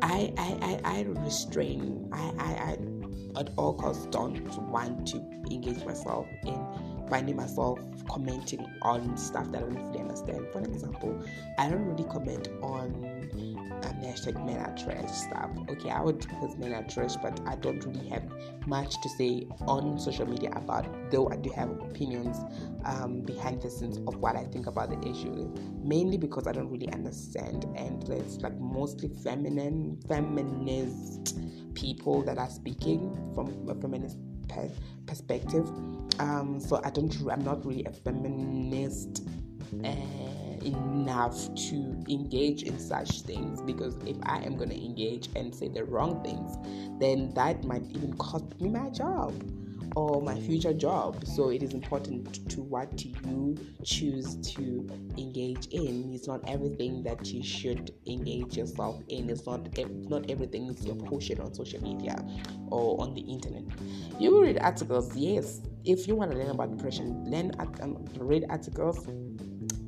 I 0.00 0.32
I, 0.38 0.80
I, 0.84 0.98
I 0.98 1.02
restrain. 1.02 2.08
I, 2.12 2.32
I, 2.38 2.50
I 2.70 3.40
at 3.40 3.50
all 3.58 3.74
costs 3.74 4.06
don't 4.06 4.48
want 4.70 5.06
to 5.08 5.18
engage 5.50 5.84
myself 5.84 6.26
in 6.44 6.58
finding 7.08 7.36
myself 7.36 7.78
commenting 8.08 8.66
on 8.82 9.16
stuff 9.16 9.50
that 9.52 9.62
I 9.62 9.66
don't 9.66 9.86
fully 9.86 10.00
understand. 10.00 10.46
For 10.52 10.60
example, 10.60 11.24
I 11.58 11.68
don't 11.68 11.86
really 11.86 12.04
comment 12.04 12.48
on 12.62 13.26
um, 13.84 14.00
hashtag 14.02 14.44
men 14.44 14.58
are 14.58 14.74
trash 14.76 15.10
stuff. 15.10 15.50
Okay, 15.68 15.90
I 15.90 16.00
would 16.00 16.26
post 16.28 16.58
men 16.58 16.72
are 16.72 16.82
trash, 16.84 17.16
but 17.16 17.40
I 17.46 17.56
don't 17.56 17.84
really 17.84 18.08
have 18.08 18.24
much 18.66 19.00
to 19.02 19.08
say 19.08 19.46
on 19.66 19.98
social 19.98 20.26
media 20.26 20.50
about 20.54 20.86
though 21.10 21.28
I 21.28 21.36
do 21.36 21.50
have 21.50 21.70
opinions 21.70 22.38
um, 22.84 23.20
behind 23.20 23.62
the 23.62 23.70
scenes 23.70 23.98
of 24.06 24.16
what 24.16 24.36
I 24.36 24.44
think 24.44 24.66
about 24.66 24.90
the 24.90 25.08
issue. 25.08 25.52
Mainly 25.82 26.16
because 26.16 26.46
I 26.46 26.52
don't 26.52 26.70
really 26.70 26.90
understand, 26.92 27.64
and 27.76 28.08
it's 28.08 28.38
like 28.40 28.58
mostly 28.58 29.08
feminine, 29.08 29.98
feminist 30.08 31.38
people 31.74 32.22
that 32.22 32.38
are 32.38 32.50
speaking 32.50 33.14
from 33.34 33.68
a 33.68 33.74
feminist 33.74 34.16
per- 34.48 34.70
perspective. 35.06 35.68
Um, 36.18 36.60
so 36.60 36.80
I 36.84 36.90
don't. 36.90 37.14
I'm 37.30 37.44
not 37.44 37.64
really 37.64 37.84
a 37.84 37.92
feminist. 37.92 39.26
Uh, 39.84 39.90
enough 40.64 41.54
to 41.54 42.04
engage 42.08 42.62
in 42.62 42.78
such 42.78 43.22
things 43.22 43.60
because 43.62 43.96
if 44.06 44.16
I 44.22 44.38
am 44.38 44.56
going 44.56 44.70
to 44.70 44.84
engage 44.84 45.28
and 45.36 45.54
say 45.54 45.68
the 45.68 45.84
wrong 45.84 46.22
things, 46.22 46.56
then 47.00 47.32
that 47.34 47.64
might 47.64 47.84
even 47.90 48.12
cost 48.14 48.60
me 48.60 48.68
my 48.68 48.90
job 48.90 49.32
or 49.96 50.20
my 50.20 50.38
future 50.38 50.74
job. 50.74 51.24
So 51.24 51.48
it 51.48 51.62
is 51.62 51.72
important 51.72 52.50
to 52.50 52.60
what 52.60 53.02
you 53.02 53.56
choose 53.82 54.36
to 54.54 54.86
engage 55.16 55.68
in. 55.68 56.12
It's 56.12 56.28
not 56.28 56.46
everything 56.46 57.02
that 57.04 57.26
you 57.26 57.42
should 57.42 57.92
engage 58.06 58.58
yourself 58.58 59.02
in. 59.08 59.30
It's 59.30 59.46
not 59.46 59.66
not 60.08 60.30
everything 60.30 60.68
is 60.68 60.84
your 60.84 60.96
portion 60.96 61.40
on 61.40 61.54
social 61.54 61.82
media 61.82 62.22
or 62.68 63.00
on 63.00 63.14
the 63.14 63.22
internet. 63.22 63.64
You 64.20 64.42
read 64.42 64.58
articles, 64.58 65.16
yes. 65.16 65.62
If 65.84 66.06
you 66.06 66.14
want 66.14 66.32
to 66.32 66.36
learn 66.36 66.50
about 66.50 66.76
depression, 66.76 67.24
learn 67.30 67.52
um, 67.80 68.04
read 68.18 68.44
articles 68.50 69.06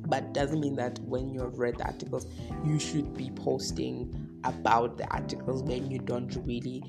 but 0.09 0.33
doesn't 0.33 0.59
mean 0.59 0.75
that 0.75 0.99
when 0.99 1.29
you 1.29 1.41
have 1.41 1.57
read 1.59 1.77
the 1.77 1.85
articles 1.85 2.27
you 2.65 2.79
should 2.79 3.15
be 3.15 3.31
posting 3.31 4.39
about 4.43 4.97
the 4.97 5.05
articles 5.07 5.63
when 5.63 5.89
you 5.89 5.99
don't 5.99 6.35
really 6.45 6.83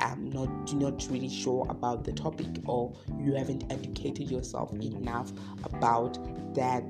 um 0.00 0.28
not 0.30 0.66
do 0.66 0.76
not 0.76 1.06
really 1.10 1.28
sure 1.28 1.66
about 1.70 2.04
the 2.04 2.12
topic 2.12 2.48
or 2.66 2.92
you 3.20 3.34
haven't 3.34 3.64
educated 3.70 4.30
yourself 4.30 4.72
enough 4.74 5.32
about 5.64 6.18
that 6.54 6.84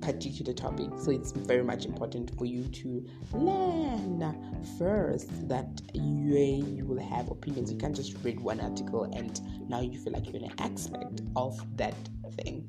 particular 0.00 0.52
topic. 0.52 0.88
So 0.98 1.10
it's 1.10 1.32
very 1.32 1.62
much 1.62 1.84
important 1.84 2.36
for 2.38 2.44
you 2.44 2.64
to 2.64 3.06
learn 3.32 4.34
first 4.78 5.48
that 5.48 5.68
you, 5.92 6.36
you 6.76 6.84
will 6.86 7.02
have 7.02 7.30
opinions 7.30 7.70
you 7.70 7.78
can't 7.78 7.94
just 7.94 8.16
read 8.22 8.40
one 8.40 8.60
article 8.60 9.04
and 9.14 9.40
now 9.68 9.80
you 9.80 9.98
feel 9.98 10.12
like 10.12 10.32
you're 10.32 10.42
an 10.42 10.52
expert 10.58 11.20
of 11.36 11.60
that 11.76 11.94
thing. 12.36 12.68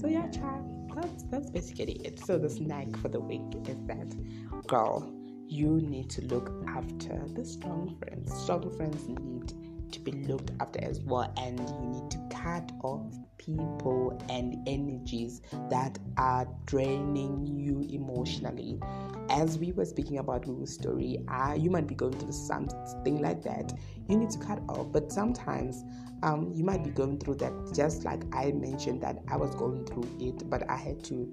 So 0.00 0.06
yeah 0.06 0.28
child 0.28 0.75
that's 0.96 1.22
that's 1.24 1.50
basically 1.50 1.94
it. 2.04 2.18
So 2.24 2.38
the 2.38 2.50
snack 2.50 2.96
for 2.96 3.08
the 3.08 3.20
week 3.20 3.42
is 3.68 3.78
that 3.86 4.66
girl, 4.66 5.12
you 5.46 5.80
need 5.80 6.10
to 6.10 6.22
look 6.26 6.50
after 6.66 7.20
the 7.34 7.44
strong 7.44 7.96
friends. 7.98 8.34
Strong 8.42 8.76
friends 8.76 9.08
need 9.08 9.52
to 9.92 10.00
be 10.00 10.12
looked 10.12 10.50
after 10.60 10.82
as 10.82 11.00
well, 11.00 11.32
and 11.36 11.58
you 11.58 12.00
need 12.00 12.10
to 12.10 12.18
cut 12.30 12.70
off 12.82 13.14
people 13.38 14.20
and 14.28 14.56
energies 14.68 15.40
that 15.70 15.98
are 16.16 16.46
draining 16.66 17.46
you 17.46 17.86
emotionally. 17.90 18.78
As 19.28 19.58
we 19.58 19.72
were 19.72 19.84
speaking 19.84 20.18
about 20.18 20.46
Lulu's 20.46 20.74
story, 20.74 21.18
uh, 21.28 21.54
you 21.56 21.70
might 21.70 21.86
be 21.86 21.94
going 21.94 22.12
through 22.12 22.32
something 22.32 23.20
like 23.20 23.42
that. 23.42 23.72
You 24.08 24.16
need 24.16 24.30
to 24.30 24.38
cut 24.38 24.60
off, 24.68 24.92
but 24.92 25.12
sometimes 25.12 25.84
um, 26.22 26.52
you 26.54 26.64
might 26.64 26.82
be 26.82 26.90
going 26.90 27.18
through 27.18 27.36
that 27.36 27.52
just 27.74 28.04
like 28.04 28.22
I 28.32 28.52
mentioned 28.52 29.02
that 29.02 29.18
I 29.28 29.36
was 29.36 29.54
going 29.54 29.84
through 29.86 30.08
it, 30.20 30.48
but 30.48 30.68
I 30.70 30.76
had 30.76 31.02
to 31.04 31.32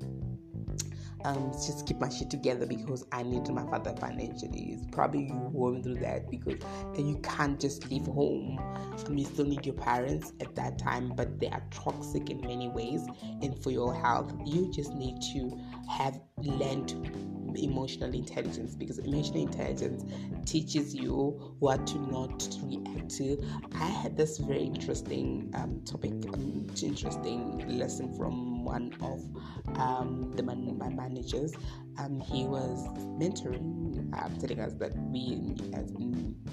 um, 1.24 1.52
just 1.52 1.86
keep 1.88 2.00
my 2.00 2.10
shit 2.10 2.30
together 2.30 2.66
because 2.66 3.06
I 3.12 3.24
need 3.24 3.48
my 3.50 3.64
father 3.70 3.96
financially. 4.00 4.74
It's 4.74 4.86
probably 4.92 5.24
you 5.24 5.52
going 5.56 5.84
through 5.84 6.00
that 6.00 6.30
because 6.30 6.60
you 6.98 7.20
can't 7.24 7.60
just 7.60 7.90
leave 7.90 8.06
home. 8.06 8.60
You 9.10 9.26
still 9.26 9.46
need 9.46 9.66
your 9.66 9.76
parents 9.76 10.34
at 10.42 10.56
that 10.56 10.78
time, 10.78 11.14
but 11.16 11.40
they 11.40 11.48
are 11.48 11.64
toxic 11.72 12.30
in 12.30 12.42
many 12.42 12.70
ways. 12.70 13.06
And 13.42 13.58
for 13.64 13.72
your 13.72 13.94
health, 13.94 14.34
you 14.46 14.72
just 14.72 14.94
need 14.94 15.22
to 15.34 15.60
have 15.90 16.20
learned 16.38 16.94
emotional 17.58 18.14
intelligence 18.14 18.76
because 18.76 18.98
emotional 19.00 19.42
intelligence 19.44 20.04
teaches 20.46 20.94
you 20.96 21.56
what 21.60 21.86
to 21.88 22.00
not 22.12 22.48
react 22.64 23.10
to. 23.18 23.42
I 23.76 23.86
had 23.86 24.18
this 24.18 24.38
very 24.40 24.64
interesting 24.64 25.52
um, 25.56 25.82
topic, 25.86 26.12
um, 26.34 26.68
interesting 26.82 27.78
lesson 27.78 28.16
from 28.18 28.53
one 28.64 28.94
of 29.02 29.78
um, 29.80 30.32
the 30.36 30.44
man- 30.44 30.78
my 30.78 30.90
managers. 30.90 31.54
Um, 31.98 32.20
he 32.20 32.46
was 32.46 32.88
mentoring, 33.20 34.12
um, 34.20 34.36
telling 34.40 34.60
us 34.60 34.74
that 34.76 34.98
we, 35.10 35.56
as 35.74 35.94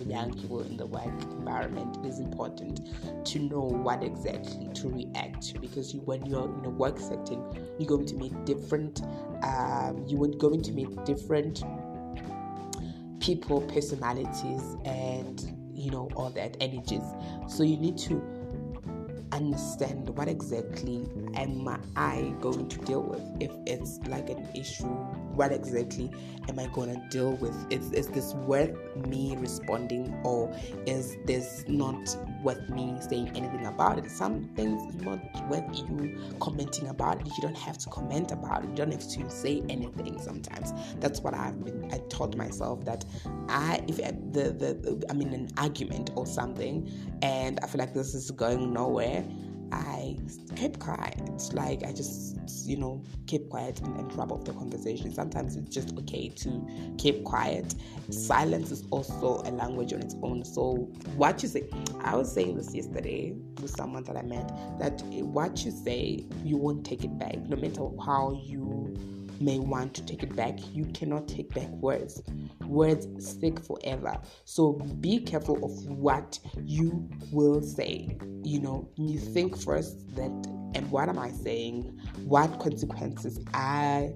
young 0.07 0.35
people 0.35 0.61
in 0.61 0.77
the 0.77 0.87
work 0.87 1.05
environment, 1.23 1.97
it 2.05 2.09
is 2.09 2.19
important 2.19 2.81
to 3.27 3.39
know 3.39 3.63
what 3.63 4.03
exactly 4.03 4.69
to 4.75 4.89
react 4.89 5.43
to 5.49 5.59
because 5.59 5.95
you, 5.95 6.01
when 6.01 6.25
you're 6.27 6.53
in 6.59 6.65
a 6.65 6.71
work 6.71 6.99
setting, 6.99 7.43
you're 7.79 7.89
going 7.89 8.07
to 8.07 8.15
meet 8.15 8.45
different. 8.45 9.03
Um, 9.43 10.05
you 10.07 10.23
are 10.25 10.29
going 10.29 10.63
to 10.63 10.73
meet 10.73 11.05
different 11.05 11.63
people, 13.21 13.61
personalities, 13.63 14.77
and 14.85 15.57
you 15.73 15.91
know 15.91 16.11
all 16.17 16.31
that 16.31 16.57
energies. 16.61 17.05
So 17.49 17.63
you 17.63 17.77
need 17.77 17.97
to 17.99 18.23
understand 19.33 20.09
what 20.11 20.29
exactly 20.29 21.07
am 21.41 21.67
I 21.97 22.35
going 22.41 22.69
to 22.69 22.79
deal 22.81 23.03
with 23.03 23.23
if 23.41 23.51
it's 23.67 23.99
like 24.07 24.29
an 24.29 24.47
issue. 24.55 24.85
What 25.35 25.53
exactly 25.53 26.11
am 26.49 26.59
I 26.59 26.67
going 26.67 26.95
to 26.95 27.09
deal 27.09 27.33
with? 27.37 27.55
Is, 27.73 27.91
is 27.93 28.09
this 28.09 28.35
worth 28.35 28.77
me 29.07 29.37
responding 29.39 30.21
or 30.23 30.55
is 30.87 31.17
this 31.25 31.65
not 31.67 32.17
worth 32.43 32.69
me 32.69 32.97
saying 33.09 33.29
anything 33.29 33.67
about 33.67 33.99
it? 33.99 34.11
Some 34.11 34.51
things 34.55 34.95
not 34.97 35.21
worth 35.49 35.65
you 35.75 36.19
commenting 36.41 36.89
about 36.89 37.21
it. 37.21 37.27
You 37.27 37.43
don't 37.43 37.57
have 37.57 37.79
to 37.79 37.89
comment 37.89 38.33
about 38.33 38.65
it. 38.65 38.71
You 38.71 38.77
don't 38.77 38.93
have 38.93 39.09
to 39.09 39.31
say 39.31 39.63
anything 39.71 40.21
sometimes. 40.21 40.75
That's 41.01 41.21
what 41.21 41.33
I've 41.33 41.65
been, 41.65 41.89
I 41.91 41.99
taught 42.11 42.37
myself 42.37 42.85
that 42.85 43.05
I, 43.49 43.83
if 43.89 43.99
uh, 43.99 44.13
the, 44.33 44.53
the, 44.53 45.05
I'm 45.09 45.23
in 45.23 45.33
an 45.33 45.49
argument 45.57 46.11
or 46.17 46.27
something 46.27 46.91
and 47.23 47.59
I 47.63 47.67
feel 47.67 47.79
like 47.79 47.95
this 47.95 48.15
is 48.15 48.31
going 48.31 48.75
nowhere, 48.75 49.25
I 49.73 50.17
keep 50.57 50.79
quiet. 50.79 51.21
Like 51.53 51.85
I 51.85 51.93
just, 51.93 52.67
you 52.67 52.77
know, 52.77 53.03
keep 53.27 53.49
quiet 53.49 53.81
and, 53.81 53.97
and 53.97 54.13
wrap 54.17 54.33
up 54.33 54.45
the 54.45 54.53
conversation. 54.53 55.13
Sometimes 55.13 55.57
it's 55.57 55.75
just 55.75 55.97
okay 55.99 56.29
to 56.29 56.95
keep 56.99 57.25
quiet. 57.25 57.75
Silence 58.11 58.71
is 58.71 58.85
also 58.91 59.43
a 59.45 59.51
language 59.51 59.93
on 59.93 60.01
its 60.01 60.17
own. 60.23 60.45
So 60.45 60.75
what 61.17 61.43
you 61.43 61.49
say, 61.49 61.69
I 62.01 62.17
was 62.17 62.33
saying 62.33 62.57
this 62.57 62.75
yesterday 62.75 63.35
with 63.61 63.71
someone 63.71 64.05
that 64.05 64.17
I 64.17 64.23
met 64.23 64.49
that 64.79 65.01
what 65.03 65.65
you 65.65 65.71
say, 65.71 66.25
you 66.45 66.57
won't 66.57 66.85
take 66.85 67.05
it 67.05 67.19
back, 67.19 67.39
no 67.49 67.57
matter 67.57 67.89
how 68.05 68.41
you 68.45 68.97
may 69.41 69.59
want 69.59 69.95
to 69.95 70.05
take 70.05 70.23
it 70.23 70.35
back, 70.37 70.59
you 70.73 70.85
cannot 70.87 71.27
take 71.27 71.53
back 71.55 71.69
words. 71.69 72.23
Words 72.67 73.07
stick 73.27 73.59
forever. 73.65 74.17
So 74.45 74.73
be 75.01 75.21
careful 75.21 75.65
of 75.65 75.87
what 75.87 76.39
you 76.63 77.09
will 77.33 77.63
say. 77.63 78.17
You 78.43 78.61
know, 78.61 78.89
you 78.97 79.19
think 79.19 79.57
first 79.61 80.15
that, 80.17 80.31
and 80.75 80.91
what 80.91 81.09
am 81.09 81.19
I 81.19 81.31
saying? 81.31 81.99
What 82.25 82.61
consequences 82.61 83.41
are 83.55 84.09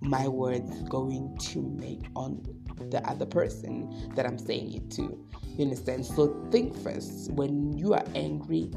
my 0.00 0.28
words 0.28 0.82
going 0.90 1.36
to 1.38 1.62
make 1.62 2.02
on 2.14 2.42
the 2.90 3.04
other 3.08 3.26
person 3.26 4.12
that 4.14 4.26
I'm 4.26 4.38
saying 4.38 4.74
it 4.74 4.90
to? 4.92 5.02
You 5.56 5.64
understand? 5.64 6.04
So 6.04 6.46
think 6.50 6.76
first. 6.76 7.32
When 7.32 7.72
you 7.76 7.94
are 7.94 8.04
angry, 8.14 8.70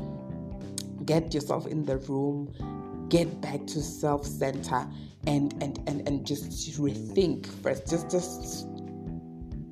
get 1.05 1.33
yourself 1.33 1.67
in 1.67 1.83
the 1.83 1.97
room 1.97 2.53
get 3.09 3.41
back 3.41 3.65
to 3.65 3.81
self 3.81 4.25
center 4.25 4.87
and, 5.27 5.53
and 5.61 5.79
and 5.87 6.07
and 6.07 6.25
just 6.25 6.51
rethink 6.79 7.47
first 7.61 7.89
just 7.89 8.09
just 8.09 8.67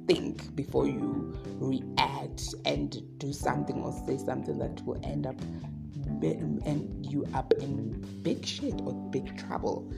think 0.07 0.55
before 0.55 0.87
you 0.87 1.35
react 1.59 2.55
and 2.65 3.01
do 3.19 3.31
something 3.33 3.81
or 3.81 3.91
say 4.05 4.17
something 4.17 4.57
that 4.57 4.81
will 4.85 4.99
end 5.03 5.27
up 5.27 5.35
end 6.23 7.05
you 7.05 7.25
up 7.33 7.53
in 7.53 7.91
big 8.23 8.45
shit 8.45 8.73
or 8.81 8.93
big 9.11 9.37
trouble. 9.37 9.91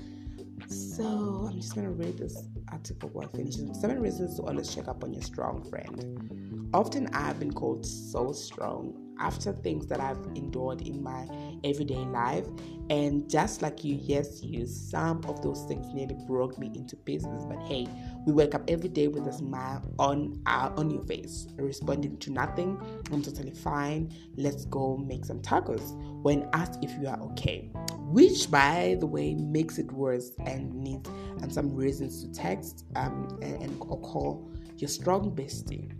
So 0.67 1.47
i'm 1.49 1.59
just 1.59 1.75
gonna 1.75 1.91
read 1.91 2.17
this 2.17 2.43
article 2.71 3.09
while 3.09 3.27
finishing 3.29 3.73
seven 3.73 4.01
reasons 4.01 4.35
to 4.37 4.43
always 4.43 4.73
check 4.73 4.87
up 4.87 5.03
on 5.03 5.13
your 5.13 5.23
strong 5.23 5.63
friend. 5.69 6.69
Often 6.73 7.07
i've 7.13 7.39
been 7.39 7.53
called 7.53 7.85
so 7.85 8.31
strong 8.33 9.08
after 9.19 9.53
things 9.53 9.87
that 9.87 9.99
I've 9.99 10.23
endured 10.35 10.81
in 10.81 11.03
my 11.03 11.27
everyday 11.63 12.03
life. 12.05 12.45
And 12.89 13.29
just 13.29 13.61
like 13.61 13.83
you, 13.83 13.99
yes, 14.01 14.41
you, 14.41 14.65
some 14.65 15.23
of 15.25 15.43
those 15.43 15.63
things 15.65 15.93
nearly 15.93 16.15
broke 16.25 16.57
me 16.57 16.71
into 16.73 16.95
pieces. 16.95 17.45
But 17.45 17.59
hey, 17.67 17.87
we 18.25 18.33
wake 18.33 18.55
up 18.55 18.63
every 18.67 18.89
day 18.89 19.07
with 19.07 19.27
a 19.27 19.33
smile 19.33 19.83
on 19.99 20.41
our 20.47 20.73
on 20.75 20.89
your 20.89 21.03
face, 21.03 21.47
responding 21.57 22.17
to 22.17 22.31
nothing. 22.31 22.81
I'm 23.11 23.21
totally 23.21 23.51
fine. 23.51 24.11
Let's 24.37 24.65
go 24.65 24.97
make 24.97 25.25
some 25.25 25.39
tacos. 25.39 25.95
When 26.23 26.49
asked 26.53 26.79
if 26.81 26.91
you 26.99 27.07
are 27.07 27.19
okay, 27.31 27.69
which 28.09 28.49
by 28.49 28.97
the 28.99 29.05
way 29.05 29.35
makes 29.35 29.77
it 29.77 29.91
worse 29.91 30.31
and 30.45 30.73
needs 30.73 31.09
and 31.41 31.53
some 31.53 31.75
reasons 31.75 32.23
to 32.23 32.31
text 32.33 32.85
um, 32.95 33.37
and, 33.41 33.61
and 33.61 33.77
or 33.81 33.99
call 34.01 34.49
your 34.77 34.87
strong 34.87 35.31
bestie. 35.35 35.91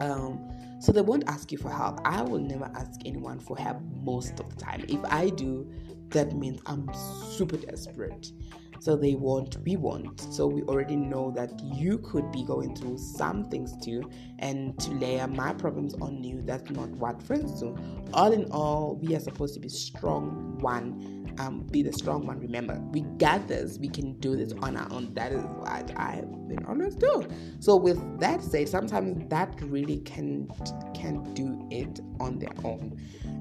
Um, 0.00 0.50
so 0.80 0.92
they 0.92 1.02
won't 1.02 1.24
ask 1.28 1.52
you 1.52 1.58
for 1.58 1.70
help. 1.70 2.00
I 2.04 2.22
will 2.22 2.38
never 2.38 2.70
ask 2.74 3.00
anyone 3.04 3.38
for 3.38 3.56
help 3.56 3.78
most 4.02 4.40
of 4.40 4.48
the 4.48 4.56
time. 4.56 4.84
If 4.88 5.00
I 5.04 5.28
do, 5.28 5.70
that 6.08 6.34
means 6.34 6.60
I'm 6.66 6.90
super 7.30 7.58
desperate. 7.58 8.32
So 8.80 8.96
they 8.96 9.14
want, 9.14 9.58
we 9.64 9.76
want. 9.76 10.20
So 10.32 10.46
we 10.46 10.62
already 10.62 10.96
know 10.96 11.30
that 11.36 11.52
you 11.62 11.98
could 11.98 12.32
be 12.32 12.42
going 12.44 12.74
through 12.74 12.98
some 12.98 13.48
things 13.50 13.76
too. 13.84 14.10
And 14.38 14.78
to 14.80 14.90
layer 14.92 15.28
my 15.28 15.52
problems 15.52 15.94
on 16.00 16.24
you, 16.24 16.42
that's 16.42 16.70
not 16.70 16.88
what 16.90 17.22
friends 17.22 17.60
do. 17.60 17.76
All 18.14 18.32
in 18.32 18.50
all, 18.50 18.96
we 18.96 19.14
are 19.14 19.20
supposed 19.20 19.54
to 19.54 19.60
be 19.60 19.68
strong 19.68 20.58
one 20.58 21.20
um, 21.38 21.60
be 21.70 21.82
the 21.82 21.92
strong 21.92 22.26
one. 22.26 22.38
Remember, 22.40 22.80
we 22.90 23.00
got 23.00 23.48
this. 23.48 23.78
We 23.78 23.88
can 23.88 24.12
do 24.20 24.36
this 24.36 24.52
on 24.62 24.76
our 24.76 24.90
own. 24.92 25.14
That 25.14 25.32
is 25.32 25.42
what 25.42 25.92
I've 25.96 26.48
been 26.48 26.64
always 26.66 26.94
do. 26.94 27.26
So 27.60 27.76
with 27.76 28.20
that 28.20 28.42
said, 28.42 28.68
sometimes 28.68 29.28
that 29.30 29.60
really 29.62 29.98
can 30.00 30.50
can 30.94 31.32
do 31.34 31.66
it 31.70 32.00
on 32.18 32.38
their 32.38 32.52
own. 32.64 33.00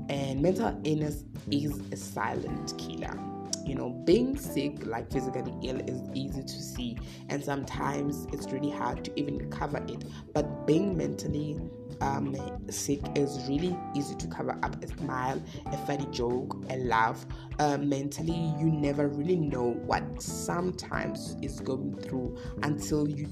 And 0.09 0.41
mental 0.41 0.79
illness 0.83 1.23
is 1.51 1.79
a 1.91 1.97
silent 1.97 2.73
killer. 2.77 3.17
You 3.65 3.75
know, 3.75 3.89
being 3.89 4.37
sick, 4.37 4.85
like 4.85 5.11
physically 5.11 5.53
ill, 5.63 5.79
is 5.81 6.01
easy 6.13 6.43
to 6.43 6.61
see, 6.61 6.97
and 7.29 7.43
sometimes 7.43 8.27
it's 8.33 8.51
really 8.51 8.71
hard 8.71 9.03
to 9.05 9.19
even 9.19 9.49
cover 9.49 9.83
it. 9.87 10.05
But 10.33 10.65
being 10.65 10.97
mentally 10.97 11.59
um, 12.01 12.35
sick 12.69 13.01
is 13.15 13.39
really 13.47 13.77
easy 13.95 14.15
to 14.15 14.27
cover 14.27 14.57
up 14.63 14.81
a 14.83 14.87
smile, 14.87 15.41
a 15.67 15.77
funny 15.85 16.07
joke, 16.11 16.55
a 16.69 16.77
laugh. 16.77 17.25
Uh, 17.59 17.77
mentally, 17.77 18.53
you 18.59 18.71
never 18.71 19.07
really 19.07 19.35
know 19.35 19.71
what 19.85 20.21
sometimes 20.21 21.35
is 21.41 21.59
going 21.59 21.95
through 21.97 22.37
until 22.63 23.07
you 23.07 23.27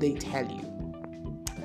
they 0.00 0.14
tell 0.14 0.44
you, 0.44 0.81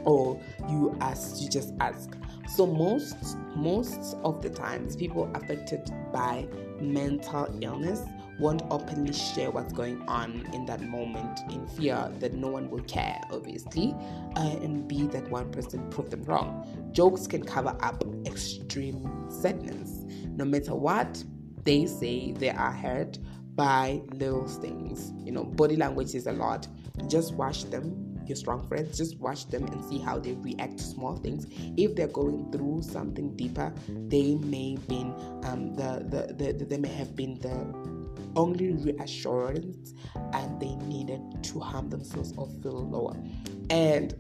or 0.08 0.42
you 0.70 0.98
ask. 1.02 1.42
You 1.42 1.50
just 1.50 1.74
ask. 1.80 2.18
So 2.56 2.66
most 2.66 3.38
most 3.56 4.16
of 4.24 4.42
the 4.42 4.50
times, 4.50 4.96
people 4.96 5.30
affected 5.36 5.92
by 6.12 6.48
mental 6.80 7.56
illness 7.62 8.02
won't 8.40 8.62
openly 8.70 9.12
share 9.12 9.50
what's 9.50 9.74
going 9.74 10.02
on 10.08 10.48
in 10.54 10.64
that 10.68 10.80
moment 10.82 11.40
in 11.52 11.68
fear 11.70 12.12
that 12.20 12.34
no 12.34 12.48
one 12.48 12.70
will 12.70 12.84
care, 12.84 13.20
obviously, 13.32 13.96
uh, 14.36 14.58
and 14.62 14.88
be 14.88 15.08
that 15.08 15.28
one 15.30 15.52
person 15.52 15.90
prove 15.90 16.12
them 16.12 16.24
wrong. 16.24 16.90
Jokes 16.92 17.26
can 17.26 17.44
cover 17.44 17.76
up 17.82 18.04
extreme 18.28 19.26
sadness. 19.30 20.06
No 20.28 20.46
matter 20.46 20.76
what 20.76 21.24
they 21.64 21.88
say, 21.88 22.32
they 22.34 22.52
are 22.52 22.72
hurt 22.72 23.18
by 23.56 24.02
little 24.14 24.48
things. 24.48 25.12
You 25.26 25.32
know, 25.32 25.44
body 25.44 25.76
language 25.76 26.14
is 26.14 26.28
a 26.28 26.32
lot. 26.32 26.68
Just 27.08 27.34
watch 27.34 27.64
them 27.72 28.07
your 28.28 28.36
strong 28.36 28.68
friends 28.68 28.98
just 28.98 29.18
watch 29.20 29.48
them 29.48 29.66
and 29.66 29.84
see 29.86 30.00
how 30.00 30.20
they 30.20 30.34
react 30.34 30.78
to 30.78 30.84
small 30.84 31.16
things 31.16 31.48
if 31.78 31.96
they're 31.96 32.08
going 32.08 32.52
through 32.52 32.82
something 32.82 33.36
deeper 33.36 33.74
they 34.08 34.36
may 34.36 34.78
been 34.88 35.14
um, 35.44 35.74
the, 35.76 36.06
the, 36.10 36.34
the, 36.34 36.54
the 36.54 36.66
they 36.66 36.78
may 36.78 36.90
have 36.90 37.16
been 37.16 37.40
the 37.40 37.98
only 38.38 38.72
reassurance 38.72 39.94
and 40.34 40.62
they 40.62 40.76
needed 40.86 41.22
to 41.44 41.60
harm 41.60 41.90
themselves 41.90 42.34
or 42.38 42.48
feel 42.62 42.88
lower. 42.88 43.18
And 43.70 44.14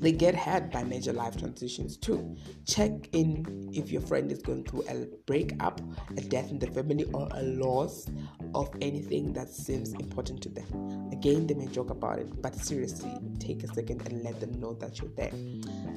they 0.00 0.12
get 0.12 0.34
hurt 0.34 0.72
by 0.72 0.82
major 0.82 1.12
life 1.12 1.36
transitions 1.36 1.96
too. 1.98 2.36
Check 2.66 2.90
in 3.12 3.70
if 3.72 3.92
your 3.92 4.00
friend 4.00 4.32
is 4.32 4.40
going 4.40 4.64
through 4.64 4.84
a 4.88 5.06
breakup, 5.26 5.80
a 6.16 6.22
death 6.22 6.50
in 6.50 6.58
the 6.58 6.66
family, 6.68 7.04
or 7.12 7.28
a 7.32 7.42
loss 7.42 8.06
of 8.54 8.70
anything 8.80 9.34
that 9.34 9.50
seems 9.50 9.92
important 9.92 10.42
to 10.42 10.48
them. 10.48 11.10
Again, 11.12 11.46
they 11.46 11.54
may 11.54 11.66
joke 11.66 11.90
about 11.90 12.18
it, 12.18 12.40
but 12.40 12.54
seriously, 12.54 13.14
take 13.38 13.62
a 13.62 13.68
second 13.74 14.06
and 14.06 14.22
let 14.24 14.40
them 14.40 14.58
know 14.58 14.72
that 14.74 14.98
you're 15.00 15.10
there. 15.16 15.32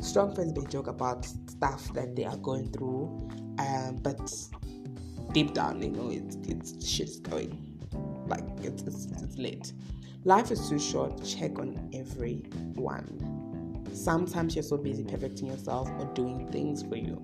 Strong 0.02 0.36
friends 0.36 0.58
may 0.58 0.66
joke 0.66 0.88
about 0.88 1.26
stuff 1.26 1.94
that 1.94 2.16
they 2.16 2.26
are 2.26 2.38
going 2.38 2.72
through, 2.72 3.30
um, 3.60 4.00
but 4.02 4.32
deep 5.32 5.54
down, 5.54 5.82
you 5.82 5.90
know, 5.90 6.10
it's 6.10 6.36
it's 6.48 6.86
shit's 6.86 7.20
going. 7.20 7.70
Like 8.28 8.44
it's, 8.62 8.84
it's 8.84 9.06
it's 9.06 9.38
late. 9.38 9.72
Life 10.26 10.52
is 10.52 10.70
too 10.70 10.80
short. 10.80 11.24
Check 11.24 11.60
on 11.60 11.90
everyone. 11.94 13.43
Sometimes 13.94 14.56
you're 14.56 14.64
so 14.64 14.78
busy 14.78 15.04
perfecting 15.04 15.48
yourself 15.48 15.90
or 16.00 16.06
doing 16.14 16.48
things 16.52 16.84
for 16.84 16.96
you, 16.96 17.16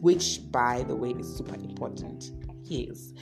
which, 0.00 0.40
by 0.50 0.82
the 0.82 0.94
way, 0.94 1.10
is 1.10 1.36
super 1.36 1.54
important. 1.54 2.32
Yes, 2.64 3.12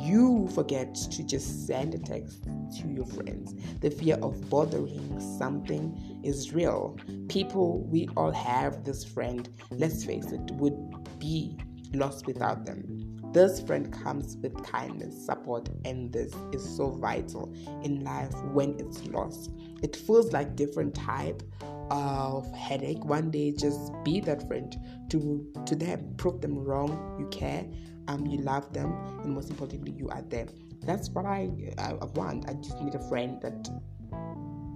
you 0.00 0.48
forget 0.54 0.94
to 0.94 1.22
just 1.22 1.66
send 1.66 1.94
a 1.94 1.98
text 1.98 2.44
to 2.44 2.88
your 2.88 3.04
friends. 3.04 3.54
The 3.80 3.90
fear 3.90 4.16
of 4.16 4.48
bothering 4.48 5.20
something 5.38 6.20
is 6.24 6.54
real. 6.54 6.98
People, 7.28 7.82
we 7.82 8.08
all 8.16 8.32
have 8.32 8.82
this 8.82 9.04
friend, 9.04 9.46
let's 9.70 10.04
face 10.04 10.32
it, 10.32 10.50
would 10.52 11.18
be 11.18 11.58
lost 11.92 12.26
without 12.26 12.64
them. 12.64 13.20
This 13.34 13.60
friend 13.60 13.92
comes 13.92 14.36
with 14.36 14.54
kindness, 14.62 15.26
support, 15.26 15.68
and 15.84 16.12
this 16.12 16.32
is 16.52 16.64
so 16.76 16.92
vital 16.92 17.52
in 17.82 18.04
life 18.04 18.32
when 18.52 18.78
it's 18.78 19.04
lost. 19.08 19.50
It 19.82 19.96
feels 19.96 20.32
like 20.32 20.56
different 20.56 20.94
type 20.94 21.42
of 21.90 22.50
headache. 22.52 23.04
One 23.04 23.30
day, 23.30 23.52
just 23.52 23.92
be 24.04 24.20
that 24.20 24.46
friend 24.46 24.76
to 25.10 25.46
to 25.66 25.76
them, 25.76 26.14
prove 26.16 26.40
them 26.40 26.58
wrong. 26.58 27.16
You 27.18 27.26
care, 27.28 27.66
um, 28.08 28.26
you 28.26 28.38
love 28.38 28.72
them, 28.72 28.92
and 29.22 29.34
most 29.34 29.50
importantly, 29.50 29.92
you 29.92 30.08
are 30.08 30.22
there. 30.22 30.46
That's 30.82 31.10
what 31.10 31.26
I 31.26 31.50
I 31.78 31.92
want. 32.14 32.48
I 32.48 32.54
just 32.54 32.80
need 32.80 32.94
a 32.94 33.08
friend 33.08 33.40
that 33.42 33.68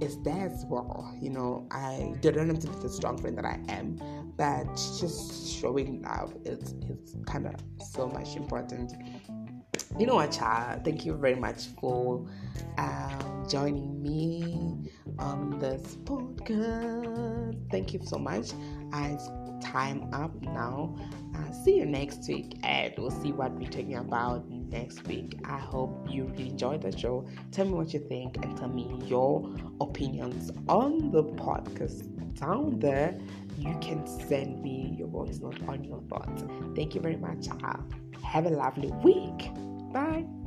is 0.01 0.21
there 0.23 0.47
as 0.47 0.65
well. 0.67 1.15
You 1.21 1.31
know, 1.31 1.67
I 1.71 2.15
don't 2.21 2.49
have 2.49 2.59
to 2.61 2.69
be 2.69 2.79
the 2.81 2.89
strong 2.89 3.19
friend 3.19 3.37
that 3.39 3.45
I 3.45 3.59
am, 3.69 3.99
but 4.37 4.67
just 4.99 5.61
showing 5.61 6.03
love 6.03 6.35
is 6.45 6.75
is 6.89 7.17
kind 7.27 7.47
of 7.47 7.55
so 7.85 8.09
much 8.09 8.37
important. 8.37 8.93
You 9.99 10.07
know 10.07 10.17
what, 10.17 10.33
child? 10.33 10.85
Thank 10.85 11.05
you 11.05 11.15
very 11.15 11.35
much 11.35 11.67
for 11.81 12.27
um, 12.77 13.47
joining 13.49 14.03
me 14.03 14.91
on 15.19 15.59
this 15.59 15.97
podcast. 16.05 17.71
Thank 17.71 17.93
you 17.93 18.01
so 18.05 18.19
much. 18.19 18.53
As 18.93 19.29
time 19.61 20.09
up 20.13 20.41
now. 20.43 20.97
Uh, 21.35 21.53
see 21.53 21.77
you 21.77 21.87
next 21.87 22.27
week, 22.29 22.59
and 22.63 22.93
we'll 22.97 23.11
see 23.11 23.33
what 23.33 23.53
we're 23.53 23.69
talking 23.69 23.97
about 23.97 24.49
next 24.49 25.07
week. 25.07 25.39
I 25.45 25.59
hope 25.59 26.07
you 26.09 26.25
really 26.25 26.51
enjoyed 26.51 26.83
the 26.83 26.97
show. 26.97 27.27
Tell 27.53 27.67
me 27.67 27.73
what 27.73 27.93
you 27.93 28.01
think 28.01 28.37
and 28.45 28.57
tell 28.57 28.69
me 28.69 29.01
your 29.07 29.55
opinions 29.81 30.51
on 30.69 31.11
the 31.11 31.23
podcast 31.23 32.05
down 32.39 32.79
there. 32.79 33.19
You 33.59 33.77
can 33.81 34.07
send 34.07 34.63
me 34.63 34.95
your 34.99 35.09
voice 35.09 35.39
note 35.41 35.61
on 35.67 35.85
your 35.85 36.01
thoughts. 36.09 36.45
Thank 36.77 36.95
you 36.95 37.01
very 37.01 37.17
much. 37.17 37.47
Have 38.23 38.47
a 38.47 38.51
lovely 38.51 38.91
week. 39.03 39.51
Bye. 39.93 40.38